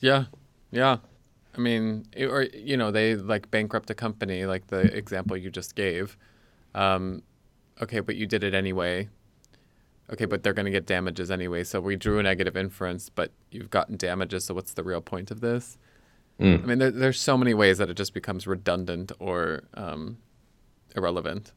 Yeah, 0.00 0.24
yeah. 0.70 0.98
I 1.54 1.60
mean, 1.60 2.06
it, 2.12 2.26
or 2.26 2.42
you 2.42 2.76
know, 2.76 2.90
they 2.90 3.14
like 3.16 3.50
bankrupt 3.50 3.90
a 3.90 3.94
company, 3.94 4.46
like 4.46 4.68
the 4.68 4.80
example 4.96 5.36
you 5.36 5.50
just 5.50 5.74
gave. 5.74 6.16
Um, 6.74 7.22
okay, 7.80 8.00
but 8.00 8.16
you 8.16 8.26
did 8.26 8.42
it 8.44 8.54
anyway. 8.54 9.08
Okay, 10.12 10.24
but 10.24 10.42
they're 10.42 10.52
going 10.52 10.66
to 10.66 10.72
get 10.72 10.86
damages 10.86 11.30
anyway. 11.30 11.64
So 11.64 11.80
we 11.80 11.96
drew 11.96 12.18
a 12.18 12.22
negative 12.22 12.56
inference, 12.56 13.08
but 13.08 13.32
you've 13.50 13.70
gotten 13.70 13.96
damages. 13.96 14.44
So 14.44 14.54
what's 14.54 14.74
the 14.74 14.82
real 14.82 15.00
point 15.00 15.30
of 15.30 15.40
this? 15.40 15.78
I 16.42 16.66
mean, 16.66 16.78
there, 16.78 16.90
there's 16.90 17.20
so 17.20 17.38
many 17.38 17.54
ways 17.54 17.78
that 17.78 17.88
it 17.88 17.94
just 17.94 18.14
becomes 18.14 18.46
redundant 18.46 19.12
or 19.20 19.62
um, 19.74 20.18
irrelevant. 20.96 21.52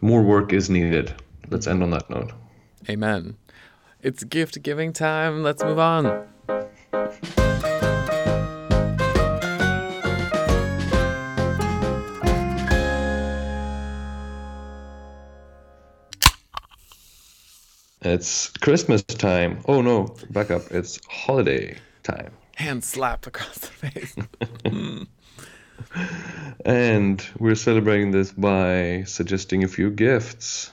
More 0.00 0.22
work 0.22 0.52
is 0.52 0.70
needed. 0.70 1.14
Let's 1.50 1.66
end 1.66 1.82
on 1.82 1.90
that 1.90 2.08
note. 2.08 2.32
Amen. 2.88 3.36
It's 4.00 4.24
gift 4.24 4.62
giving 4.62 4.92
time. 4.92 5.42
Let's 5.42 5.62
move 5.62 5.78
on. 5.78 6.26
It's 18.00 18.48
Christmas 18.48 19.02
time. 19.02 19.60
Oh 19.66 19.82
no, 19.82 20.16
back 20.30 20.50
up. 20.50 20.62
It's 20.70 20.98
holiday 21.08 21.76
time. 22.02 22.32
Hand 22.58 22.82
slap 22.82 23.26
across 23.26 23.58
the 23.58 23.68
face. 23.68 24.16
And 26.64 27.24
we're 27.38 27.54
celebrating 27.54 28.10
this 28.10 28.32
by 28.32 29.04
suggesting 29.06 29.62
a 29.62 29.68
few 29.68 29.90
gifts. 29.90 30.72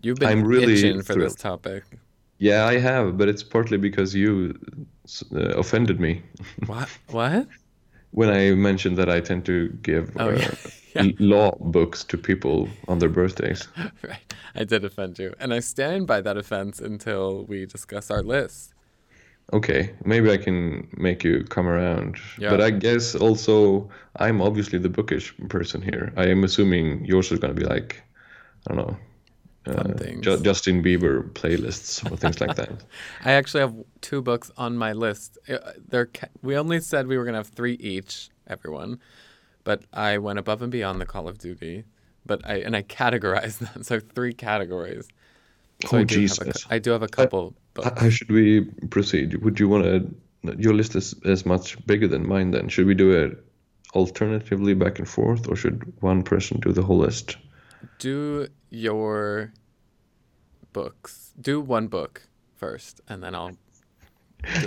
You've 0.00 0.18
been 0.18 0.30
I'm 0.30 0.44
really 0.44 0.72
itching 0.74 1.02
for 1.02 1.14
this 1.14 1.34
topic. 1.34 1.84
Yeah, 2.38 2.64
I 2.64 2.78
have, 2.78 3.18
but 3.18 3.28
it's 3.28 3.42
partly 3.42 3.76
because 3.76 4.14
you 4.14 4.58
uh, 5.34 5.58
offended 5.58 6.00
me 6.00 6.22
What? 6.66 6.88
What? 7.10 7.46
when 8.12 8.30
I 8.30 8.52
mentioned 8.52 8.96
that 8.96 9.10
I 9.10 9.20
tend 9.20 9.44
to 9.44 9.68
give 9.82 10.10
Oh, 10.18 10.30
uh, 10.30 10.32
yeah. 10.94 11.02
Yeah. 11.02 11.12
law 11.18 11.54
books 11.60 12.02
to 12.04 12.16
people 12.16 12.68
on 12.88 12.98
their 12.98 13.10
birthdays. 13.10 13.68
Right. 14.02 14.34
I 14.54 14.64
did 14.64 14.84
offend 14.86 15.18
you. 15.18 15.34
And 15.38 15.52
I 15.52 15.60
stand 15.60 16.06
by 16.06 16.22
that 16.22 16.38
offense 16.38 16.80
until 16.80 17.44
we 17.44 17.66
discuss 17.66 18.10
our 18.10 18.22
list. 18.22 18.72
Okay, 19.52 19.94
maybe 20.04 20.30
I 20.30 20.36
can 20.36 20.88
make 20.96 21.22
you 21.22 21.44
come 21.44 21.68
around. 21.68 22.16
Yeah. 22.38 22.50
But 22.50 22.60
I 22.60 22.70
guess 22.70 23.14
also 23.14 23.88
I'm 24.16 24.42
obviously 24.42 24.78
the 24.78 24.88
bookish 24.88 25.32
person 25.48 25.82
here. 25.82 26.12
I 26.16 26.26
am 26.26 26.42
assuming 26.42 27.04
yours 27.04 27.30
is 27.30 27.38
going 27.38 27.54
to 27.54 27.60
be 27.60 27.66
like, 27.66 28.02
I 28.68 28.74
don't 28.74 28.86
know, 28.86 28.96
uh. 29.72 30.20
Ju- 30.20 30.40
Justin 30.40 30.82
Bieber 30.82 31.30
playlists 31.32 32.10
or 32.10 32.16
things 32.16 32.40
like 32.40 32.56
that. 32.56 32.70
I 33.24 33.32
actually 33.32 33.60
have 33.60 33.74
two 34.00 34.20
books 34.20 34.50
on 34.56 34.76
my 34.76 34.92
list. 34.92 35.38
Uh, 35.48 35.58
They're 35.88 36.06
ca- 36.06 36.28
we 36.42 36.56
only 36.56 36.80
said 36.80 37.06
we 37.06 37.16
were 37.16 37.24
gonna 37.24 37.38
have 37.38 37.48
three 37.48 37.74
each, 37.74 38.30
everyone, 38.48 38.98
but 39.62 39.84
I 39.92 40.18
went 40.18 40.40
above 40.40 40.60
and 40.62 40.72
beyond 40.72 41.00
the 41.00 41.06
Call 41.06 41.28
of 41.28 41.38
Duty, 41.38 41.84
but 42.24 42.40
I 42.44 42.56
and 42.56 42.74
I 42.74 42.82
categorized 42.82 43.58
them 43.74 43.84
so 43.84 44.00
three 44.00 44.34
categories. 44.34 45.06
So 45.84 45.98
Oh, 45.98 46.00
I 46.00 46.04
do 46.04 46.14
have 46.14 46.38
a 46.38 46.44
Jesus. 46.44 46.66
I 46.68 46.78
do 46.80 46.90
have 46.90 47.02
a 47.02 47.08
couple 47.08 47.54
H- 47.78 47.92
How 47.96 48.10
should 48.10 48.30
we 48.30 48.64
proceed? 48.90 49.36
Would 49.42 49.60
you 49.60 49.68
want 49.68 49.84
to? 49.84 50.14
Your 50.58 50.74
list 50.74 50.94
is, 50.94 51.14
is 51.24 51.44
much 51.44 51.84
bigger 51.86 52.06
than 52.06 52.28
mine. 52.28 52.52
Then 52.52 52.68
should 52.68 52.86
we 52.86 52.94
do 52.94 53.10
it 53.10 53.44
alternatively 53.94 54.74
back 54.74 54.98
and 54.98 55.08
forth, 55.08 55.48
or 55.48 55.56
should 55.56 55.92
one 56.00 56.22
person 56.22 56.60
do 56.60 56.72
the 56.72 56.82
whole 56.82 56.98
list? 56.98 57.36
Do 57.98 58.48
your 58.70 59.52
books. 60.72 61.32
Do 61.40 61.60
one 61.60 61.88
book 61.88 62.28
first, 62.54 63.00
and 63.08 63.22
then 63.22 63.34
I'll. 63.34 63.56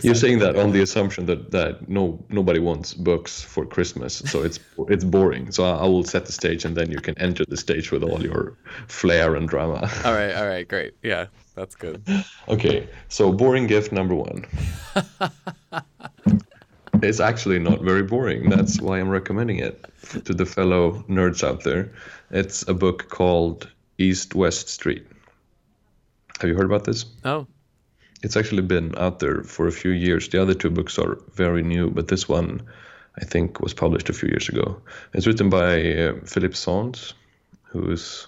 You're 0.01 0.15
saying 0.15 0.39
that 0.39 0.57
on 0.57 0.71
the 0.71 0.81
assumption 0.81 1.25
that 1.27 1.51
that 1.51 1.87
no 1.87 2.23
nobody 2.29 2.59
wants 2.59 2.93
books 2.93 3.41
for 3.41 3.65
Christmas, 3.65 4.15
so 4.25 4.43
it's 4.43 4.59
it's 4.89 5.03
boring. 5.03 5.51
So 5.51 5.63
I, 5.63 5.77
I 5.77 5.85
will 5.85 6.03
set 6.03 6.25
the 6.25 6.31
stage, 6.31 6.65
and 6.65 6.75
then 6.75 6.91
you 6.91 6.99
can 6.99 7.17
enter 7.17 7.45
the 7.45 7.57
stage 7.57 7.91
with 7.91 8.03
all 8.03 8.21
your 8.21 8.57
flair 8.87 9.35
and 9.35 9.47
drama. 9.47 9.89
All 10.05 10.13
right, 10.13 10.33
all 10.35 10.47
right, 10.47 10.67
great. 10.67 10.93
Yeah, 11.03 11.27
that's 11.55 11.75
good. 11.75 12.03
Okay, 12.47 12.87
so 13.07 13.31
boring 13.31 13.67
gift 13.67 13.91
number 13.91 14.15
one. 14.15 14.45
it's 17.01 17.19
actually 17.19 17.59
not 17.59 17.81
very 17.81 18.03
boring. 18.03 18.49
That's 18.49 18.81
why 18.81 18.99
I'm 18.99 19.09
recommending 19.09 19.59
it 19.59 19.85
to 20.25 20.33
the 20.33 20.45
fellow 20.45 21.03
nerds 21.07 21.43
out 21.43 21.63
there. 21.63 21.91
It's 22.31 22.67
a 22.67 22.73
book 22.73 23.09
called 23.09 23.69
East 23.97 24.35
West 24.35 24.69
Street. 24.69 25.05
Have 26.39 26.49
you 26.49 26.55
heard 26.55 26.65
about 26.65 26.85
this? 26.85 27.05
Oh, 27.25 27.47
It's 28.21 28.35
actually 28.35 28.63
been 28.63 28.93
out 28.97 29.19
there 29.19 29.43
for 29.43 29.67
a 29.67 29.71
few 29.71 29.91
years. 29.91 30.27
The 30.27 30.41
other 30.41 30.53
two 30.53 30.69
books 30.69 30.99
are 30.99 31.17
very 31.33 31.63
new, 31.63 31.89
but 31.89 32.07
this 32.07 32.27
one, 32.27 32.61
I 33.21 33.25
think, 33.25 33.59
was 33.61 33.73
published 33.73 34.09
a 34.09 34.13
few 34.13 34.29
years 34.29 34.49
ago. 34.49 34.81
It's 35.13 35.27
written 35.27 35.49
by 35.49 35.93
uh, 35.93 36.13
Philip 36.25 36.55
Sands, 36.55 37.13
who's 37.63 38.27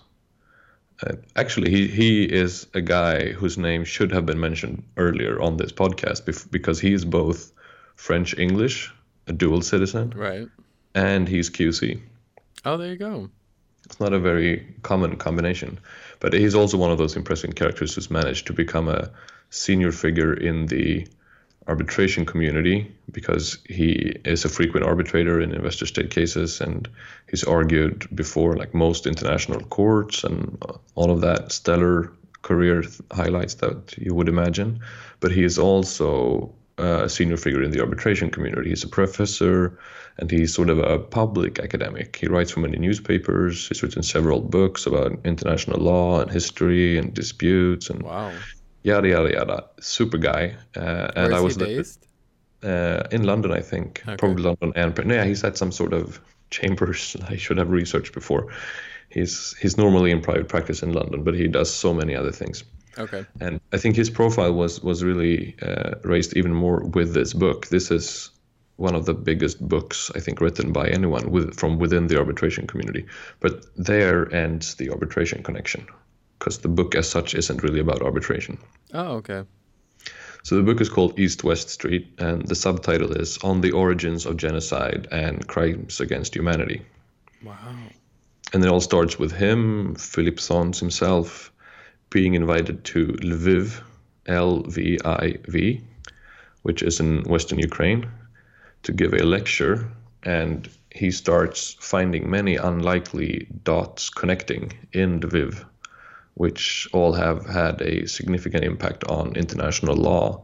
uh, 1.03 1.15
actually 1.35 1.71
he 1.71 1.87
he 1.87 2.23
is 2.23 2.67
a 2.73 2.81
guy 2.81 3.31
whose 3.31 3.57
name 3.57 3.83
should 3.83 4.11
have 4.11 4.25
been 4.25 4.39
mentioned 4.39 4.83
earlier 4.97 5.41
on 5.41 5.57
this 5.57 5.71
podcast 5.71 6.23
bef- 6.23 6.49
because 6.51 6.79
he 6.79 6.93
is 6.93 7.05
both 7.05 7.51
French 7.95 8.37
English, 8.37 8.93
a 9.27 9.33
dual 9.33 9.61
citizen, 9.61 10.13
right. 10.15 10.47
and 10.95 11.27
he's 11.27 11.49
QC. 11.49 11.99
Oh, 12.65 12.77
there 12.77 12.89
you 12.89 12.97
go. 12.97 13.29
It's 13.85 13.99
not 13.99 14.13
a 14.13 14.19
very 14.19 14.75
common 14.83 15.17
combination, 15.17 15.79
but 16.19 16.33
he's 16.33 16.55
also 16.55 16.77
one 16.77 16.91
of 16.91 16.97
those 16.97 17.15
impressive 17.15 17.55
characters 17.55 17.95
who's 17.95 18.11
managed 18.11 18.47
to 18.47 18.53
become 18.53 18.87
a 18.87 19.11
senior 19.51 19.91
figure 19.91 20.33
in 20.33 20.65
the 20.67 21.07
arbitration 21.67 22.25
community 22.25 22.91
because 23.11 23.59
he 23.69 24.19
is 24.25 24.43
a 24.43 24.49
frequent 24.49 24.85
arbitrator 24.85 25.39
in 25.39 25.53
investor 25.53 25.85
state 25.85 26.09
cases 26.09 26.59
and 26.59 26.89
he's 27.29 27.43
argued 27.43 28.07
before 28.15 28.57
like 28.57 28.73
most 28.73 29.05
international 29.05 29.61
courts 29.65 30.23
and 30.23 30.57
all 30.95 31.11
of 31.11 31.21
that 31.21 31.51
stellar 31.51 32.11
career 32.41 32.83
highlights 33.11 33.53
that 33.55 33.95
you 33.97 34.15
would 34.15 34.27
imagine 34.27 34.79
but 35.19 35.31
he 35.31 35.43
is 35.43 35.59
also 35.59 36.51
uh, 36.79 37.03
a 37.03 37.09
senior 37.09 37.37
figure 37.37 37.61
in 37.61 37.71
the 37.71 37.79
arbitration 37.79 38.31
community. 38.31 38.69
He's 38.69 38.83
a 38.83 38.87
professor 38.87 39.77
and 40.17 40.31
he's 40.31 40.53
sort 40.53 40.69
of 40.69 40.79
a 40.79 40.97
public 40.97 41.59
academic. 41.59 42.15
He 42.15 42.27
writes 42.27 42.51
for 42.51 42.59
many 42.59 42.77
newspapers. 42.77 43.67
He's 43.67 43.83
written 43.83 44.01
several 44.03 44.41
books 44.41 44.87
about 44.87 45.19
international 45.23 45.79
law 45.79 46.21
and 46.21 46.31
history 46.31 46.97
and 46.97 47.13
disputes 47.13 47.89
and 47.89 48.01
Wow. 48.01 48.31
Yada 48.83 49.07
yada 49.07 49.31
yada. 49.31 49.63
Super 49.79 50.17
guy. 50.17 50.55
Uh, 50.75 51.11
and 51.15 51.31
Where 51.31 51.39
I 51.39 51.39
was 51.41 51.55
he 51.55 51.65
based? 51.65 52.07
uh, 52.63 53.03
in 53.11 53.23
London, 53.23 53.51
I 53.51 53.61
think, 53.61 54.01
Okay. 54.07 54.17
probably 54.17 54.43
London 54.43 54.73
and 54.75 55.05
no, 55.05 55.15
yeah, 55.15 55.25
he's 55.25 55.43
at 55.43 55.57
some 55.57 55.71
sort 55.71 55.93
of 55.93 56.19
chambers. 56.49 57.15
I 57.29 57.37
should 57.37 57.57
have 57.57 57.69
researched 57.69 58.13
before. 58.13 58.47
He's 59.09 59.55
he's 59.61 59.77
normally 59.77 60.11
in 60.11 60.21
private 60.21 60.47
practice 60.47 60.83
in 60.83 60.93
London, 60.93 61.23
but 61.23 61.33
he 61.35 61.47
does 61.47 61.73
so 61.73 61.93
many 61.93 62.15
other 62.15 62.31
things. 62.31 62.63
Okay. 62.97 63.25
And 63.39 63.59
I 63.73 63.77
think 63.77 63.95
his 63.95 64.09
profile 64.09 64.53
was 64.53 64.81
was 64.81 65.03
really 65.03 65.55
uh, 65.61 65.95
raised 66.03 66.35
even 66.37 66.53
more 66.53 66.83
with 66.83 67.13
this 67.13 67.33
book. 67.33 67.67
This 67.67 67.91
is 67.91 68.31
one 68.77 68.95
of 68.95 69.05
the 69.05 69.13
biggest 69.13 69.59
books 69.67 70.11
I 70.15 70.19
think 70.19 70.41
written 70.41 70.71
by 70.73 70.87
anyone 70.87 71.29
with, 71.29 71.55
from 71.59 71.77
within 71.77 72.07
the 72.07 72.17
arbitration 72.17 72.65
community. 72.67 73.05
But 73.39 73.65
there 73.75 74.33
ends 74.33 74.75
the 74.75 74.89
arbitration 74.89 75.43
connection, 75.43 75.85
because 76.41 76.57
the 76.57 76.67
book 76.67 76.95
as 76.95 77.07
such 77.07 77.35
isn't 77.35 77.61
really 77.61 77.79
about 77.79 78.01
arbitration. 78.01 78.57
Oh, 78.95 79.17
okay. 79.17 79.43
So 80.41 80.55
the 80.55 80.63
book 80.63 80.81
is 80.81 80.89
called 80.89 81.19
East 81.19 81.43
West 81.43 81.69
Street, 81.69 82.15
and 82.17 82.47
the 82.47 82.55
subtitle 82.55 83.11
is 83.11 83.37
On 83.43 83.61
the 83.61 83.73
Origins 83.73 84.25
of 84.25 84.37
Genocide 84.37 85.07
and 85.11 85.47
Crimes 85.47 85.99
Against 85.99 86.35
Humanity. 86.35 86.81
Wow. 87.43 87.75
And 88.53 88.65
it 88.65 88.71
all 88.71 88.81
starts 88.81 89.19
with 89.19 89.31
him, 89.31 89.93
Philip 89.93 90.39
Sands 90.39 90.79
himself, 90.79 91.51
being 92.09 92.33
invited 92.33 92.85
to 92.85 93.09
Lviv, 93.21 93.79
L 94.25 94.63
V 94.63 94.97
I 95.05 95.37
V, 95.47 95.83
which 96.63 96.81
is 96.81 96.99
in 96.99 97.21
western 97.25 97.59
Ukraine, 97.59 98.09
to 98.81 98.91
give 98.91 99.13
a 99.13 99.23
lecture. 99.23 99.87
And 100.23 100.67
he 100.89 101.11
starts 101.11 101.75
finding 101.79 102.31
many 102.31 102.55
unlikely 102.55 103.47
dots 103.63 104.09
connecting 104.09 104.73
in 104.91 105.19
Lviv, 105.19 105.65
which 106.35 106.87
all 106.93 107.13
have 107.13 107.45
had 107.45 107.81
a 107.81 108.07
significant 108.07 108.63
impact 108.63 109.03
on 109.05 109.35
international 109.35 109.95
law 109.95 110.43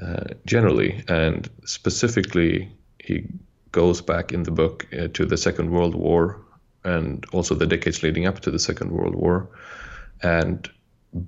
uh, 0.00 0.24
generally. 0.46 1.02
And 1.08 1.48
specifically, 1.64 2.70
he 2.98 3.24
goes 3.72 4.00
back 4.00 4.32
in 4.32 4.42
the 4.44 4.50
book 4.50 4.86
uh, 4.92 5.08
to 5.14 5.26
the 5.26 5.36
Second 5.36 5.70
World 5.70 5.94
War 5.94 6.40
and 6.84 7.24
also 7.32 7.54
the 7.54 7.66
decades 7.66 8.02
leading 8.02 8.26
up 8.26 8.40
to 8.40 8.50
the 8.50 8.58
Second 8.58 8.92
World 8.92 9.14
War, 9.14 9.48
and 10.22 10.68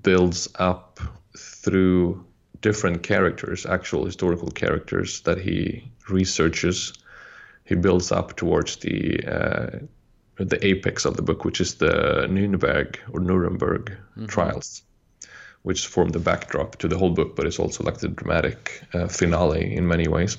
builds 0.03 0.49
up 0.59 1.01
through 1.37 2.24
different 2.61 3.03
characters, 3.03 3.66
actual 3.66 4.05
historical 4.05 4.51
characters 4.51 5.20
that 5.22 5.39
he 5.39 5.91
researches. 6.09 6.93
He 7.64 7.74
builds 7.74 8.12
up 8.12 8.37
towards 8.37 8.76
the 8.76 9.24
uh, 9.26 9.78
the 10.49 10.64
apex 10.66 11.05
of 11.05 11.16
the 11.16 11.22
book, 11.22 11.45
which 11.45 11.61
is 11.61 11.74
the 11.74 12.26
Nuremberg 12.28 12.99
or 13.12 13.20
Nuremberg 13.20 13.97
trials, 14.26 14.82
which 15.62 15.86
form 15.86 16.09
the 16.11 16.18
backdrop 16.18 16.76
to 16.76 16.88
the 16.88 16.99
whole 16.99 17.11
book, 17.11 17.36
but 17.36 17.47
it's 17.47 17.59
also 17.59 17.84
like 17.84 17.99
the 17.99 18.09
dramatic 18.09 18.82
uh, 18.95 19.09
finale 19.09 19.76
in 19.76 19.86
many 19.86 20.09
ways 20.09 20.38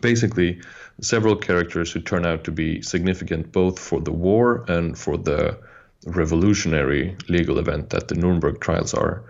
basically 0.00 0.60
several 1.00 1.36
characters 1.36 1.92
who 1.92 2.00
turn 2.00 2.24
out 2.24 2.44
to 2.44 2.50
be 2.52 2.82
significant 2.82 3.52
both 3.52 3.78
for 3.78 4.00
the 4.00 4.12
war 4.12 4.64
and 4.68 4.96
for 4.98 5.16
the 5.16 5.58
revolutionary 6.06 7.16
legal 7.28 7.58
event 7.58 7.90
that 7.90 8.08
the 8.08 8.14
Nuremberg 8.14 8.60
trials 8.60 8.94
are. 8.94 9.24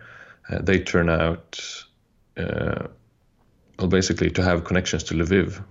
Uh, 0.49 0.61
they 0.61 0.79
turn 0.79 1.09
out, 1.09 1.61
uh, 2.37 2.87
well, 3.79 3.89
basically 3.89 4.31
to 4.31 4.43
have 4.43 4.65
connections 4.65 5.05
to 5.05 5.15
Lviv. 5.15 5.63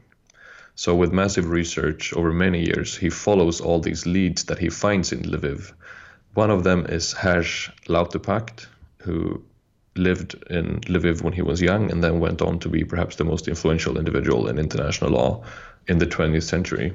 So, 0.76 0.96
with 0.96 1.12
massive 1.12 1.50
research 1.50 2.14
over 2.14 2.32
many 2.32 2.66
years, 2.66 2.96
he 2.96 3.10
follows 3.10 3.62
all 3.62 3.80
these 3.80 4.06
leads 4.06 4.46
that 4.46 4.60
he 4.60 4.70
finds 4.70 5.12
in 5.12 5.24
Lviv. 5.24 5.74
One 6.34 6.50
of 6.50 6.64
them 6.64 6.86
is 6.88 7.14
Hersch 7.14 7.70
Lauterpacht, 7.88 8.68
who 9.00 9.44
lived 9.96 10.36
in 10.50 10.80
Lviv 10.82 11.22
when 11.22 11.34
he 11.34 11.42
was 11.42 11.62
young 11.62 11.92
and 11.92 12.04
then 12.04 12.20
went 12.20 12.42
on 12.42 12.60
to 12.60 12.70
be 12.70 12.84
perhaps 12.86 13.18
the 13.18 13.26
most 13.26 13.48
influential 13.48 13.98
individual 13.98 14.48
in 14.48 14.58
international 14.58 15.12
law 15.12 15.44
in 15.88 15.98
the 15.98 16.06
20th 16.06 16.44
century. 16.44 16.94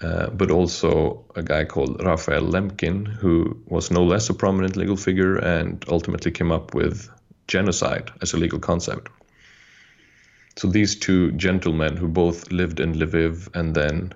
Uh, 0.00 0.28
but 0.30 0.50
also 0.50 1.24
a 1.36 1.42
guy 1.42 1.64
called 1.64 2.02
Raphael 2.04 2.42
Lemkin, 2.42 3.06
who 3.06 3.56
was 3.66 3.92
no 3.92 4.02
less 4.02 4.28
a 4.28 4.34
prominent 4.34 4.76
legal 4.76 4.96
figure 4.96 5.36
and 5.36 5.84
ultimately 5.88 6.32
came 6.32 6.50
up 6.50 6.74
with 6.74 7.08
genocide 7.46 8.10
as 8.20 8.32
a 8.32 8.36
legal 8.36 8.58
concept. 8.58 9.08
So 10.56 10.68
these 10.68 10.94
two 10.96 11.32
gentlemen 11.32 11.96
who 11.96 12.08
both 12.08 12.50
lived 12.52 12.80
in 12.80 12.94
Lviv 12.94 13.48
and 13.54 13.74
then 13.74 14.12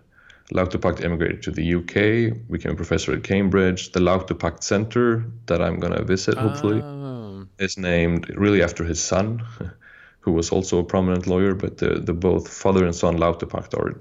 Lauterpacht 0.53 1.05
emigrated 1.05 1.43
to 1.43 1.51
the 1.51 1.75
UK, 1.75 2.49
became 2.51 2.73
a 2.73 2.77
professor 2.77 3.13
at 3.13 3.23
Cambridge. 3.23 3.93
The 3.93 4.01
Lauterpacht 4.01 4.63
Center 4.63 5.25
that 5.47 5.61
I'm 5.61 5.79
going 5.79 5.93
to 5.93 6.05
visit, 6.05 6.39
hopefully, 6.39 6.81
Oh, 6.81 7.47
is 7.59 7.77
named 7.77 8.31
really 8.31 8.63
after 8.63 8.85
his 8.85 8.99
son, 9.03 9.43
who 10.21 10.33
was 10.33 10.51
also 10.51 10.79
a 10.79 10.85
prominent 10.85 11.27
lawyer. 11.27 11.55
But 11.55 11.79
the, 11.79 11.99
the 12.01 12.15
both 12.15 12.49
father 12.49 12.85
and 12.85 12.95
son 12.95 13.19
Lauterpacht 13.19 13.75
are 13.75 14.01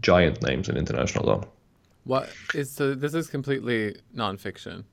giant 0.00 0.42
names 0.42 0.68
in 0.68 0.76
international 0.76 1.26
law. 1.26 1.44
what 2.04 2.30
is 2.54 2.70
so? 2.70 2.94
This 2.94 3.12
is 3.14 3.28
completely 3.28 3.96
nonfiction. 4.16 4.84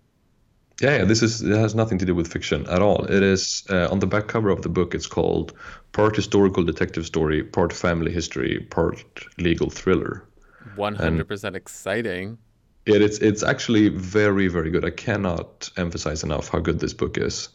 Yeah, 0.82 0.97
yeah, 0.97 1.03
this 1.03 1.21
is 1.21 1.41
it 1.41 1.57
has 1.57 1.75
nothing 1.75 1.97
to 1.99 2.05
do 2.05 2.15
with 2.15 2.32
fiction 2.32 2.65
at 2.69 2.82
all. 2.82 3.03
It 3.05 3.21
is 3.21 3.63
uh, 3.69 3.89
on 3.91 3.99
the 3.99 4.07
back 4.07 4.27
cover 4.27 4.49
of 4.49 4.61
the 4.61 4.69
book. 4.69 4.95
It's 4.95 5.07
called 5.07 5.53
part 5.91 6.15
historical 6.15 6.63
detective 6.63 7.05
story, 7.05 7.43
part 7.43 7.73
family 7.73 8.11
history, 8.11 8.65
part 8.69 9.03
legal 9.38 9.69
thriller. 9.69 10.23
One 10.75 10.95
hundred 10.95 11.27
percent 11.27 11.55
exciting. 11.55 12.38
It, 12.86 13.01
it's 13.01 13.17
it's 13.19 13.43
actually 13.43 13.89
very 13.89 14.47
very 14.47 14.71
good. 14.71 14.86
I 14.86 14.91
cannot 14.91 15.69
emphasize 15.75 16.23
enough 16.23 16.47
how 16.47 16.59
good 16.59 16.80
this 16.80 16.93
book 16.93 17.17
is, 17.17 17.49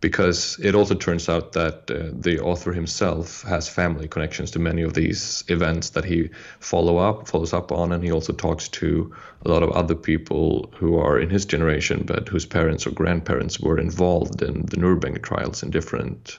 because 0.00 0.58
it 0.62 0.74
also 0.74 0.94
turns 0.94 1.28
out 1.28 1.52
that 1.52 1.90
uh, 1.90 2.10
the 2.12 2.38
author 2.40 2.72
himself 2.72 3.42
has 3.42 3.68
family 3.68 4.06
connections 4.06 4.50
to 4.50 4.58
many 4.58 4.82
of 4.82 4.94
these 4.94 5.42
events 5.48 5.90
that 5.90 6.04
he 6.04 6.28
follow 6.60 6.98
up 6.98 7.28
follows 7.28 7.52
up 7.52 7.72
on, 7.72 7.92
and 7.92 8.04
he 8.04 8.12
also 8.12 8.32
talks 8.32 8.68
to 8.68 9.14
a 9.44 9.48
lot 9.48 9.62
of 9.62 9.70
other 9.70 9.94
people 9.94 10.70
who 10.76 10.98
are 10.98 11.18
in 11.18 11.30
his 11.30 11.46
generation, 11.46 12.02
but 12.04 12.28
whose 12.28 12.44
parents 12.44 12.86
or 12.86 12.90
grandparents 12.90 13.58
were 13.58 13.78
involved 13.78 14.42
in 14.42 14.66
the 14.66 14.76
Nuremberg 14.76 15.22
trials 15.22 15.62
in 15.62 15.70
different 15.70 16.38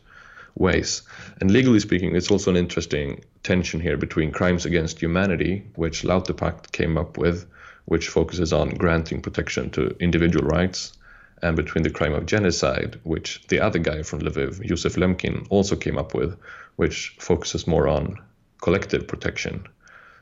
ways. 0.56 1.02
And 1.40 1.52
legally 1.52 1.80
speaking, 1.80 2.16
it's 2.16 2.32
also 2.32 2.52
an 2.52 2.58
interesting 2.58 3.24
tension 3.44 3.80
here 3.80 3.98
between 3.98 4.32
crimes 4.32 4.66
against 4.66 5.00
humanity, 5.00 5.66
which 5.76 6.04
Lauterpacht 6.04 6.72
came 6.72 6.98
up 6.98 7.18
with, 7.18 7.48
which 7.86 8.10
focuses 8.10 8.54
on 8.54 8.70
granting 8.70 9.22
protection 9.22 9.70
to 9.72 9.96
individual 10.00 10.46
rights, 10.46 10.97
and 11.42 11.56
between 11.56 11.84
the 11.84 11.90
crime 11.90 12.14
of 12.14 12.26
genocide, 12.26 13.00
which 13.04 13.42
the 13.48 13.60
other 13.60 13.80
guy 13.80 14.04
from 14.04 14.22
Lviv, 14.22 14.66
Josef 14.66 14.96
Lemkin, 14.96 15.46
also 15.50 15.76
came 15.76 15.98
up 15.98 16.14
with, 16.14 16.38
which 16.78 17.16
focuses 17.20 17.68
more 17.68 17.88
on 17.88 18.18
collective 18.62 19.08
protection. 19.08 19.68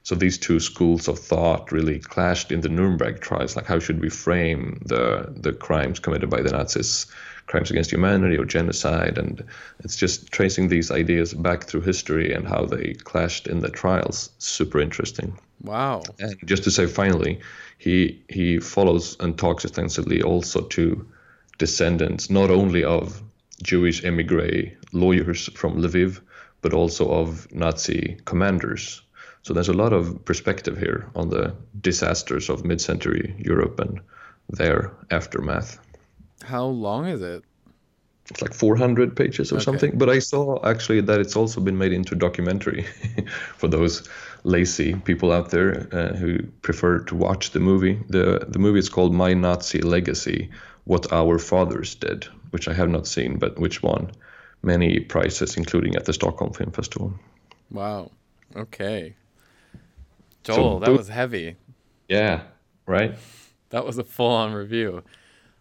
So 0.03 0.13
these 0.13 0.37
two 0.37 0.59
schools 0.59 1.07
of 1.07 1.17
thought 1.17 1.71
really 1.71 1.99
clashed 1.99 2.51
in 2.51 2.61
the 2.61 2.69
Nuremberg 2.69 3.21
trials. 3.21 3.55
Like, 3.55 3.65
how 3.65 3.79
should 3.79 4.01
we 4.01 4.09
frame 4.09 4.81
the 4.85 5.33
the 5.35 5.51
crimes 5.51 5.99
committed 5.99 6.29
by 6.29 6.43
the 6.43 6.51
Nazis, 6.51 7.07
crimes 7.47 7.71
against 7.71 7.91
humanity 7.91 8.37
or 8.37 8.45
genocide? 8.45 9.17
And 9.17 9.43
it's 9.79 9.95
just 9.95 10.31
tracing 10.31 10.67
these 10.67 10.91
ideas 10.91 11.33
back 11.33 11.63
through 11.63 11.81
history 11.81 12.33
and 12.33 12.47
how 12.47 12.65
they 12.65 12.93
clashed 12.93 13.47
in 13.47 13.61
the 13.61 13.69
trials. 13.69 14.29
Super 14.37 14.79
interesting. 14.79 15.39
Wow. 15.61 16.03
And 16.19 16.35
just 16.45 16.63
to 16.63 16.71
say, 16.71 16.85
finally, 16.85 17.39
he 17.77 18.23
he 18.29 18.59
follows 18.59 19.17
and 19.19 19.37
talks 19.37 19.65
extensively 19.65 20.21
also 20.21 20.61
to 20.61 21.07
descendants 21.57 22.29
not 22.29 22.49
only 22.51 22.83
of 22.83 23.21
Jewish 23.63 24.03
emigre 24.03 24.77
lawyers 24.91 25.49
from 25.55 25.81
Lviv, 25.81 26.19
but 26.61 26.73
also 26.73 27.09
of 27.09 27.47
Nazi 27.51 28.17
commanders. 28.25 29.01
So 29.43 29.53
there's 29.53 29.69
a 29.69 29.73
lot 29.73 29.93
of 29.93 30.25
perspective 30.25 30.77
here 30.77 31.09
on 31.15 31.29
the 31.29 31.53
disasters 31.81 32.49
of 32.49 32.65
mid-century 32.65 33.35
Europe 33.37 33.79
and 33.79 34.01
their 34.49 34.91
aftermath. 35.11 35.77
How 36.43 36.65
long 36.65 37.05
is 37.07 37.21
it? 37.21 37.43
It's 38.31 38.41
like 38.41 38.53
400 38.55 39.15
pages 39.15 39.51
or 39.51 39.55
Okay. 39.55 39.63
something. 39.63 39.97
But 39.97 40.09
I 40.09 40.19
saw 40.19 40.59
actually 40.65 41.01
that 41.01 41.19
it's 41.19 41.35
also 41.35 41.61
been 41.61 41.77
made 41.77 41.93
into 41.93 42.15
documentary 42.15 42.85
for 43.57 43.67
those 43.67 44.07
lazy 44.45 44.93
people 44.95 45.31
out 45.31 45.49
there 45.49 45.87
uh, 45.91 46.15
who 46.15 46.41
prefer 46.61 46.99
to 46.99 47.15
watch 47.15 47.51
the 47.51 47.59
movie. 47.59 47.99
The 48.07 48.45
the 48.47 48.59
movie 48.59 48.79
is 48.79 48.89
called 48.89 49.13
My 49.13 49.33
Nazi 49.33 49.81
Legacy: 49.81 50.49
What 50.85 51.11
Our 51.11 51.39
Fathers 51.39 51.95
Did, 51.95 52.25
which 52.51 52.67
I 52.67 52.73
have 52.73 52.89
not 52.89 53.07
seen, 53.07 53.37
but 53.37 53.59
which 53.59 53.83
won 53.83 54.11
many 54.61 54.99
prizes, 54.99 55.57
including 55.57 55.95
at 55.95 56.05
the 56.05 56.13
Stockholm 56.13 56.53
Film 56.53 56.71
Festival. 56.71 57.13
Wow. 57.71 58.11
Okay. 58.55 59.15
Joel, 60.43 60.79
that 60.79 60.91
was 60.91 61.09
heavy. 61.09 61.55
Yeah, 62.07 62.43
right. 62.85 63.15
That 63.69 63.85
was 63.85 63.97
a 63.97 64.03
full-on 64.03 64.53
review. 64.53 65.03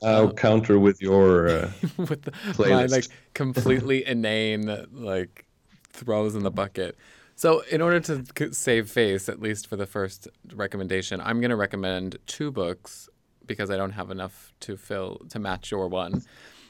I'll 0.03 0.33
counter 0.33 0.79
with 0.79 1.01
your. 1.01 1.49
Uh, 1.49 1.71
with 1.97 2.23
the, 2.23 2.33
my 2.59 2.85
like 2.87 3.07
completely 3.33 4.07
inane 4.07 4.87
like 4.93 5.47
throws 5.91 6.35
in 6.35 6.43
the 6.43 6.51
bucket. 6.51 6.97
So, 7.37 7.61
in 7.71 7.81
order 7.81 8.01
to 8.01 8.53
save 8.55 8.89
face, 8.91 9.29
at 9.29 9.41
least 9.41 9.67
for 9.67 9.77
the 9.77 9.87
first 9.87 10.29
recommendation, 10.55 11.21
I'm 11.21 11.41
going 11.41 11.51
to 11.51 11.57
recommend 11.57 12.19
two 12.27 12.51
books 12.51 13.09
because 13.47 13.71
I 13.71 13.77
don't 13.77 13.91
have 13.91 14.11
enough 14.11 14.53
to 14.61 14.77
fill 14.77 15.23
to 15.31 15.39
match 15.39 15.71
your 15.71 15.89
one. 15.89 16.23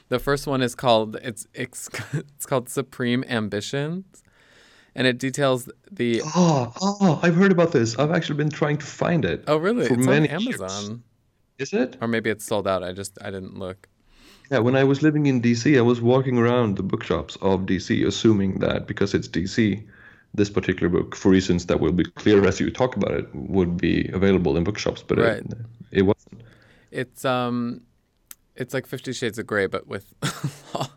The 0.09 0.19
first 0.19 0.47
one 0.47 0.61
is 0.61 0.75
called 0.75 1.17
it's 1.17 1.47
it's, 1.53 1.89
it's 2.13 2.45
called 2.45 2.69
Supreme 2.69 3.23
Ambitions, 3.27 4.23
and 4.95 5.07
it 5.07 5.17
details 5.19 5.69
the. 5.91 6.21
Oh, 6.35 6.73
oh, 6.81 7.19
I've 7.21 7.35
heard 7.35 7.51
about 7.51 7.71
this. 7.71 7.97
I've 7.97 8.11
actually 8.11 8.37
been 8.37 8.49
trying 8.49 8.77
to 8.77 8.85
find 8.85 9.23
it. 9.25 9.43
Oh, 9.47 9.57
really? 9.57 9.85
It's 9.85 10.05
many 10.05 10.29
on 10.29 10.41
years. 10.41 10.61
Amazon, 10.61 11.03
Is 11.59 11.73
it? 11.73 11.97
or 12.01 12.07
maybe 12.07 12.29
it's 12.29 12.45
sold 12.45 12.67
out. 12.67 12.83
I 12.83 12.91
just 12.91 13.17
I 13.21 13.31
didn't 13.31 13.57
look. 13.57 13.87
Yeah, 14.51 14.59
when 14.59 14.75
I 14.75 14.83
was 14.83 15.01
living 15.01 15.25
in 15.25 15.41
DC, 15.41 15.75
I 15.75 15.81
was 15.81 16.01
walking 16.01 16.37
around 16.37 16.77
the 16.77 16.83
bookshops 16.83 17.35
of 17.41 17.61
DC, 17.61 18.05
assuming 18.05 18.59
that 18.59 18.85
because 18.85 19.15
it's 19.15 19.27
DC, 19.27 19.83
this 20.35 20.49
particular 20.49 20.89
book, 20.89 21.15
for 21.15 21.29
reasons 21.29 21.65
that 21.67 21.79
will 21.79 21.91
be 21.91 22.03
clear 22.03 22.45
as 22.45 22.59
you 22.59 22.69
talk 22.71 22.95
about 22.95 23.11
it, 23.11 23.27
would 23.33 23.77
be 23.77 24.09
available 24.13 24.55
in 24.57 24.63
bookshops, 24.63 25.03
but 25.03 25.17
Right. 25.17 25.37
it, 25.37 25.53
it 25.91 26.01
wasn't. 26.03 26.41
It's 26.91 27.25
um, 27.25 27.81
it's 28.55 28.73
like 28.73 28.85
Fifty 28.87 29.11
Shades 29.13 29.37
of 29.37 29.45
Grey, 29.47 29.67
but 29.67 29.87
with 29.87 30.13
law. 30.73 30.87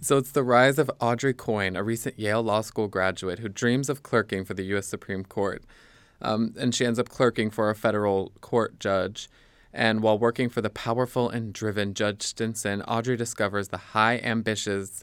So 0.00 0.18
it's 0.18 0.32
the 0.32 0.42
rise 0.42 0.78
of 0.78 0.90
Audrey 1.00 1.32
Coyne, 1.32 1.76
a 1.76 1.82
recent 1.82 2.18
Yale 2.18 2.42
Law 2.42 2.60
School 2.60 2.86
graduate 2.88 3.38
who 3.38 3.48
dreams 3.48 3.88
of 3.88 4.02
clerking 4.02 4.44
for 4.44 4.52
the 4.54 4.64
U.S. 4.74 4.86
Supreme 4.86 5.24
Court, 5.24 5.64
um, 6.20 6.52
and 6.58 6.74
she 6.74 6.84
ends 6.84 6.98
up 6.98 7.08
clerking 7.08 7.50
for 7.50 7.70
a 7.70 7.74
federal 7.74 8.32
court 8.40 8.78
judge. 8.78 9.28
And 9.72 10.02
while 10.02 10.18
working 10.18 10.48
for 10.50 10.60
the 10.60 10.70
powerful 10.70 11.28
and 11.28 11.52
driven 11.52 11.94
Judge 11.94 12.22
Stinson, 12.22 12.82
Audrey 12.82 13.16
discovers 13.16 13.68
the 13.68 13.78
high 13.78 14.18
ambitions 14.18 15.02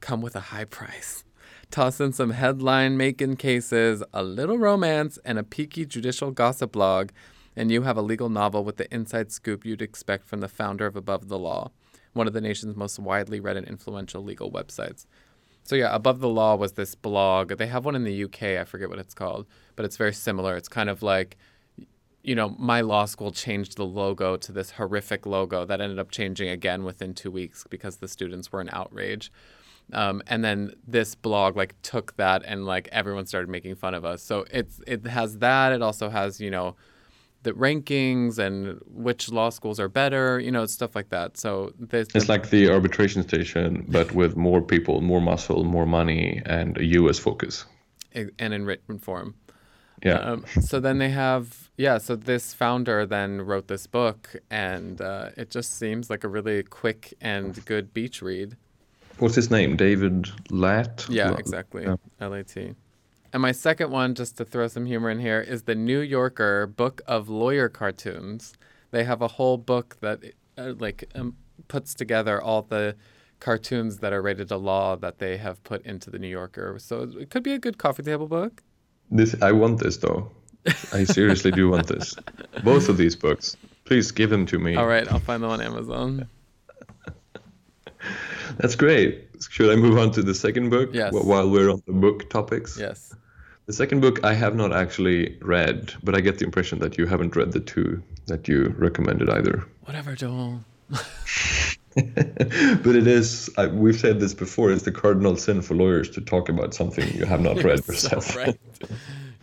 come 0.00 0.20
with 0.20 0.36
a 0.36 0.40
high 0.40 0.64
price. 0.66 1.24
Toss 1.70 2.00
in 2.00 2.12
some 2.12 2.30
headline 2.30 2.96
making 2.96 3.36
cases, 3.36 4.02
a 4.12 4.22
little 4.22 4.56
romance, 4.56 5.18
and 5.24 5.38
a 5.38 5.42
peaky 5.42 5.84
judicial 5.84 6.30
gossip 6.30 6.72
blog, 6.72 7.10
and 7.54 7.70
you 7.70 7.82
have 7.82 7.96
a 7.96 8.02
legal 8.02 8.30
novel 8.30 8.64
with 8.64 8.78
the 8.78 8.92
inside 8.92 9.30
scoop 9.30 9.66
you'd 9.66 9.82
expect 9.82 10.26
from 10.26 10.40
the 10.40 10.48
founder 10.48 10.86
of 10.86 10.96
Above 10.96 11.28
the 11.28 11.38
Law, 11.38 11.70
one 12.14 12.26
of 12.26 12.32
the 12.32 12.40
nation's 12.40 12.74
most 12.74 12.98
widely 12.98 13.38
read 13.38 13.56
and 13.56 13.68
influential 13.68 14.24
legal 14.24 14.50
websites. 14.50 15.04
So, 15.62 15.76
yeah, 15.76 15.94
Above 15.94 16.20
the 16.20 16.28
Law 16.28 16.56
was 16.56 16.72
this 16.72 16.94
blog. 16.94 17.58
They 17.58 17.66
have 17.66 17.84
one 17.84 17.94
in 17.94 18.04
the 18.04 18.24
UK, 18.24 18.42
I 18.42 18.64
forget 18.64 18.88
what 18.88 18.98
it's 18.98 19.12
called, 19.12 19.46
but 19.76 19.84
it's 19.84 19.98
very 19.98 20.14
similar. 20.14 20.56
It's 20.56 20.68
kind 20.68 20.88
of 20.88 21.02
like 21.02 21.36
you 22.22 22.34
know, 22.34 22.54
my 22.58 22.80
law 22.80 23.04
school 23.06 23.32
changed 23.32 23.76
the 23.76 23.86
logo 23.86 24.36
to 24.36 24.52
this 24.52 24.72
horrific 24.72 25.24
logo 25.24 25.64
that 25.64 25.80
ended 25.80 25.98
up 25.98 26.10
changing 26.10 26.48
again 26.48 26.84
within 26.84 27.14
two 27.14 27.30
weeks 27.30 27.64
because 27.70 27.96
the 27.96 28.08
students 28.08 28.52
were 28.52 28.60
in 28.60 28.68
outrage. 28.70 29.32
Um, 29.92 30.22
and 30.26 30.44
then 30.44 30.74
this 30.86 31.14
blog 31.14 31.56
like 31.56 31.74
took 31.82 32.16
that 32.16 32.42
and 32.44 32.66
like 32.66 32.88
everyone 32.92 33.26
started 33.26 33.48
making 33.48 33.74
fun 33.76 33.94
of 33.94 34.04
us. 34.04 34.22
So 34.22 34.44
it's 34.50 34.80
it 34.86 35.06
has 35.06 35.38
that. 35.38 35.72
It 35.72 35.82
also 35.82 36.10
has 36.10 36.40
you 36.40 36.50
know 36.50 36.76
the 37.42 37.52
rankings 37.52 38.38
and 38.38 38.78
which 38.86 39.30
law 39.30 39.50
schools 39.50 39.80
are 39.80 39.88
better. 39.88 40.38
You 40.40 40.50
know 40.50 40.66
stuff 40.66 40.94
like 40.94 41.08
that. 41.10 41.36
So 41.36 41.72
this 41.78 42.08
It's 42.14 42.28
like 42.28 42.50
the 42.50 42.70
arbitration 42.70 43.22
station, 43.22 43.86
but 43.88 44.12
with 44.12 44.36
more 44.36 44.60
people, 44.60 45.00
more 45.00 45.20
muscle, 45.20 45.64
more 45.64 45.86
money, 45.86 46.42
and 46.44 46.76
a 46.76 46.84
US 46.84 47.18
focus. 47.18 47.64
and 48.12 48.54
in 48.54 48.64
written 48.64 48.98
form. 48.98 49.34
Yeah. 50.04 50.18
Um, 50.18 50.44
so 50.60 50.80
then 50.80 50.98
they 50.98 51.10
have, 51.10 51.70
yeah, 51.76 51.98
so 51.98 52.14
this 52.14 52.54
founder 52.54 53.04
then 53.04 53.42
wrote 53.42 53.68
this 53.68 53.86
book, 53.86 54.36
and 54.50 55.00
uh, 55.00 55.30
it 55.36 55.50
just 55.50 55.76
seems 55.76 56.08
like 56.08 56.24
a 56.24 56.28
really 56.28 56.62
quick 56.62 57.14
and 57.20 57.64
good 57.64 57.92
beach 57.92 58.22
read. 58.22 58.56
What's 59.18 59.34
his 59.34 59.50
name? 59.50 59.76
David 59.76 60.28
Lat? 60.50 61.06
Yeah, 61.08 61.34
exactly. 61.36 61.84
yeah. 61.84 62.26
LAT. 62.26 62.56
And 63.32 63.42
my 63.42 63.52
second 63.52 63.90
one, 63.90 64.14
just 64.14 64.36
to 64.38 64.44
throw 64.44 64.68
some 64.68 64.86
humor 64.86 65.10
in 65.10 65.18
here, 65.18 65.40
is 65.40 65.64
the 65.64 65.74
New 65.74 66.00
Yorker 66.00 66.66
book 66.66 67.02
of 67.06 67.28
lawyer 67.28 67.68
cartoons. 67.68 68.54
They 68.90 69.04
have 69.04 69.20
a 69.20 69.28
whole 69.28 69.58
book 69.58 69.98
that 70.00 70.20
uh, 70.56 70.74
like 70.78 71.10
um, 71.14 71.36
puts 71.68 71.94
together 71.94 72.40
all 72.40 72.62
the 72.62 72.96
cartoons 73.40 73.98
that 73.98 74.12
are 74.12 74.22
rated 74.22 74.48
to 74.48 74.56
law 74.56 74.96
that 74.96 75.18
they 75.18 75.36
have 75.36 75.62
put 75.62 75.84
into 75.84 76.10
the 76.10 76.18
New 76.18 76.28
Yorker. 76.28 76.78
So 76.78 77.02
it 77.18 77.30
could 77.30 77.42
be 77.42 77.52
a 77.52 77.58
good 77.58 77.78
coffee 77.78 78.02
table 78.02 78.26
book. 78.26 78.62
This 79.10 79.34
I 79.42 79.52
want 79.52 79.80
this 79.80 79.98
though. 79.98 80.30
I 80.92 81.04
seriously 81.04 81.50
do 81.50 81.68
want 81.68 81.86
this. 81.86 82.14
Both 82.64 82.88
of 82.88 82.96
these 82.96 83.16
books. 83.16 83.56
Please 83.84 84.10
give 84.10 84.30
them 84.30 84.44
to 84.46 84.58
me. 84.58 84.76
All 84.76 84.86
right, 84.86 85.10
I'll 85.10 85.20
find 85.20 85.42
them 85.42 85.50
on 85.50 85.60
Amazon. 85.60 86.28
That's 88.56 88.74
great. 88.74 89.28
Should 89.50 89.70
I 89.70 89.76
move 89.76 89.98
on 89.98 90.10
to 90.12 90.22
the 90.22 90.34
second 90.34 90.70
book? 90.70 90.90
Yes. 90.92 91.12
While 91.12 91.50
we're 91.50 91.70
on 91.70 91.82
the 91.86 91.92
book 91.92 92.30
topics. 92.30 92.78
Yes. 92.78 93.14
The 93.66 93.72
second 93.72 94.00
book 94.00 94.24
I 94.24 94.32
have 94.32 94.56
not 94.56 94.72
actually 94.72 95.36
read, 95.42 95.92
but 96.02 96.14
I 96.14 96.20
get 96.20 96.38
the 96.38 96.46
impression 96.46 96.78
that 96.78 96.96
you 96.96 97.06
haven't 97.06 97.36
read 97.36 97.52
the 97.52 97.60
two 97.60 98.02
that 98.26 98.48
you 98.48 98.74
recommended 98.78 99.28
either. 99.28 99.64
Whatever, 99.84 100.14
Joel. 100.14 100.64
but 100.88 101.04
it 102.96 103.06
is, 103.06 103.50
I, 103.58 103.66
we've 103.66 103.98
said 103.98 104.20
this 104.20 104.32
before, 104.32 104.72
it's 104.72 104.84
the 104.84 104.92
cardinal 104.92 105.36
sin 105.36 105.60
for 105.60 105.74
lawyers 105.74 106.08
to 106.10 106.20
talk 106.20 106.48
about 106.48 106.72
something 106.72 107.06
you 107.14 107.26
have 107.26 107.40
not 107.40 107.56
read 107.62 107.86
yourself. 107.86 108.24
so 108.24 108.38
right. 108.38 108.58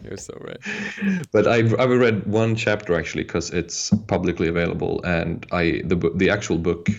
You're 0.04 0.18
so 0.18 0.38
right. 0.42 1.28
but 1.32 1.48
I've, 1.48 1.78
I've 1.80 1.90
read 1.90 2.26
one 2.26 2.56
chapter 2.56 2.98
actually 2.98 3.24
because 3.24 3.52
it's 3.52 3.92
publicly 4.08 4.48
available, 4.48 5.04
and 5.04 5.46
I 5.52 5.82
the 5.84 5.96
the 6.16 6.30
actual 6.30 6.58
book 6.58 6.90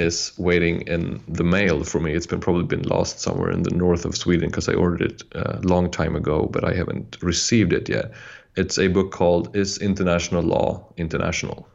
is 0.00 0.32
waiting 0.38 0.82
in 0.82 1.20
the 1.28 1.44
mail 1.44 1.84
for 1.84 2.00
me. 2.00 2.14
It's 2.14 2.26
been 2.26 2.40
probably 2.40 2.64
been 2.64 2.88
lost 2.88 3.20
somewhere 3.20 3.50
in 3.50 3.62
the 3.62 3.74
north 3.74 4.04
of 4.04 4.16
Sweden 4.16 4.48
because 4.48 4.68
I 4.68 4.74
ordered 4.74 5.02
it 5.02 5.22
a 5.32 5.60
long 5.62 5.90
time 5.90 6.16
ago, 6.16 6.48
but 6.52 6.64
I 6.64 6.74
haven't 6.74 7.18
received 7.22 7.72
it 7.72 7.88
yet. 7.88 8.12
It's 8.56 8.78
a 8.78 8.88
book 8.88 9.12
called 9.12 9.56
"Is 9.56 9.78
International 9.78 10.42
Law 10.42 10.84
International?" 10.96 11.68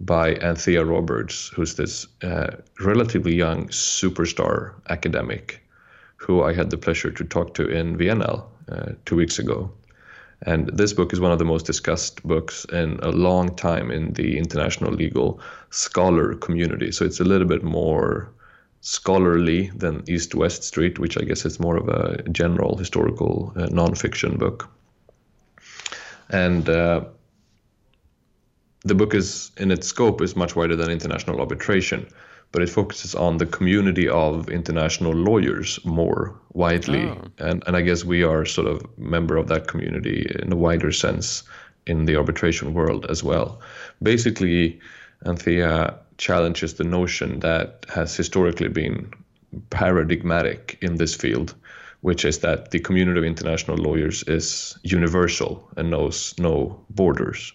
by 0.00 0.34
Anthea 0.34 0.84
Roberts, 0.84 1.48
who's 1.48 1.74
this 1.74 2.06
uh, 2.22 2.50
relatively 2.80 3.34
young 3.34 3.68
superstar 3.68 4.74
academic 4.88 5.60
who 6.16 6.42
I 6.42 6.52
had 6.52 6.70
the 6.70 6.76
pleasure 6.76 7.10
to 7.10 7.24
talk 7.24 7.54
to 7.54 7.68
in 7.68 7.96
Vienna 7.96 8.44
uh, 8.70 8.92
two 9.04 9.16
weeks 9.16 9.38
ago. 9.38 9.70
And 10.42 10.68
this 10.68 10.92
book 10.92 11.12
is 11.12 11.20
one 11.20 11.32
of 11.32 11.38
the 11.38 11.44
most 11.44 11.66
discussed 11.66 12.22
books 12.22 12.64
in 12.66 13.00
a 13.02 13.10
long 13.10 13.56
time 13.56 13.90
in 13.90 14.12
the 14.12 14.38
international 14.38 14.92
legal 14.92 15.40
scholar 15.70 16.34
community. 16.34 16.92
So 16.92 17.04
it's 17.04 17.20
a 17.20 17.24
little 17.24 17.46
bit 17.46 17.62
more 17.62 18.30
scholarly 18.80 19.70
than 19.76 20.02
East 20.08 20.34
West 20.34 20.62
Street, 20.62 20.98
which 20.98 21.18
I 21.18 21.22
guess 21.22 21.44
is 21.44 21.58
more 21.60 21.76
of 21.76 21.88
a 21.88 22.22
general 22.30 22.76
historical 22.76 23.52
uh, 23.56 23.66
nonfiction 23.66 24.38
book. 24.38 24.68
And 26.30 26.68
uh, 26.68 27.04
the 28.84 28.94
book 28.94 29.14
is 29.14 29.50
in 29.56 29.70
its 29.70 29.86
scope 29.86 30.22
is 30.22 30.36
much 30.36 30.54
wider 30.56 30.76
than 30.76 30.90
international 30.90 31.40
arbitration, 31.40 32.06
but 32.52 32.62
it 32.62 32.68
focuses 32.68 33.14
on 33.14 33.38
the 33.38 33.46
community 33.46 34.08
of 34.08 34.48
international 34.48 35.12
lawyers 35.12 35.78
more 35.84 36.34
widely, 36.52 37.02
Oh. 37.08 37.24
and 37.38 37.62
and 37.66 37.76
I 37.76 37.82
guess 37.82 38.04
we 38.04 38.22
are 38.22 38.44
sort 38.46 38.68
of 38.68 38.82
member 38.98 39.36
of 39.36 39.48
that 39.48 39.66
community 39.68 40.26
in 40.42 40.52
a 40.52 40.56
wider 40.56 40.92
sense 40.92 41.42
in 41.86 42.04
the 42.06 42.16
arbitration 42.16 42.74
world 42.74 43.06
as 43.10 43.24
well. 43.24 43.60
Basically, 44.02 44.78
Anthea 45.24 45.98
challenges 46.16 46.74
the 46.74 46.84
notion 46.84 47.40
that 47.40 47.86
has 47.88 48.16
historically 48.16 48.68
been 48.68 49.12
paradigmatic 49.70 50.78
in 50.80 50.96
this 50.96 51.14
field, 51.14 51.54
which 52.00 52.24
is 52.24 52.38
that 52.40 52.70
the 52.70 52.78
community 52.78 53.18
of 53.18 53.24
international 53.24 53.76
lawyers 53.76 54.22
is 54.24 54.78
universal 54.82 55.68
and 55.76 55.90
knows 55.90 56.34
no 56.38 56.84
borders. 56.90 57.52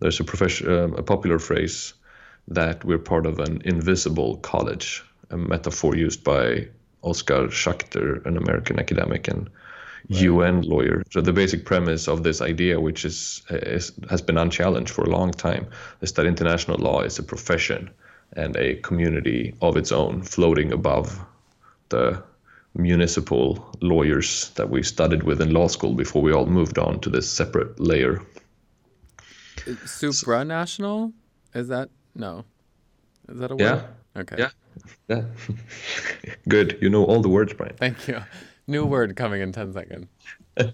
There's 0.00 0.20
a 0.20 0.24
profession, 0.24 0.72
um, 0.72 0.94
a 0.94 1.02
popular 1.02 1.38
phrase 1.38 1.94
that 2.48 2.84
we're 2.84 2.98
part 2.98 3.26
of 3.26 3.38
an 3.38 3.62
invisible 3.64 4.36
college, 4.38 5.02
a 5.30 5.36
metaphor 5.36 5.96
used 5.96 6.24
by 6.24 6.68
Oscar 7.02 7.48
Schachter, 7.48 8.24
an 8.26 8.36
American 8.36 8.78
academic 8.78 9.28
and 9.28 9.48
UN 10.08 10.62
lawyer. 10.62 11.02
So 11.10 11.20
the 11.20 11.32
basic 11.32 11.64
premise 11.64 12.08
of 12.08 12.22
this 12.22 12.40
idea, 12.40 12.80
which 12.80 13.04
is, 13.04 13.42
is 13.50 13.92
has 14.10 14.22
been 14.22 14.38
unchallenged 14.38 14.92
for 14.92 15.02
a 15.02 15.10
long 15.10 15.32
time, 15.32 15.66
is 16.00 16.12
that 16.12 16.26
international 16.26 16.78
law 16.78 17.02
is 17.02 17.18
a 17.18 17.22
profession 17.22 17.90
and 18.34 18.56
a 18.56 18.76
community 18.76 19.54
of 19.60 19.76
its 19.76 19.92
own, 19.92 20.22
floating 20.22 20.72
above 20.72 21.18
the 21.90 22.22
municipal 22.74 23.70
lawyers 23.80 24.50
that 24.54 24.70
we 24.70 24.82
studied 24.82 25.22
with 25.24 25.40
in 25.40 25.52
law 25.52 25.68
school 25.68 25.94
before 25.94 26.22
we 26.22 26.32
all 26.32 26.46
moved 26.46 26.78
on 26.78 26.98
to 27.00 27.10
this 27.10 27.30
separate 27.30 27.78
layer. 27.78 28.22
Supranational? 29.56 31.12
Is 31.54 31.68
that 31.68 31.90
no? 32.14 32.44
Is 33.28 33.38
that 33.38 33.50
a 33.50 33.56
word? 33.56 33.60
Yeah. 33.60 34.20
Okay. 34.20 34.36
Yeah. 34.38 34.50
Yeah. 35.08 35.24
Good. 36.48 36.78
You 36.80 36.88
know 36.88 37.04
all 37.04 37.20
the 37.20 37.28
words, 37.28 37.52
Brian. 37.52 37.74
Thank 37.76 38.08
you. 38.08 38.22
New 38.66 38.86
word 38.86 39.16
coming 39.16 39.40
in 39.42 39.52
ten 39.52 39.72
seconds. 39.72 40.06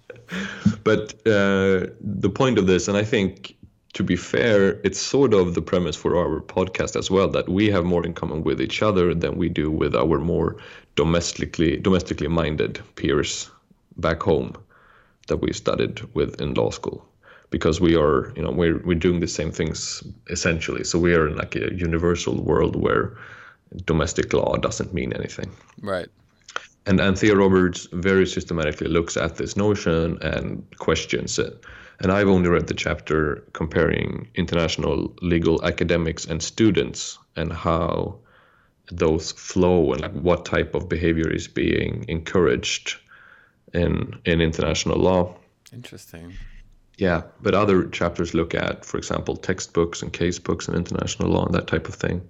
But 0.85 1.15
uh, 1.27 1.87
the 2.01 2.31
point 2.33 2.59
of 2.59 2.67
this, 2.67 2.89
and 2.89 2.97
I 2.97 3.05
think 3.05 3.57
to 3.95 4.05
be 4.05 4.17
fair, 4.17 4.81
it's 4.85 4.99
sort 4.99 5.35
of 5.35 5.55
the 5.55 5.63
premise 5.63 5.97
for 5.97 6.17
our 6.17 6.41
podcast 6.41 6.97
as 6.97 7.11
well 7.11 7.29
that 7.29 7.49
we 7.49 7.71
have 7.71 7.85
more 7.85 8.05
in 8.05 8.15
common 8.15 8.45
with 8.45 8.61
each 8.61 8.83
other 8.83 9.15
than 9.15 9.37
we 9.37 9.49
do 9.49 9.71
with 9.71 9.95
our 9.95 10.19
more 10.19 10.57
domestically 10.95 11.77
domestically 11.77 12.29
minded 12.29 12.81
peers 12.97 13.51
back 13.97 14.23
home 14.23 14.55
that 15.29 15.39
we 15.39 15.53
studied 15.53 16.01
with 16.15 16.41
in 16.41 16.55
law 16.55 16.71
school 16.71 17.07
because 17.51 17.81
we 17.81 17.97
are 17.97 18.33
you 18.37 18.43
know 18.43 18.51
we're 18.51 18.79
we're 18.85 18.99
doing 18.99 19.21
the 19.21 19.29
same 19.29 19.53
things 19.53 20.03
essentially 20.29 20.85
so 20.85 20.99
we 20.99 21.15
are 21.15 21.29
in 21.29 21.37
like 21.37 21.55
a 21.55 21.73
universal 21.75 22.43
world 22.43 22.75
where 22.75 23.17
domestic 23.85 24.33
law 24.33 24.57
doesn't 24.57 24.93
mean 24.93 25.13
anything 25.13 25.51
Right. 25.83 26.09
And 26.87 27.01
Anthea 27.01 27.37
Roberts 27.37 27.87
very 27.93 28.27
systematically 28.27 28.89
looks 28.89 29.17
at 29.17 29.37
this 29.37 29.57
notion 29.57 30.19
and 30.23 30.65
questions 30.79 31.39
it. 31.39 31.65
And 32.01 32.13
I've 32.13 32.29
only 32.29 32.49
read 32.49 32.69
the 32.69 32.75
chapter 32.75 33.45
comparing 33.53 34.29
international 34.35 35.15
legal 35.21 35.65
academics 35.65 36.25
and 36.27 36.43
students 36.43 37.19
and 37.37 37.53
how 37.53 38.19
those 38.91 39.33
flow 39.33 39.93
and 39.93 40.01
like 40.01 40.13
what 40.13 40.45
type 40.45 40.75
of 40.75 40.89
behavior 40.89 41.29
is 41.29 41.49
being 41.49 42.05
encouraged 42.09 42.97
in 43.75 44.15
in 44.25 44.41
international 44.41 44.99
law. 44.99 45.35
Interesting. 45.73 46.35
Yeah, 46.97 47.23
but 47.43 47.55
other 47.55 47.87
chapters 47.89 48.35
look 48.35 48.55
at, 48.55 48.85
for 48.85 48.99
example, 48.99 49.37
textbooks 49.37 50.03
and 50.03 50.13
case 50.13 50.39
books 50.39 50.67
and 50.67 50.77
international 50.77 51.29
law 51.31 51.45
and 51.47 51.55
that 51.55 51.69
type 51.69 51.89
of 51.89 51.95
thing. 51.95 52.29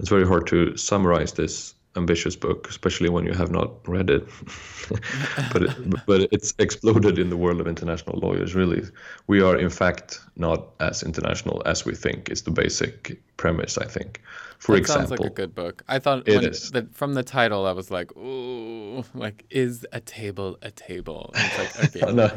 It's 0.00 0.08
very 0.08 0.26
hard 0.26 0.46
to 0.48 0.76
summarize 0.76 1.32
this 1.32 1.74
ambitious 1.98 2.36
book, 2.36 2.68
especially 2.70 3.10
when 3.10 3.26
you 3.26 3.34
have 3.34 3.50
not 3.50 3.70
read 3.86 4.08
it. 4.08 4.26
but 5.52 5.62
it, 5.62 6.06
but 6.06 6.20
it's 6.32 6.54
exploded 6.58 7.18
in 7.18 7.28
the 7.28 7.36
world 7.36 7.60
of 7.60 7.66
international 7.66 8.18
lawyers. 8.18 8.54
Really, 8.54 8.82
we 9.26 9.42
are 9.42 9.56
in 9.56 9.70
fact 9.70 10.20
not 10.36 10.68
as 10.80 11.02
international 11.02 11.62
as 11.66 11.84
we 11.84 11.94
think. 11.94 12.30
Is 12.30 12.42
the 12.42 12.50
basic 12.50 13.20
premise, 13.36 13.76
I 13.76 13.86
think. 13.86 14.22
For 14.58 14.72
that 14.72 14.78
example, 14.78 15.06
sounds 15.08 15.20
like 15.20 15.30
a 15.30 15.32
good 15.32 15.54
book. 15.54 15.84
I 15.86 16.00
thought 16.00 16.26
It 16.26 16.34
when 16.34 16.44
is. 16.46 16.72
The, 16.72 16.88
from 16.92 17.14
the 17.14 17.22
title, 17.22 17.64
I 17.64 17.72
was 17.72 17.92
like, 17.92 18.14
"Ooh, 18.16 19.04
like 19.14 19.44
is 19.50 19.86
a 19.92 20.00
table 20.00 20.58
a 20.62 20.72
table?" 20.72 21.30
Like, 21.34 21.96
okay, 21.96 22.12
no, 22.12 22.28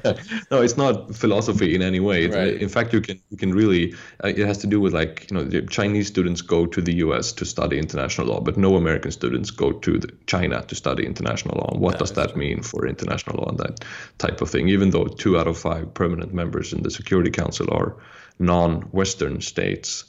no, 0.51 0.61
it's 0.61 0.77
not 0.77 1.15
philosophy 1.15 1.73
in 1.73 1.81
any 1.81 1.99
way. 1.99 2.27
Right. 2.27 2.61
In 2.61 2.69
fact, 2.69 2.93
you 2.93 3.01
can 3.01 3.19
you 3.31 3.37
can 3.37 3.53
really 3.53 3.93
uh, 4.23 4.27
it 4.27 4.45
has 4.45 4.59
to 4.59 4.67
do 4.67 4.79
with 4.79 4.93
like 4.93 5.31
you 5.31 5.37
know 5.37 5.43
the 5.43 5.63
Chinese 5.63 6.07
students 6.07 6.41
go 6.41 6.67
to 6.67 6.79
the 6.79 6.93
U.S. 7.05 7.31
to 7.33 7.45
study 7.45 7.79
international 7.79 8.27
law, 8.27 8.39
but 8.39 8.55
no 8.55 8.75
American 8.75 9.11
students 9.11 9.49
go 9.49 9.71
to 9.71 9.97
the 9.97 10.09
China 10.27 10.61
to 10.61 10.75
study 10.75 11.07
international 11.07 11.57
law. 11.57 11.75
What 11.75 11.97
does 11.97 12.11
that 12.13 12.37
mean 12.37 12.61
for 12.61 12.87
international 12.87 13.37
law 13.37 13.49
and 13.49 13.57
that 13.57 13.83
type 14.19 14.41
of 14.41 14.49
thing? 14.49 14.69
Even 14.69 14.91
though 14.91 15.05
two 15.05 15.39
out 15.39 15.47
of 15.47 15.57
five 15.57 15.91
permanent 15.95 16.33
members 16.33 16.71
in 16.71 16.83
the 16.83 16.91
Security 16.91 17.31
Council 17.31 17.67
are 17.71 17.95
non-Western 18.37 19.41
states, 19.41 20.05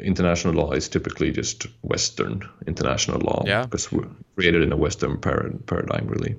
international 0.00 0.54
law 0.54 0.72
is 0.72 0.88
typically 0.88 1.30
just 1.32 1.66
Western 1.82 2.48
international 2.66 3.20
law 3.20 3.42
Yeah. 3.46 3.64
because 3.64 3.90
we're 3.92 4.08
created 4.36 4.62
in 4.62 4.72
a 4.72 4.76
Western 4.76 5.16
parad- 5.16 5.66
paradigm, 5.66 6.06
really. 6.08 6.36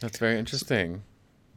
that's 0.00 0.18
very 0.18 0.38
interesting. 0.38 1.02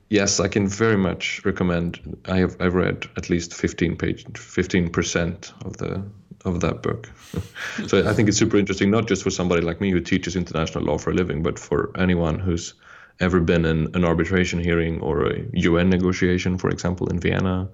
Yes, 0.09 0.39
I 0.39 0.47
can 0.47 0.67
very 0.67 0.97
much 0.97 1.41
recommend. 1.45 1.99
I 2.25 2.37
have 2.39 2.55
I've 2.59 2.75
read 2.75 3.07
at 3.17 3.29
least 3.29 3.53
fifteen 3.53 3.95
page, 3.95 4.25
fifteen 4.37 4.89
percent 4.89 5.53
of 5.65 5.77
the 5.77 6.03
of 6.45 6.59
that 6.59 6.83
book. 6.83 7.09
so 7.87 8.07
I 8.07 8.13
think 8.13 8.27
it's 8.29 8.37
super 8.37 8.57
interesting, 8.57 8.91
not 8.91 9.07
just 9.07 9.23
for 9.23 9.31
somebody 9.31 9.61
like 9.61 9.79
me 9.81 9.91
who 9.91 10.01
teaches 10.01 10.35
international 10.35 10.83
law 10.83 10.97
for 10.97 11.11
a 11.11 11.13
living, 11.15 11.41
but 11.41 11.57
for 11.57 11.89
anyone 11.97 12.37
who's 12.37 12.73
ever 13.19 13.39
been 13.39 13.65
in 13.65 13.87
an 13.95 14.03
arbitration 14.03 14.59
hearing 14.59 14.99
or 15.01 15.25
a 15.31 15.45
UN 15.53 15.89
negotiation, 15.89 16.57
for 16.57 16.69
example, 16.69 17.07
in 17.09 17.19
Vienna, 17.19 17.69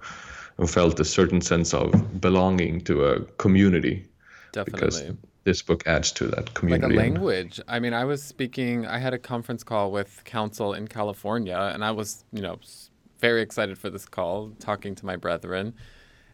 and 0.60 0.70
felt 0.70 1.00
a 1.00 1.04
certain 1.04 1.40
sense 1.40 1.72
of 1.72 2.20
belonging 2.20 2.82
to 2.82 3.06
a 3.06 3.20
community 3.38 4.06
Definitely. 4.52 4.72
because 4.72 5.12
this 5.44 5.62
book 5.62 5.86
adds 5.86 6.12
to 6.12 6.26
that 6.28 6.52
community. 6.52 6.94
Like 6.94 7.06
a 7.06 7.08
language. 7.08 7.60
I 7.66 7.80
mean, 7.80 7.94
I 7.94 8.04
was 8.04 8.22
speaking. 8.22 8.86
I 8.86 8.98
had 8.98 9.14
a 9.14 9.18
conference 9.18 9.64
call 9.64 9.90
with 9.90 10.22
counsel 10.24 10.74
in 10.74 10.86
California, 10.86 11.70
and 11.72 11.82
I 11.82 11.90
was, 11.92 12.24
you 12.32 12.42
know, 12.42 12.58
very 13.20 13.40
excited 13.40 13.78
for 13.78 13.88
this 13.88 14.04
call, 14.04 14.50
talking 14.58 14.94
to 14.96 15.06
my 15.06 15.16
brethren, 15.16 15.74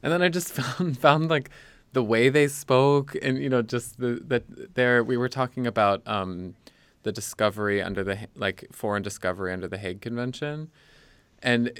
and 0.02 0.12
then 0.12 0.22
I 0.22 0.28
just 0.28 0.52
found 0.60 0.98
found 0.98 1.30
like 1.30 1.50
the 1.92 2.02
way 2.02 2.28
they 2.28 2.48
spoke, 2.48 3.16
and 3.22 3.40
you 3.40 3.48
know, 3.48 3.62
just 3.62 4.00
the 4.00 4.20
that 4.26 4.74
there 4.74 5.04
we 5.04 5.16
were 5.16 5.28
talking 5.28 5.68
about 5.68 6.02
um, 6.06 6.56
the 7.04 7.12
discovery 7.12 7.80
under 7.80 8.02
the 8.02 8.18
like 8.34 8.66
foreign 8.72 9.04
discovery 9.04 9.52
under 9.52 9.68
the 9.68 9.78
Hague 9.78 10.00
Convention, 10.00 10.68
and 11.44 11.78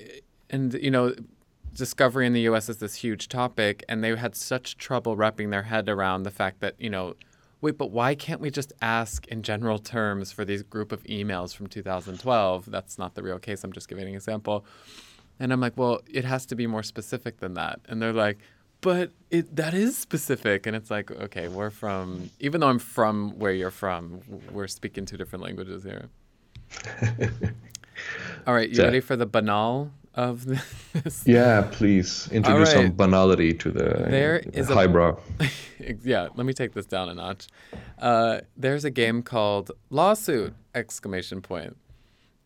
and 0.49 0.74
you 0.74 0.92
know 0.92 1.12
discovery 1.77 2.27
in 2.27 2.33
the 2.33 2.41
US 2.43 2.68
is 2.68 2.79
this 2.79 2.95
huge 2.97 3.29
topic 3.29 3.85
and 3.89 4.03
they 4.03 4.14
had 4.16 4.35
such 4.35 4.77
trouble 4.77 5.16
wrapping 5.16 5.51
their 5.51 5.62
head 5.64 5.89
around 5.89 6.22
the 6.24 6.31
fact 6.31 6.61
that 6.61 6.74
you 6.79 6.91
know 6.91 7.14
wait 7.61 7.77
but 7.79 7.91
why 7.91 8.14
can't 8.14 8.41
we 8.41 8.51
just 8.51 8.72
ask 8.83 9.27
in 9.29 9.43
general 9.43 9.79
terms 9.79 10.33
for 10.33 10.45
these 10.45 10.62
group 10.62 10.93
of 10.93 11.03
emails 11.05 11.55
from 11.55 11.66
2012 11.66 12.70
that's 12.70 12.99
not 12.99 13.14
the 13.14 13.22
real 13.22 13.39
case. 13.39 13.62
I'm 13.64 13.72
just 13.72 13.89
giving 13.89 14.07
an 14.09 14.14
example. 14.14 14.64
And 15.39 15.53
I'm 15.53 15.61
like 15.61 15.77
well 15.77 16.01
it 16.11 16.24
has 16.24 16.47
to 16.47 16.55
be 16.57 16.66
more 16.66 16.83
specific 16.83 17.39
than 17.41 17.55
that. 17.55 17.81
And 17.89 18.01
they're 18.01 18.12
like 18.12 18.39
but 18.83 19.11
it 19.31 19.57
that 19.57 19.74
is 19.74 19.97
specific. 19.97 20.66
And 20.66 20.77
it's 20.77 20.91
like 20.91 21.11
okay 21.11 21.49
we're 21.49 21.70
from 21.70 22.31
even 22.41 22.61
though 22.61 22.68
I'm 22.68 22.79
from 22.79 23.39
where 23.39 23.53
you're 23.53 23.70
from 23.70 24.20
we're 24.53 24.68
speaking 24.68 25.05
two 25.07 25.16
different 25.16 25.43
languages 25.43 25.83
here. 25.83 26.09
All 28.47 28.55
right 28.55 28.68
you 28.68 28.77
Yeah. 28.79 28.85
ready 28.85 29.01
for 29.01 29.16
the 29.16 29.27
banal 29.27 29.91
of 30.17 30.47
this 30.47 31.23
Yeah, 31.27 31.69
please 31.71 32.29
introduce 32.33 32.73
some 32.73 32.93
banality 32.93 33.53
to 33.55 33.71
the, 33.71 34.07
There 34.09 34.41
the 34.41 34.59
is 34.59 34.71
a- 34.71 34.75
highbrow. 34.75 35.19
yeah, 36.03 36.29
let 36.35 36.47
me 36.47 36.53
take 36.53 36.73
this 36.73 36.87
down 36.87 37.09
a 37.09 37.14
notch. 37.14 37.47
Uh, 37.99 38.41
there's 38.57 38.85
a 38.85 38.91
game 38.91 39.23
called 39.23 39.71
Lawsuit! 39.91 40.55
Exclamation 40.75 41.41
point, 41.43 41.77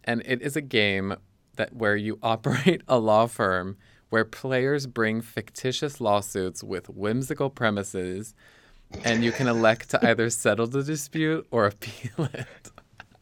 and 0.04 0.22
it 0.26 0.42
is 0.42 0.56
a 0.56 0.60
game 0.60 1.14
that 1.56 1.74
where 1.74 1.96
you 1.96 2.18
operate 2.22 2.82
a 2.88 2.98
law 2.98 3.26
firm 3.26 3.76
where 4.10 4.24
players 4.24 4.86
bring 4.88 5.20
fictitious 5.20 6.00
lawsuits 6.00 6.64
with 6.64 6.88
whimsical 6.88 7.48
premises, 7.50 8.34
and 9.04 9.22
you 9.22 9.30
can 9.30 9.46
elect 9.46 9.90
to 9.90 10.04
either 10.08 10.28
settle 10.30 10.66
the 10.66 10.82
dispute 10.82 11.46
or 11.52 11.66
appeal 11.72 12.28
it. 12.34 12.70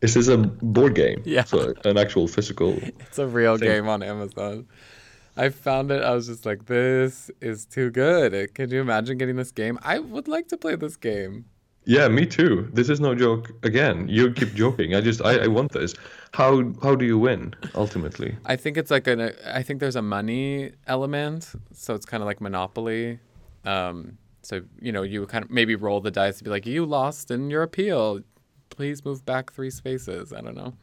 This 0.01 0.15
is 0.17 0.29
a 0.29 0.39
board 0.39 0.95
game? 0.95 1.23
Yeah. 1.25 1.45
So 1.45 1.75
an 1.85 1.99
actual 1.99 2.29
physical. 2.29 2.79
It's 3.01 3.19
a 3.19 3.27
real 3.27 3.59
Thing. 3.59 3.69
game 3.69 3.89
on 3.89 4.03
Amazon. 4.03 4.67
I 5.37 5.49
found 5.51 5.91
it. 5.91 6.03
I 6.03 6.15
was 6.15 6.27
just 6.27 6.45
like, 6.47 6.67
this 6.67 7.31
is 7.41 7.65
too 7.65 7.91
good. 7.91 8.55
Can 8.55 8.71
you 8.71 8.81
imagine 8.81 9.19
getting 9.19 9.37
this 9.37 9.53
game? 9.53 9.79
I 9.83 9.99
would 9.99 10.29
like 10.29 10.49
to 10.49 10.57
play 10.57 10.75
this 10.77 10.97
game. 10.97 11.45
Yeah, 11.85 12.09
me 12.09 12.27
too. 12.27 12.69
This 12.75 12.91
is 12.91 13.01
no 13.01 13.15
joke. 13.15 13.51
Again, 13.63 14.09
you 14.09 14.31
keep 14.33 14.53
joking. 14.53 14.95
I 14.95 15.01
just 15.01 15.23
I, 15.25 15.45
I 15.45 15.47
want 15.47 15.73
this. 15.73 15.95
How 16.35 16.71
how 16.83 16.95
do 16.95 17.07
you 17.07 17.19
win 17.19 17.55
ultimately? 17.75 18.37
I 18.45 18.57
think 18.57 18.77
it's 18.77 18.91
like 18.91 19.07
an. 19.07 19.33
I 19.47 19.63
think 19.63 19.81
there's 19.81 19.97
a 19.97 20.03
money 20.03 20.73
element, 20.87 21.51
so 21.73 21.95
it's 21.95 22.05
kind 22.05 22.23
of 22.23 22.27
like 22.27 22.41
Monopoly. 22.43 23.21
Um, 23.65 24.19
so 24.43 24.61
you 24.83 24.93
know, 24.93 25.03
you 25.03 25.25
kind 25.27 25.45
of 25.45 25.51
maybe 25.51 25.77
roll 25.77 26.01
the 26.03 26.11
dice 26.11 26.39
to 26.39 26.45
be 26.45 26.51
like, 26.51 26.67
you 26.67 26.85
lost 26.85 27.31
in 27.31 27.49
your 27.49 27.63
appeal. 27.63 28.21
Please 28.71 29.05
move 29.05 29.25
back 29.25 29.53
three 29.53 29.71
spaces. 29.71 30.33
I 30.33 30.41
don't 30.41 30.57
know. 30.57 30.75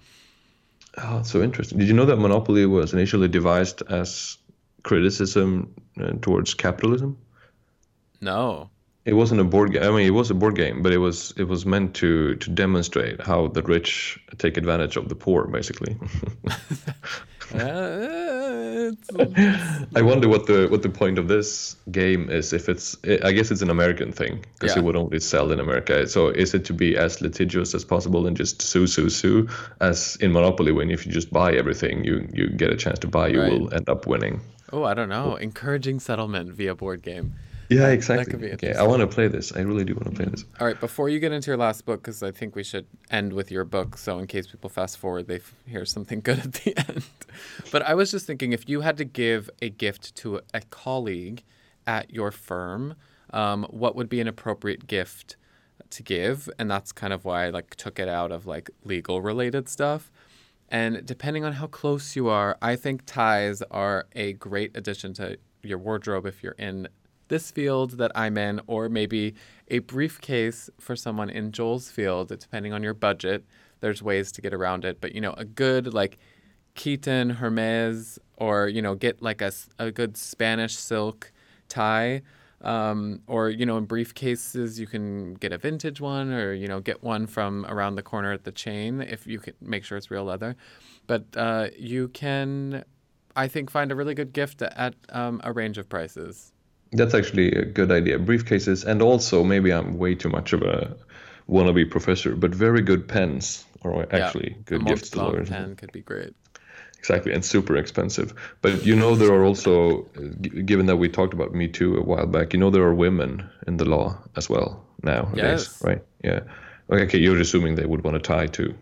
Oh, 0.97 1.23
so 1.23 1.41
interesting. 1.41 1.77
Did 1.77 1.87
you 1.87 1.93
know 1.93 2.05
that 2.05 2.17
Monopoly 2.17 2.65
was 2.65 2.93
initially 2.93 3.27
devised 3.27 3.81
as 3.89 4.37
criticism 4.83 5.73
uh, 5.99 6.13
towards 6.21 6.53
capitalism? 6.53 7.17
No. 8.21 8.69
It 9.03 9.13
wasn't 9.13 9.41
a 9.41 9.43
board 9.43 9.71
game. 9.71 9.83
I 9.83 9.91
mean, 9.91 10.07
it 10.07 10.11
was 10.11 10.31
a 10.31 10.33
board 10.33 10.55
game, 10.55 10.81
but 10.81 10.91
it 10.91 10.97
was 10.97 11.33
it 11.37 11.43
was 11.43 11.65
meant 11.65 11.93
to 11.95 12.35
to 12.35 12.49
demonstrate 12.49 13.21
how 13.21 13.47
the 13.47 13.61
rich 13.61 14.19
take 14.37 14.57
advantage 14.57 14.97
of 14.97 15.09
the 15.09 15.15
poor, 15.15 15.45
basically. 15.47 15.97
Uh, 17.53 18.44
it's- 18.85 19.87
I 19.95 20.01
wonder 20.01 20.27
what 20.29 20.45
the 20.47 20.67
what 20.71 20.81
the 20.81 20.89
point 20.89 21.17
of 21.19 21.27
this 21.27 21.75
game 21.91 22.29
is. 22.29 22.53
If 22.53 22.69
it's, 22.69 22.95
I 23.23 23.31
guess 23.31 23.51
it's 23.51 23.61
an 23.61 23.69
American 23.69 24.11
thing 24.11 24.43
because 24.53 24.75
Yeah. 24.75 24.81
it 24.81 24.85
would 24.85 24.95
only 24.95 25.19
sell 25.19 25.51
in 25.51 25.59
America. 25.59 26.07
So 26.07 26.29
is 26.29 26.53
it 26.53 26.65
to 26.65 26.73
be 26.73 26.95
as 26.97 27.21
litigious 27.21 27.73
as 27.75 27.83
possible 27.85 28.27
and 28.27 28.35
just 28.37 28.61
sue, 28.61 28.87
sue, 28.87 29.09
sue, 29.09 29.47
as 29.81 30.15
in 30.21 30.31
Monopoly, 30.31 30.71
when 30.71 30.89
if 30.91 31.05
you 31.05 31.11
just 31.11 31.31
buy 31.31 31.53
everything, 31.53 32.03
you 32.03 32.27
you 32.33 32.49
get 32.49 32.71
a 32.71 32.77
chance 32.77 32.99
to 32.99 33.07
buy, 33.07 33.27
you 33.27 33.41
Right. 33.41 33.51
will 33.51 33.73
end 33.73 33.89
up 33.89 34.05
winning. 34.07 34.41
oh, 34.73 34.83
I 34.83 34.93
don't 34.93 35.09
know. 35.09 35.35
Encouraging 35.35 35.99
settlement 35.99 36.51
via 36.53 36.73
board 36.75 37.01
game. 37.01 37.33
Yeah, 37.69 37.81
That 37.87 37.93
exactly. 37.93 38.31
could 38.31 38.41
be 38.41 38.51
okay, 38.53 38.73
I 38.73 38.83
want 38.83 39.01
to 39.01 39.07
play 39.07 39.27
this. 39.27 39.51
I 39.53 39.61
really 39.61 39.83
do 39.85 39.93
want 39.95 40.05
to 40.05 40.11
play 40.11 40.25
this. 40.25 40.45
All 40.59 40.67
right, 40.67 40.79
before 40.79 41.09
you 41.09 41.19
get 41.19 41.31
into 41.31 41.49
your 41.49 41.57
last 41.57 41.85
book, 41.85 42.01
because 42.01 42.21
I 42.21 42.31
think 42.31 42.55
we 42.55 42.63
should 42.63 42.85
end 43.09 43.33
with 43.33 43.49
your 43.51 43.65
book, 43.65 43.97
so 43.97 44.19
in 44.19 44.27
case 44.27 44.47
people 44.47 44.69
fast 44.69 44.97
forward, 44.97 45.27
they 45.27 45.37
f- 45.37 45.53
hear 45.65 45.85
something 45.85 46.21
good 46.23 46.39
at 46.39 46.53
the 46.53 46.77
end. 46.77 47.05
But 47.71 47.81
I 47.81 47.93
was 47.95 48.11
just 48.11 48.27
thinking, 48.27 48.53
if 48.53 48.69
you 48.69 48.81
had 48.81 48.97
to 48.97 49.05
give 49.05 49.49
a 49.61 49.69
gift 49.69 50.15
to 50.17 50.41
a 50.53 50.61
colleague 50.69 51.43
at 51.87 52.13
your 52.13 52.31
firm, 52.31 52.95
um, 53.31 53.65
what 53.69 53.95
would 53.95 54.09
be 54.09 54.19
an 54.21 54.27
appropriate 54.27 54.87
gift 54.87 55.35
to 55.89 56.03
give? 56.03 56.49
And 56.59 56.69
that's 56.69 56.91
kind 56.91 57.13
of 57.13 57.25
why 57.25 57.45
I 57.45 57.49
like 57.49 57.75
took 57.75 57.99
it 57.99 58.07
out 58.07 58.31
of 58.31 58.45
like 58.45 58.69
legal 58.83 59.21
related 59.21 59.67
stuff. 59.69 60.11
And 60.69 61.05
depending 61.05 61.43
on 61.43 61.53
how 61.53 61.67
close 61.67 62.15
you 62.15 62.27
are, 62.27 62.57
I 62.61 62.75
think 62.75 63.03
ties 63.05 63.61
are 63.69 64.07
a 64.15 64.33
great 64.33 64.75
addition 64.75 65.13
to 65.15 65.37
your 65.63 65.77
wardrobe 65.77 66.25
if 66.25 66.41
you're 66.43 66.53
in 66.53 66.87
this 67.27 67.51
field 67.51 67.91
that 67.91 68.11
I'm 68.15 68.37
in, 68.37 68.61
or 68.67 68.89
maybe 68.89 69.35
a 69.69 69.79
briefcase 69.79 70.69
for 70.79 70.95
someone 70.95 71.29
in 71.29 71.51
Joel's 71.51 71.89
field, 71.89 72.29
depending 72.29 72.73
on 72.73 72.83
your 72.83 72.93
budget. 72.93 73.45
There's 73.79 74.01
ways 74.01 74.31
to 74.33 74.41
get 74.41 74.53
around 74.53 74.85
it, 74.85 75.01
but 75.01 75.13
you 75.13 75.21
know, 75.21 75.33
a 75.33 75.45
good 75.45 75.93
like 75.93 76.17
Kiton, 76.75 77.35
Hermes, 77.35 78.19
or 78.37 78.67
you 78.67 78.81
know, 78.81 78.95
get 78.95 79.21
like 79.21 79.41
a, 79.41 79.51
a 79.79 79.91
good 79.91 80.17
Spanish 80.17 80.75
silk 80.75 81.31
tie. 81.69 82.21
Um, 82.61 83.21
or 83.27 83.49
you 83.49 83.65
know, 83.65 83.77
in 83.77 83.85
briefcases, 83.85 84.79
you 84.79 84.87
can 84.87 85.35
get 85.35 85.51
a 85.51 85.57
vintage 85.57 86.01
one, 86.01 86.31
or 86.31 86.53
you 86.53 86.67
know, 86.67 86.79
get 86.79 87.03
one 87.03 87.27
from 87.27 87.65
around 87.67 87.95
the 87.95 88.01
corner 88.01 88.31
at 88.31 88.43
the 88.43 88.51
chain 88.51 89.01
if 89.01 89.27
you 89.27 89.39
can 89.39 89.53
make 89.61 89.83
sure 89.83 89.97
it's 89.97 90.09
real 90.09 90.23
leather. 90.23 90.55
But 91.05 91.25
uh, 91.35 91.67
you 91.77 92.07
can, 92.07 92.83
I 93.35 93.47
think, 93.47 93.69
find 93.69 93.91
a 93.91 93.95
really 93.95 94.15
good 94.15 94.33
gift 94.33 94.61
at 94.63 94.95
um, 95.09 95.41
a 95.43 95.51
range 95.51 95.77
of 95.77 95.87
prices. 95.89 96.53
That's 96.91 97.13
actually 97.13 97.51
a 97.51 97.65
good 97.65 97.91
idea. 97.91 98.19
Briefcases, 98.19 98.85
and 98.85 99.01
also 99.01 99.43
maybe 99.43 99.71
I'm 99.71 99.97
way 99.97 100.15
too 100.15 100.29
much 100.29 100.53
of 100.53 100.61
a 100.61 100.95
wannabe 101.49 101.89
professor, 101.89 102.35
but 102.35 102.53
very 102.55 102.81
good 102.81 103.07
pens 103.07 103.65
are 103.83 104.03
actually 104.13 104.51
yeah, 104.51 104.61
good 104.65 104.85
gifts 104.85 105.09
to 105.11 105.17
Montblanc 105.17 105.33
lawyers. 105.33 105.49
pen 105.49 105.75
could 105.75 105.91
be 105.91 106.01
great. 106.01 106.33
Exactly, 106.97 107.33
and 107.33 107.45
super 107.45 107.75
expensive. 107.77 108.33
But 108.61 108.83
you 108.83 108.95
know, 108.95 109.15
there 109.15 109.31
are 109.31 109.43
also, 109.43 110.03
given 110.65 110.87
that 110.87 110.95
we 110.95 111.07
talked 111.07 111.33
about 111.33 111.53
Me 111.53 111.67
Too 111.67 111.97
a 111.97 112.01
while 112.01 112.25
back, 112.25 112.53
you 112.53 112.59
know, 112.59 112.71
there 112.71 112.81
are 112.83 112.95
women 112.95 113.47
in 113.67 113.77
the 113.77 113.85
law 113.85 114.17
as 114.35 114.49
well 114.49 114.83
nowadays, 115.03 115.35
Yes. 115.37 115.83
right? 115.83 116.01
Yeah. 116.23 116.39
Okay, 116.89 117.19
you're 117.19 117.39
assuming 117.39 117.75
they 117.75 117.85
would 117.85 118.03
want 118.03 118.17
a 118.17 118.19
tie 118.19 118.47
too. 118.47 118.73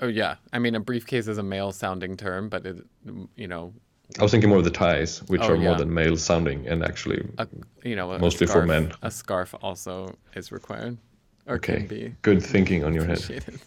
Oh 0.00 0.06
yeah, 0.08 0.36
I 0.52 0.58
mean 0.58 0.74
a 0.74 0.80
briefcase 0.80 1.26
is 1.26 1.38
a 1.38 1.42
male-sounding 1.42 2.16
term, 2.16 2.48
but 2.48 2.64
it, 2.66 2.76
you 3.34 3.48
know, 3.48 3.72
I 4.18 4.22
was 4.22 4.30
thinking 4.30 4.48
more 4.48 4.58
of 4.58 4.64
the 4.64 4.70
ties, 4.70 5.22
which 5.28 5.42
Oh, 5.42 5.52
are 5.52 5.56
more 5.56 5.74
than 5.76 5.92
male 5.92 6.16
sounding 6.16 6.66
and 6.68 6.82
actually. 6.84 7.26
a 7.38 7.46
you 7.84 7.96
know 7.96 8.16
Mostly 8.18 8.46
for 8.46 8.52
scarf, 8.52 8.68
men. 8.68 8.92
A 9.02 9.10
scarf 9.10 9.54
also 9.62 10.14
is 10.34 10.52
required, 10.52 10.96
or 11.46 11.56
Okay, 11.56 11.78
can 11.78 11.86
be 11.86 12.14
good 12.22 12.42
thinking 12.42 12.84
on 12.84 12.94
your 12.94 13.04
head. 13.04 13.20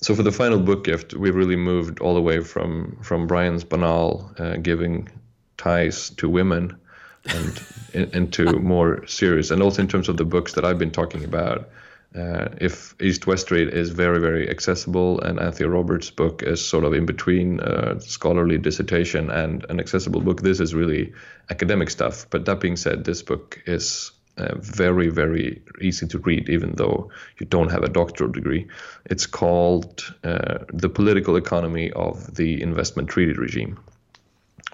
So 0.00 0.14
for 0.14 0.22
the 0.22 0.30
final 0.32 0.60
book 0.60 0.84
gift, 0.84 1.12
we 1.14 1.30
really 1.32 1.56
moved 1.56 1.98
all 2.00 2.14
the 2.14 2.22
way 2.22 2.40
from 2.40 2.96
from 3.02 3.26
Brian's 3.26 3.64
banal 3.64 4.30
uh, 4.38 4.56
giving 4.56 5.08
ties 5.56 6.10
to 6.10 6.28
women, 6.28 6.76
and 7.24 7.60
in, 7.94 8.10
into 8.12 8.44
more 8.74 9.04
serious, 9.06 9.50
and 9.50 9.60
also 9.62 9.82
in 9.82 9.88
terms 9.88 10.08
of 10.08 10.16
the 10.16 10.24
books 10.24 10.52
that 10.52 10.64
I've 10.64 10.78
been 10.78 10.92
talking 10.92 11.24
about. 11.24 11.68
Uh, 12.14 12.48
if 12.58 12.94
East 13.00 13.26
West 13.26 13.46
Street 13.46 13.68
is 13.68 13.90
very 13.90 14.18
very 14.18 14.48
accessible, 14.48 15.20
and 15.20 15.38
Anthea 15.38 15.68
Roberts' 15.68 16.10
book 16.10 16.42
is 16.42 16.64
sort 16.64 16.84
of 16.84 16.94
in 16.94 17.04
between 17.04 17.60
uh, 17.60 18.00
scholarly 18.00 18.56
dissertation 18.56 19.30
and 19.30 19.66
an 19.68 19.78
accessible 19.78 20.22
book, 20.22 20.40
this 20.40 20.58
is 20.58 20.74
really 20.74 21.12
academic 21.50 21.90
stuff. 21.90 22.26
But 22.30 22.46
that 22.46 22.60
being 22.60 22.76
said, 22.76 23.04
this 23.04 23.22
book 23.22 23.60
is 23.66 24.10
uh, 24.38 24.54
very, 24.56 25.08
very 25.08 25.60
easy 25.80 26.06
to 26.06 26.18
read, 26.18 26.48
even 26.48 26.72
though 26.76 27.10
you 27.38 27.46
don't 27.46 27.70
have 27.70 27.82
a 27.82 27.88
doctoral 27.88 28.30
degree. 28.30 28.68
It's 29.04 29.26
called 29.26 30.14
uh, 30.24 30.58
The 30.72 30.88
Political 30.88 31.36
Economy 31.36 31.90
of 31.92 32.34
the 32.34 32.62
Investment 32.62 33.08
Treaty 33.08 33.32
Regime 33.34 33.78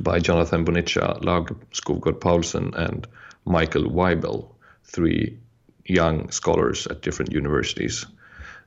by 0.00 0.18
Jonathan 0.18 0.64
Bonnitcha, 0.64 1.24
Lauge 1.24 1.54
Skovgaard 1.72 2.20
Poulsen, 2.20 2.74
and 2.74 3.06
Michael 3.44 3.84
Waibel, 3.84 4.50
three 4.84 5.38
young 5.86 6.30
scholars 6.30 6.86
at 6.86 7.02
different 7.02 7.32
universities. 7.32 8.06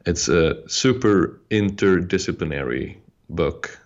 It's 0.06 0.30
a 0.30 0.68
super 0.70 1.40
interdisciplinary 1.50 2.98
book 3.30 3.78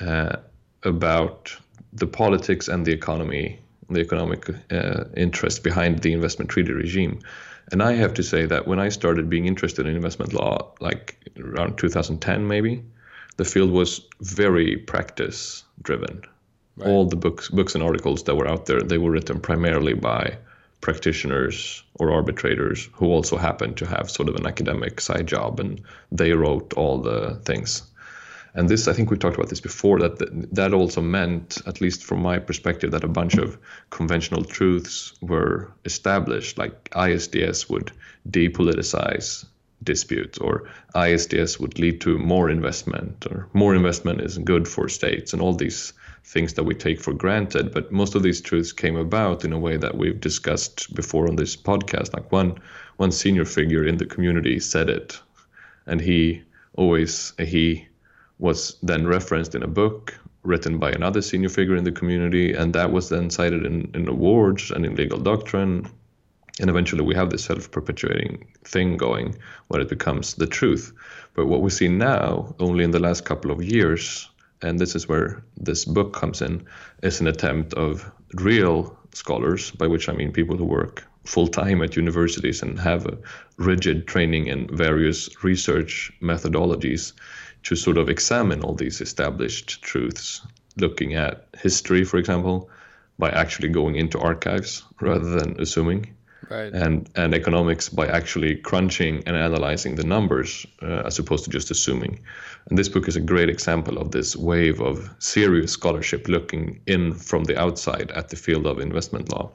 uh, 0.00 0.36
about 0.82 1.56
the 1.92 2.06
politics 2.06 2.68
and 2.68 2.86
the 2.86 2.92
economy, 2.92 3.58
the 3.90 4.00
economic 4.00 4.48
uh, 4.70 5.04
interest 5.16 5.62
behind 5.62 6.00
the 6.00 6.12
investment 6.12 6.50
treaty 6.50 6.72
regime. 6.72 7.20
And 7.70 7.82
I 7.82 7.92
have 7.92 8.14
to 8.14 8.22
say 8.22 8.46
that 8.46 8.66
when 8.66 8.78
I 8.78 8.88
started 8.88 9.30
being 9.30 9.46
interested 9.46 9.86
in 9.86 9.94
investment 9.94 10.32
law, 10.32 10.72
like 10.80 11.16
around 11.38 11.76
2010 11.78 12.46
maybe, 12.46 12.82
the 13.36 13.44
field 13.44 13.70
was 13.70 14.06
very 14.20 14.76
practice 14.76 15.64
driven. 15.80 16.22
All 16.84 17.06
the 17.06 17.16
books, 17.16 17.48
books 17.48 17.74
and 17.74 17.84
articles 17.84 18.24
that 18.24 18.34
were 18.34 18.48
out 18.48 18.66
there, 18.66 18.80
they 18.80 18.98
were 18.98 19.10
written 19.10 19.40
primarily 19.40 19.94
by 19.94 20.38
practitioners 20.82 21.82
or 21.94 22.12
arbitrators 22.12 22.90
who 22.92 23.06
also 23.06 23.38
happened 23.38 23.78
to 23.78 23.86
have 23.86 24.10
sort 24.10 24.28
of 24.28 24.34
an 24.34 24.46
academic 24.46 25.00
side 25.00 25.26
job, 25.26 25.58
and 25.58 25.80
they 26.10 26.32
wrote 26.32 26.74
all 26.74 26.98
the 26.98 27.40
things. 27.46 27.82
And 28.54 28.68
this, 28.68 28.86
I 28.86 28.92
think 28.92 29.10
we 29.10 29.16
talked 29.16 29.36
about 29.36 29.48
this 29.48 29.62
before, 29.62 30.00
that 30.00 30.18
th- 30.18 30.30
that 30.52 30.74
also 30.74 31.00
meant, 31.00 31.62
at 31.66 31.80
least 31.80 32.04
from 32.04 32.20
my 32.20 32.38
perspective, 32.38 32.90
that 32.90 33.04
a 33.04 33.08
bunch 33.08 33.38
of 33.38 33.56
conventional 33.88 34.44
truths 34.44 35.14
were 35.22 35.72
established, 35.86 36.58
like 36.58 36.90
ISDS 36.90 37.70
would 37.70 37.92
depoliticize 38.28 39.46
disputes, 39.82 40.36
or 40.38 40.68
ISDS 40.94 41.58
would 41.60 41.78
lead 41.78 42.02
to 42.02 42.18
more 42.18 42.50
investment, 42.50 43.24
or 43.30 43.48
more 43.54 43.74
investment 43.74 44.20
is 44.20 44.36
good 44.36 44.68
for 44.68 44.88
states, 44.88 45.32
and 45.32 45.40
all 45.40 45.54
these 45.54 45.94
things 46.24 46.54
that 46.54 46.64
we 46.64 46.74
take 46.74 47.00
for 47.00 47.12
granted. 47.12 47.72
But 47.72 47.92
most 47.92 48.14
of 48.14 48.22
these 48.22 48.40
truths 48.40 48.72
came 48.72 48.96
about 48.96 49.44
in 49.44 49.52
a 49.52 49.58
way 49.58 49.76
that 49.76 49.96
we've 49.96 50.20
discussed 50.20 50.94
before 50.94 51.28
on 51.28 51.36
this 51.36 51.56
podcast. 51.56 52.14
Like 52.14 52.30
one 52.32 52.60
one 52.96 53.12
senior 53.12 53.44
figure 53.44 53.86
in 53.86 53.96
the 53.96 54.06
community 54.06 54.60
said 54.60 54.88
it, 54.88 55.20
and 55.86 56.00
he 56.00 56.42
always 56.74 57.32
he 57.38 57.88
was 58.38 58.76
then 58.82 59.06
referenced 59.06 59.54
in 59.54 59.62
a 59.62 59.68
book 59.68 60.18
written 60.42 60.78
by 60.78 60.90
another 60.90 61.22
senior 61.22 61.48
figure 61.48 61.76
in 61.76 61.84
the 61.84 61.92
community, 61.92 62.52
and 62.52 62.74
that 62.74 62.90
was 62.90 63.08
then 63.08 63.30
cited 63.30 63.64
in, 63.64 63.90
in 63.94 64.08
awards 64.08 64.70
and 64.70 64.84
in 64.84 64.96
legal 64.96 65.18
doctrine. 65.18 65.88
And 66.60 66.68
eventually, 66.68 67.02
we 67.02 67.14
have 67.14 67.30
this 67.30 67.44
self 67.44 67.70
perpetuating 67.70 68.46
thing 68.64 68.96
going 68.96 69.36
where 69.68 69.80
it 69.80 69.88
becomes 69.88 70.34
the 70.34 70.46
truth. 70.46 70.92
But 71.34 71.46
what 71.46 71.62
we 71.62 71.70
see 71.70 71.88
now, 71.88 72.54
only 72.58 72.84
in 72.84 72.90
the 72.90 72.98
last 72.98 73.24
couple 73.24 73.50
of 73.50 73.62
years, 73.62 74.28
and 74.62 74.78
this 74.78 74.94
is 74.94 75.08
where 75.08 75.42
this 75.56 75.84
book 75.84 76.12
comes 76.12 76.40
in, 76.42 76.64
is 77.02 77.20
an 77.20 77.26
attempt 77.26 77.74
of 77.74 78.10
real 78.34 78.96
scholars, 79.12 79.70
by 79.72 79.86
which 79.86 80.08
I 80.08 80.12
mean 80.12 80.32
people 80.32 80.56
who 80.56 80.64
work 80.64 81.04
full 81.24 81.48
time 81.48 81.82
at 81.82 81.96
universities 81.96 82.62
and 82.62 82.78
have 82.78 83.06
a 83.06 83.18
rigid 83.56 84.06
training 84.06 84.46
in 84.46 84.74
various 84.76 85.44
research 85.44 86.12
methodologies 86.20 87.12
to 87.64 87.76
sort 87.76 87.98
of 87.98 88.08
examine 88.08 88.62
all 88.62 88.74
these 88.74 89.00
established 89.00 89.82
truths, 89.82 90.40
looking 90.76 91.14
at 91.14 91.46
history, 91.58 92.04
for 92.04 92.16
example, 92.16 92.68
by 93.18 93.30
actually 93.30 93.68
going 93.68 93.94
into 93.96 94.18
archives 94.18 94.82
rather 95.00 95.30
than 95.30 95.60
assuming 95.60 96.14
Right. 96.50 96.72
and 96.74 97.08
and 97.14 97.34
economics 97.34 97.88
by 97.88 98.06
actually 98.08 98.56
crunching 98.56 99.22
and 99.26 99.36
analyzing 99.36 99.94
the 99.96 100.04
numbers 100.04 100.66
uh, 100.82 101.02
as 101.06 101.18
opposed 101.18 101.44
to 101.44 101.50
just 101.50 101.70
assuming. 101.70 102.20
And 102.68 102.78
this 102.78 102.88
book 102.88 103.08
is 103.08 103.16
a 103.16 103.20
great 103.20 103.48
example 103.48 103.98
of 103.98 104.10
this 104.10 104.36
wave 104.36 104.80
of 104.80 105.08
serious 105.18 105.72
scholarship 105.72 106.28
looking 106.28 106.80
in 106.86 107.14
from 107.14 107.44
the 107.44 107.58
outside 107.60 108.10
at 108.10 108.28
the 108.28 108.36
field 108.36 108.66
of 108.66 108.78
investment 108.80 109.32
law. 109.32 109.50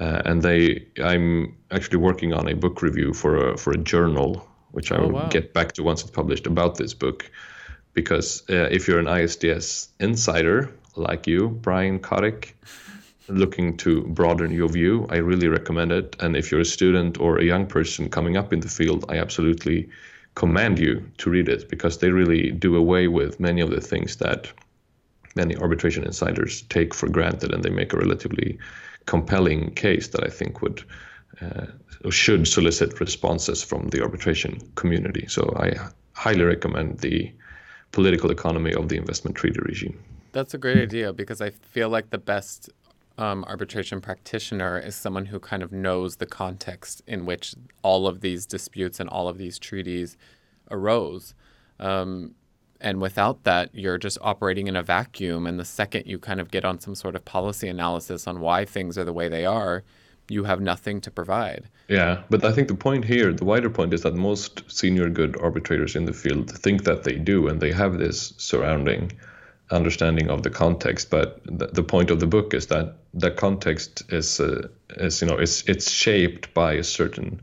Uh, 0.00 0.22
and 0.24 0.42
they, 0.42 0.86
I'm 1.02 1.54
actually 1.70 1.98
working 1.98 2.32
on 2.32 2.48
a 2.48 2.54
book 2.54 2.82
review 2.82 3.12
for 3.14 3.36
a 3.52 3.56
for 3.58 3.72
a 3.72 3.78
journal, 3.78 4.46
which 4.72 4.90
I 4.92 4.96
Oh, 4.96 5.02
will 5.02 5.12
wow. 5.12 5.28
get 5.28 5.52
back 5.52 5.72
to 5.72 5.82
once 5.82 6.02
it's 6.02 6.10
published 6.10 6.46
about 6.46 6.76
this 6.76 6.94
book, 6.94 7.30
because 7.94 8.42
uh, 8.50 8.68
if 8.70 8.88
you're 8.88 9.00
an 9.00 9.06
ISDS 9.08 9.88
insider 10.00 10.70
like 10.96 11.26
you, 11.26 11.48
Brian 11.48 11.98
Kotick, 11.98 12.54
looking 13.28 13.76
to 13.78 14.02
broaden 14.02 14.50
your 14.50 14.68
view, 14.68 15.06
I 15.10 15.16
really 15.16 15.48
recommend 15.48 15.92
it. 15.92 16.16
And 16.20 16.36
if 16.36 16.50
you're 16.50 16.60
a 16.60 16.64
student 16.64 17.20
or 17.20 17.38
a 17.38 17.44
young 17.44 17.66
person 17.66 18.08
coming 18.08 18.36
up 18.36 18.52
in 18.52 18.60
the 18.60 18.68
field, 18.68 19.04
I 19.08 19.18
absolutely 19.18 19.88
command 20.34 20.78
you 20.78 21.04
to 21.18 21.30
read 21.30 21.48
it 21.48 21.68
because 21.68 21.98
they 21.98 22.10
really 22.10 22.50
do 22.50 22.76
away 22.76 23.08
with 23.08 23.38
many 23.38 23.60
of 23.60 23.70
the 23.70 23.80
things 23.80 24.16
that 24.16 24.50
many 25.36 25.56
arbitration 25.56 26.04
insiders 26.04 26.62
take 26.62 26.94
for 26.94 27.08
granted, 27.08 27.52
and 27.52 27.62
they 27.62 27.70
make 27.70 27.92
a 27.92 27.98
relatively 27.98 28.58
compelling 29.06 29.74
case 29.74 30.08
that 30.08 30.24
I 30.24 30.28
think 30.28 30.62
would 30.62 30.84
uh, 31.40 31.66
should 32.10 32.46
solicit 32.46 33.00
responses 33.00 33.62
from 33.62 33.88
the 33.88 34.02
arbitration 34.02 34.58
community. 34.74 35.26
So 35.28 35.54
I 35.56 35.74
highly 36.14 36.44
recommend 36.44 36.98
the 36.98 37.32
political 37.92 38.30
economy 38.30 38.72
of 38.74 38.88
the 38.88 38.96
investment 38.96 39.36
treaty 39.36 39.60
regime. 39.62 39.98
That's 40.32 40.54
a 40.54 40.58
great 40.58 40.78
idea 40.78 41.12
because 41.12 41.40
I 41.40 41.50
feel 41.50 41.90
like 41.90 42.10
the 42.10 42.18
best 42.18 42.70
um, 43.18 43.44
arbitration 43.44 44.00
practitioner 44.00 44.78
is 44.78 44.94
someone 44.94 45.26
who 45.26 45.38
kind 45.38 45.62
of 45.62 45.72
knows 45.72 46.16
the 46.16 46.26
context 46.26 47.02
in 47.06 47.26
which 47.26 47.54
all 47.82 48.06
of 48.06 48.20
these 48.20 48.46
disputes 48.46 49.00
and 49.00 49.08
all 49.08 49.28
of 49.28 49.38
these 49.38 49.58
treaties 49.58 50.16
arose. 50.70 51.34
Um, 51.78 52.34
and 52.80 53.00
without 53.00 53.44
that, 53.44 53.70
you're 53.74 53.98
just 53.98 54.18
operating 54.22 54.66
in 54.66 54.76
a 54.76 54.82
vacuum. 54.82 55.46
And 55.46 55.58
the 55.58 55.64
second 55.64 56.06
you 56.06 56.18
kind 56.18 56.40
of 56.40 56.50
get 56.50 56.64
on 56.64 56.80
some 56.80 56.94
sort 56.94 57.14
of 57.14 57.24
policy 57.24 57.68
analysis 57.68 58.26
on 58.26 58.40
why 58.40 58.64
things 58.64 58.98
are 58.98 59.04
the 59.04 59.12
way 59.12 59.28
they 59.28 59.44
are, 59.44 59.84
you 60.28 60.44
have 60.44 60.60
nothing 60.60 61.00
to 61.00 61.10
provide. 61.10 61.68
Yeah, 61.88 62.22
but 62.30 62.44
I 62.44 62.52
think 62.52 62.68
the 62.68 62.74
point 62.74 63.04
here, 63.04 63.32
the 63.32 63.44
wider 63.44 63.70
point, 63.70 63.92
is 63.92 64.02
that 64.02 64.14
most 64.14 64.62
senior 64.70 65.08
good 65.08 65.36
arbitrators 65.40 65.94
in 65.94 66.06
the 66.06 66.12
field 66.12 66.50
think 66.50 66.84
that 66.84 67.04
they 67.04 67.16
do, 67.16 67.48
and 67.48 67.60
they 67.60 67.72
have 67.72 67.98
this 67.98 68.32
surrounding 68.36 69.12
understanding 69.72 70.30
of 70.30 70.42
the 70.42 70.50
context. 70.50 71.10
But 71.10 71.40
the, 71.44 71.66
the 71.66 71.82
point 71.82 72.10
of 72.10 72.20
the 72.20 72.26
book 72.26 72.54
is 72.54 72.66
that 72.66 72.96
the 73.14 73.30
context 73.30 74.02
is 74.10 74.40
uh, 74.40 74.68
is 74.96 75.20
you 75.20 75.28
know 75.28 75.36
it's 75.36 75.62
it's 75.68 75.90
shaped 75.90 76.54
by 76.54 76.74
a 76.74 76.84
certain 76.84 77.40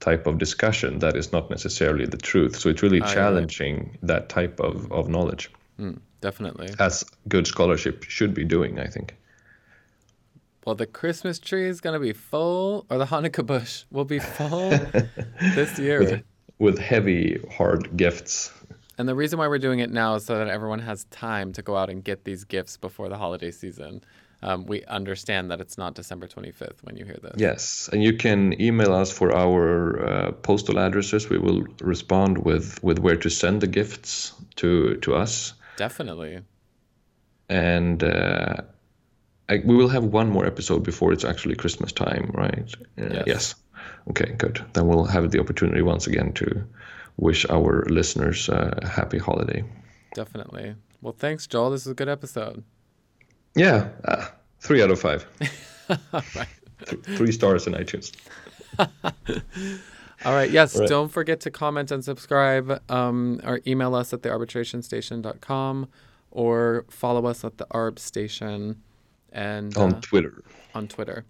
type 0.00 0.26
of 0.26 0.38
discussion 0.38 0.98
that 1.00 1.16
is 1.16 1.32
not 1.32 1.50
necessarily 1.50 2.06
the 2.06 2.16
truth. 2.16 2.56
So 2.56 2.70
it's 2.70 2.82
really 2.82 3.00
challenging 3.00 3.98
that 4.02 4.28
type 4.30 4.58
of, 4.58 4.90
of 4.90 5.08
knowledge, 5.10 5.50
Mm, 5.78 5.98
definitely. 6.22 6.70
as 6.78 7.04
good 7.28 7.46
scholarship 7.46 8.04
should 8.04 8.32
be 8.32 8.44
doing, 8.44 8.78
I 8.78 8.86
think. 8.86 9.14
Well, 10.64 10.74
the 10.74 10.86
Christmas 10.86 11.38
tree 11.38 11.66
is 11.68 11.80
going 11.80 11.94
to 11.94 12.00
be 12.00 12.12
full, 12.14 12.86
or 12.90 12.98
the 12.98 13.06
Hanukkah 13.06 13.44
bush 13.44 13.84
will 13.90 14.04
be 14.06 14.18
full 14.18 14.70
this 15.54 15.78
year. 15.78 16.00
With, 16.00 16.22
with 16.58 16.78
heavy, 16.78 17.38
hard 17.56 17.94
gifts. 17.96 18.52
And 19.00 19.08
the 19.08 19.14
reason 19.14 19.38
why 19.38 19.48
we're 19.48 19.58
doing 19.58 19.78
it 19.78 19.90
now 19.90 20.16
is 20.16 20.26
so 20.26 20.36
that 20.36 20.48
everyone 20.48 20.80
has 20.80 21.04
time 21.04 21.54
to 21.54 21.62
go 21.62 21.74
out 21.74 21.88
and 21.88 22.04
get 22.04 22.24
these 22.24 22.44
gifts 22.44 22.76
before 22.76 23.08
the 23.08 23.16
holiday 23.16 23.50
season. 23.50 24.04
Um, 24.42 24.66
we 24.66 24.84
understand 24.84 25.50
that 25.50 25.58
it's 25.58 25.78
not 25.78 25.94
December 25.94 26.26
25th 26.28 26.82
when 26.82 26.98
you 26.98 27.06
hear 27.06 27.16
this. 27.22 27.32
Yes, 27.38 27.88
and 27.94 28.02
you 28.02 28.12
can 28.18 28.60
email 28.60 28.92
us 28.92 29.10
for 29.10 29.34
our 29.34 30.06
uh, 30.06 30.32
postal 30.32 30.78
addresses. 30.78 31.30
We 31.30 31.38
will 31.38 31.64
respond 31.80 32.44
with, 32.44 32.78
with 32.84 32.98
where 32.98 33.16
to 33.16 33.30
send 33.30 33.62
the 33.62 33.66
gifts 33.68 34.34
to 34.56 34.96
to 34.96 35.14
us, 35.14 35.54
Definitely. 35.78 36.40
and 37.48 38.02
uh, 38.02 38.56
I, 39.48 39.62
we 39.64 39.76
will 39.76 39.88
have 39.88 40.04
one 40.04 40.28
more 40.28 40.44
episode 40.44 40.82
before 40.84 41.10
it's 41.14 41.24
actually 41.24 41.54
Christmas 41.54 41.90
time, 41.90 42.30
right? 42.34 42.70
Uh, 42.98 43.14
Yes. 43.14 43.24
yes. 43.26 43.54
Okay, 44.10 44.34
good. 44.36 44.62
Then 44.74 44.88
we'll 44.88 45.06
have 45.06 45.30
the 45.30 45.40
opportunity 45.40 45.80
once 45.80 46.06
again 46.06 46.32
to 46.34 46.64
wish 47.20 47.46
our 47.50 47.84
listeners 47.88 48.48
a 48.48 48.80
happy 48.86 49.18
holiday. 49.18 49.62
Definitely. 50.14 50.74
Well, 51.02 51.14
thanks, 51.16 51.46
Joel. 51.46 51.70
This 51.70 51.84
was 51.84 51.92
a 51.92 51.94
good 51.94 52.08
episode. 52.08 52.64
Yeah, 53.54 53.88
uh, 54.04 54.26
three 54.60 54.82
out 54.82 54.90
of 54.90 55.00
five. 55.00 55.26
Th- 56.86 57.00
Three 57.18 57.32
stars 57.32 57.66
in 57.66 57.74
iTunes. 57.74 58.12
All 60.24 60.32
right. 60.34 60.50
Yes. 60.50 60.78
Right. 60.78 60.88
Don't 60.88 61.08
forget 61.08 61.40
to 61.40 61.50
comment 61.50 61.90
and 61.90 62.04
subscribe 62.04 62.80
um, 62.90 63.40
or 63.44 63.60
email 63.66 63.94
us 63.94 64.12
at 64.12 64.22
thearbitrationstation.com 64.22 65.88
or 66.30 66.84
follow 66.90 67.26
us 67.26 67.44
at 67.44 67.58
the 67.58 67.66
Arb 67.66 67.98
Station 67.98 68.80
and 69.32 69.76
On 69.76 69.94
uh, 69.94 70.00
Twitter. 70.00 70.42
on 70.74 70.88
Twitter. 70.88 71.24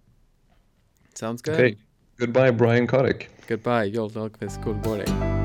Sounds 1.15 1.43
good. 1.43 1.55
Okay. 1.61 1.77
Goodbye, 2.17 2.51
Brian 2.51 2.87
Kotick. 2.87 3.29
Goodbye. 3.47 3.91
Jól 3.91 4.09
good 4.11 4.51
Gullborg. 4.61 5.40